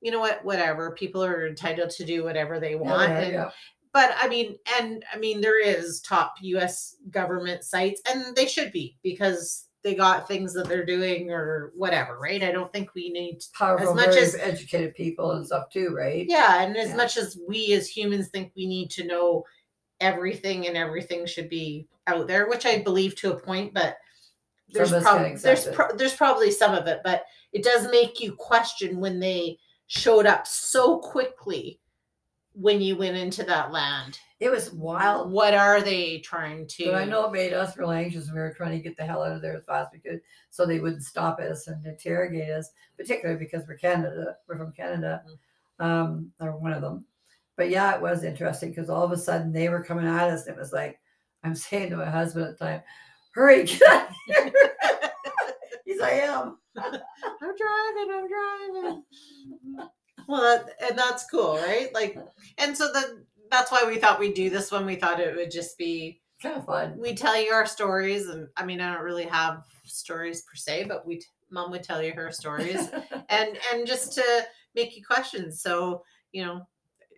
you 0.00 0.10
know 0.10 0.20
what 0.20 0.44
whatever 0.44 0.90
people 0.92 1.24
are 1.24 1.46
entitled 1.46 1.90
to 1.90 2.04
do 2.04 2.24
whatever 2.24 2.60
they 2.60 2.74
want 2.74 3.10
Yeah, 3.10 3.18
and 3.20 3.32
yeah. 3.32 3.50
but 3.92 4.14
I 4.20 4.28
mean, 4.28 4.56
and 4.80 5.04
I 5.12 5.18
mean, 5.18 5.40
there 5.40 5.60
is 5.64 6.00
top 6.00 6.34
U.S. 6.40 6.96
government 7.10 7.62
sites, 7.62 8.00
and 8.10 8.34
they 8.34 8.46
should 8.46 8.72
be 8.72 8.96
because 9.02 9.66
they 9.84 9.94
got 9.94 10.26
things 10.26 10.54
that 10.54 10.66
they're 10.66 10.84
doing 10.86 11.30
or 11.30 11.72
whatever, 11.76 12.18
right? 12.18 12.42
I 12.42 12.52
don't 12.52 12.72
think 12.72 12.94
we 12.94 13.10
need, 13.10 13.40
Powerful, 13.56 13.94
much 13.94 14.16
as- 14.16 14.34
educated 14.36 14.94
people 14.94 15.32
and 15.32 15.46
stuff 15.46 15.68
too, 15.70 15.94
right? 15.94 16.24
yeah, 16.28 16.62
and 16.62 16.76
as 16.76 16.88
Yeah. 16.90 16.96
much 16.96 17.16
as 17.16 17.38
we 17.48 17.72
as 17.74 17.86
humans 17.88 18.28
think 18.28 18.52
we 18.56 18.66
need 18.66 18.90
to 18.92 19.04
know 19.04 19.44
everything 20.00 20.66
and 20.66 20.76
everything 20.76 21.26
should 21.26 21.48
be 21.48 21.86
out 22.06 22.26
there, 22.26 22.48
which 22.48 22.66
I 22.66 22.78
believe 22.82 23.14
to 23.16 23.32
a 23.32 23.40
point, 23.40 23.74
but 23.74 23.96
there's 24.68 24.90
Some 24.90 24.98
of 24.98 25.04
us 25.04 25.08
probably 25.12 25.36
there's 25.36 25.68
pro- 25.68 25.96
there's 25.96 26.14
probably 26.14 26.50
some 26.50 26.74
of 26.74 26.86
it, 26.86 27.00
but 27.04 27.24
it 27.52 27.62
does 27.62 27.90
make 27.90 28.20
you 28.20 28.34
question 28.34 28.98
when 28.98 29.20
they 29.20 29.58
showed 29.86 30.26
up 30.26 30.46
so 30.46 30.98
quickly 30.98 31.78
when 32.54 32.80
you 32.80 32.96
went 32.96 33.16
into 33.16 33.44
that 33.44 33.72
land. 33.72 34.18
It 34.40 34.50
was 34.50 34.72
wild. 34.72 35.30
What 35.30 35.54
are 35.54 35.80
they 35.80 36.18
trying 36.18 36.66
to? 36.66 36.86
But 36.86 36.94
I 36.94 37.04
know 37.04 37.26
it 37.26 37.32
made 37.32 37.52
us 37.52 37.76
real 37.76 37.90
anxious 37.92 38.30
we 38.30 38.38
were 38.38 38.52
trying 38.52 38.72
to 38.72 38.82
get 38.82 38.96
the 38.96 39.04
hell 39.04 39.22
out 39.22 39.32
of 39.32 39.42
there 39.42 39.56
as 39.56 39.64
fast 39.64 39.90
as 39.94 40.00
we 40.02 40.10
could 40.10 40.20
so 40.50 40.66
they 40.66 40.80
wouldn't 40.80 41.04
stop 41.04 41.38
us 41.38 41.68
and 41.68 41.84
interrogate 41.86 42.50
us, 42.50 42.70
particularly 42.96 43.38
because 43.38 43.66
we're 43.68 43.76
Canada, 43.76 44.36
we're 44.48 44.58
from 44.58 44.72
Canada, 44.72 45.22
Mm. 45.80 45.84
um, 45.84 46.32
or 46.40 46.56
one 46.56 46.72
of 46.72 46.82
them. 46.82 47.04
But 47.56 47.70
yeah, 47.70 47.94
it 47.94 48.02
was 48.02 48.24
interesting 48.24 48.70
because 48.70 48.90
all 48.90 49.04
of 49.04 49.12
a 49.12 49.16
sudden 49.18 49.52
they 49.52 49.68
were 49.68 49.84
coming 49.84 50.06
at 50.06 50.30
us 50.30 50.46
and 50.46 50.56
it 50.56 50.60
was 50.60 50.72
like, 50.72 50.98
I'm 51.44 51.54
saying 51.54 51.90
to 51.90 51.96
my 51.96 52.10
husband 52.10 52.46
at 52.46 52.58
the 52.58 52.64
time, 52.64 52.82
hurry, 53.34 53.64
get 53.64 53.82
out 53.88 54.08
of 54.08 54.14
here. 54.26 54.52
He's 55.84 56.00
I 56.00 56.10
am. 56.12 56.58
I'm 56.78 56.92
driving. 56.92 58.10
I'm 58.12 58.28
driving. 58.28 59.02
well, 60.28 60.42
that, 60.42 60.90
and 60.90 60.98
that's 60.98 61.26
cool, 61.30 61.56
right? 61.56 61.92
Like, 61.94 62.16
and 62.58 62.76
so 62.76 62.92
then 62.92 63.26
that's 63.50 63.70
why 63.72 63.84
we 63.84 63.98
thought 63.98 64.20
we'd 64.20 64.34
do 64.34 64.48
this 64.50 64.70
one. 64.70 64.86
We 64.86 64.96
thought 64.96 65.20
it 65.20 65.36
would 65.36 65.50
just 65.50 65.76
be 65.76 66.20
Kind 66.42 66.56
of 66.56 66.64
fun. 66.66 66.96
we 66.98 67.14
tell 67.14 67.40
you 67.40 67.52
our 67.52 67.66
stories, 67.66 68.28
and 68.28 68.48
I 68.56 68.64
mean, 68.64 68.80
I 68.80 68.92
don't 68.94 69.04
really 69.04 69.26
have 69.26 69.64
stories 69.84 70.42
per 70.42 70.54
se, 70.56 70.84
but 70.88 71.06
we 71.06 71.22
mom 71.50 71.70
would 71.70 71.82
tell 71.82 72.02
you 72.02 72.12
her 72.14 72.32
stories, 72.32 72.88
and 73.28 73.58
and 73.72 73.86
just 73.86 74.12
to 74.14 74.24
make 74.74 74.96
you 74.96 75.04
questions. 75.04 75.62
So 75.62 76.02
you 76.32 76.44
know, 76.44 76.62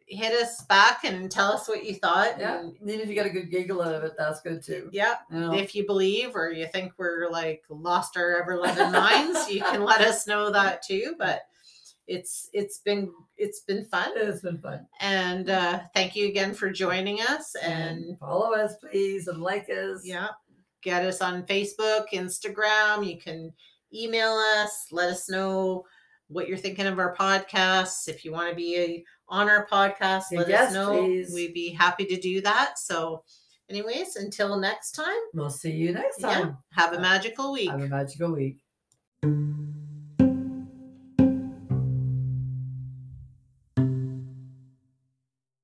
hit 0.07 0.33
us 0.35 0.63
back 0.65 1.05
and 1.05 1.31
tell 1.31 1.53
us 1.53 1.67
what 1.69 1.85
you 1.85 1.95
thought. 1.95 2.39
yeah. 2.39 2.61
And, 2.61 2.75
Even 2.83 3.01
if 3.01 3.09
you 3.09 3.15
got 3.15 3.27
a 3.27 3.31
good 3.31 3.51
giggle 3.51 3.81
out 3.83 3.95
of 3.95 4.05
it, 4.05 4.13
that's 4.19 4.41
good 4.43 4.63
too. 4.63 4.89
yeah, 4.93 5.17
if 5.31 5.75
you 5.75 5.87
believe 5.87 6.37
or 6.37 6.51
you 6.51 6.67
think 6.67 6.93
we're 6.99 7.31
like 7.31 7.63
lost 7.71 8.17
our 8.17 8.37
ever 8.41 8.57
loving 8.57 8.93
minds, 8.93 9.49
you 9.51 9.61
can 9.63 9.83
let 9.83 10.01
us 10.03 10.27
know 10.27 10.51
that 10.51 10.83
too. 10.83 11.15
But 11.19 11.43
it's 12.07 12.51
it's 12.53 12.81
been 12.81 13.11
it's 13.39 13.61
been 13.61 13.87
fun, 13.87 14.11
It's 14.15 14.43
been 14.43 14.59
fun. 14.59 14.87
and 15.01 15.49
uh, 15.49 15.81
thank 15.95 16.15
you 16.15 16.29
again 16.29 16.53
for 16.53 16.71
joining 16.71 17.21
us. 17.23 17.55
And 17.63 18.19
follow 18.19 18.53
us, 18.55 18.75
please, 18.77 19.27
and 19.29 19.41
like 19.43 19.71
us. 19.71 20.03
yeah, 20.05 20.29
get 20.83 21.03
us 21.05 21.23
on 21.23 21.45
Facebook, 21.45 22.05
Instagram. 22.13 23.09
You 23.09 23.19
can 23.19 23.53
email 23.93 24.33
us. 24.33 24.89
Let 24.93 25.09
us 25.09 25.31
know 25.31 25.85
what 26.29 26.49
you're 26.49 26.59
thinking 26.59 26.87
of 26.87 26.99
our 26.99 27.15
podcasts. 27.15 28.09
If 28.09 28.25
you 28.25 28.33
want 28.33 28.51
to 28.51 28.57
be 28.57 28.77
a, 28.79 29.05
on 29.29 29.49
our 29.49 29.67
podcast, 29.67 30.25
let 30.33 30.49
Yes, 30.49 30.69
us 30.69 30.75
know. 30.75 30.91
please. 30.99 31.33
We'd 31.33 31.55
be 31.55 31.71
happy 31.71 32.05
to 32.07 32.17
do 32.21 32.41
that. 32.43 32.79
So, 32.79 33.23
anyways, 33.71 34.17
until 34.17 34.57
next 34.59 34.93
time. 34.93 35.15
We'll 35.33 35.51
see 35.51 35.73
you 35.73 35.93
next 35.93 36.21
Yeah. 36.21 36.33
time. 36.35 36.59
Have 36.73 36.93
a 36.93 36.99
uh, 36.99 37.03
magical 37.03 37.53
week. 37.53 37.71
Have 37.71 37.83
a 37.83 37.89
magical 37.89 38.33
week. 38.33 38.59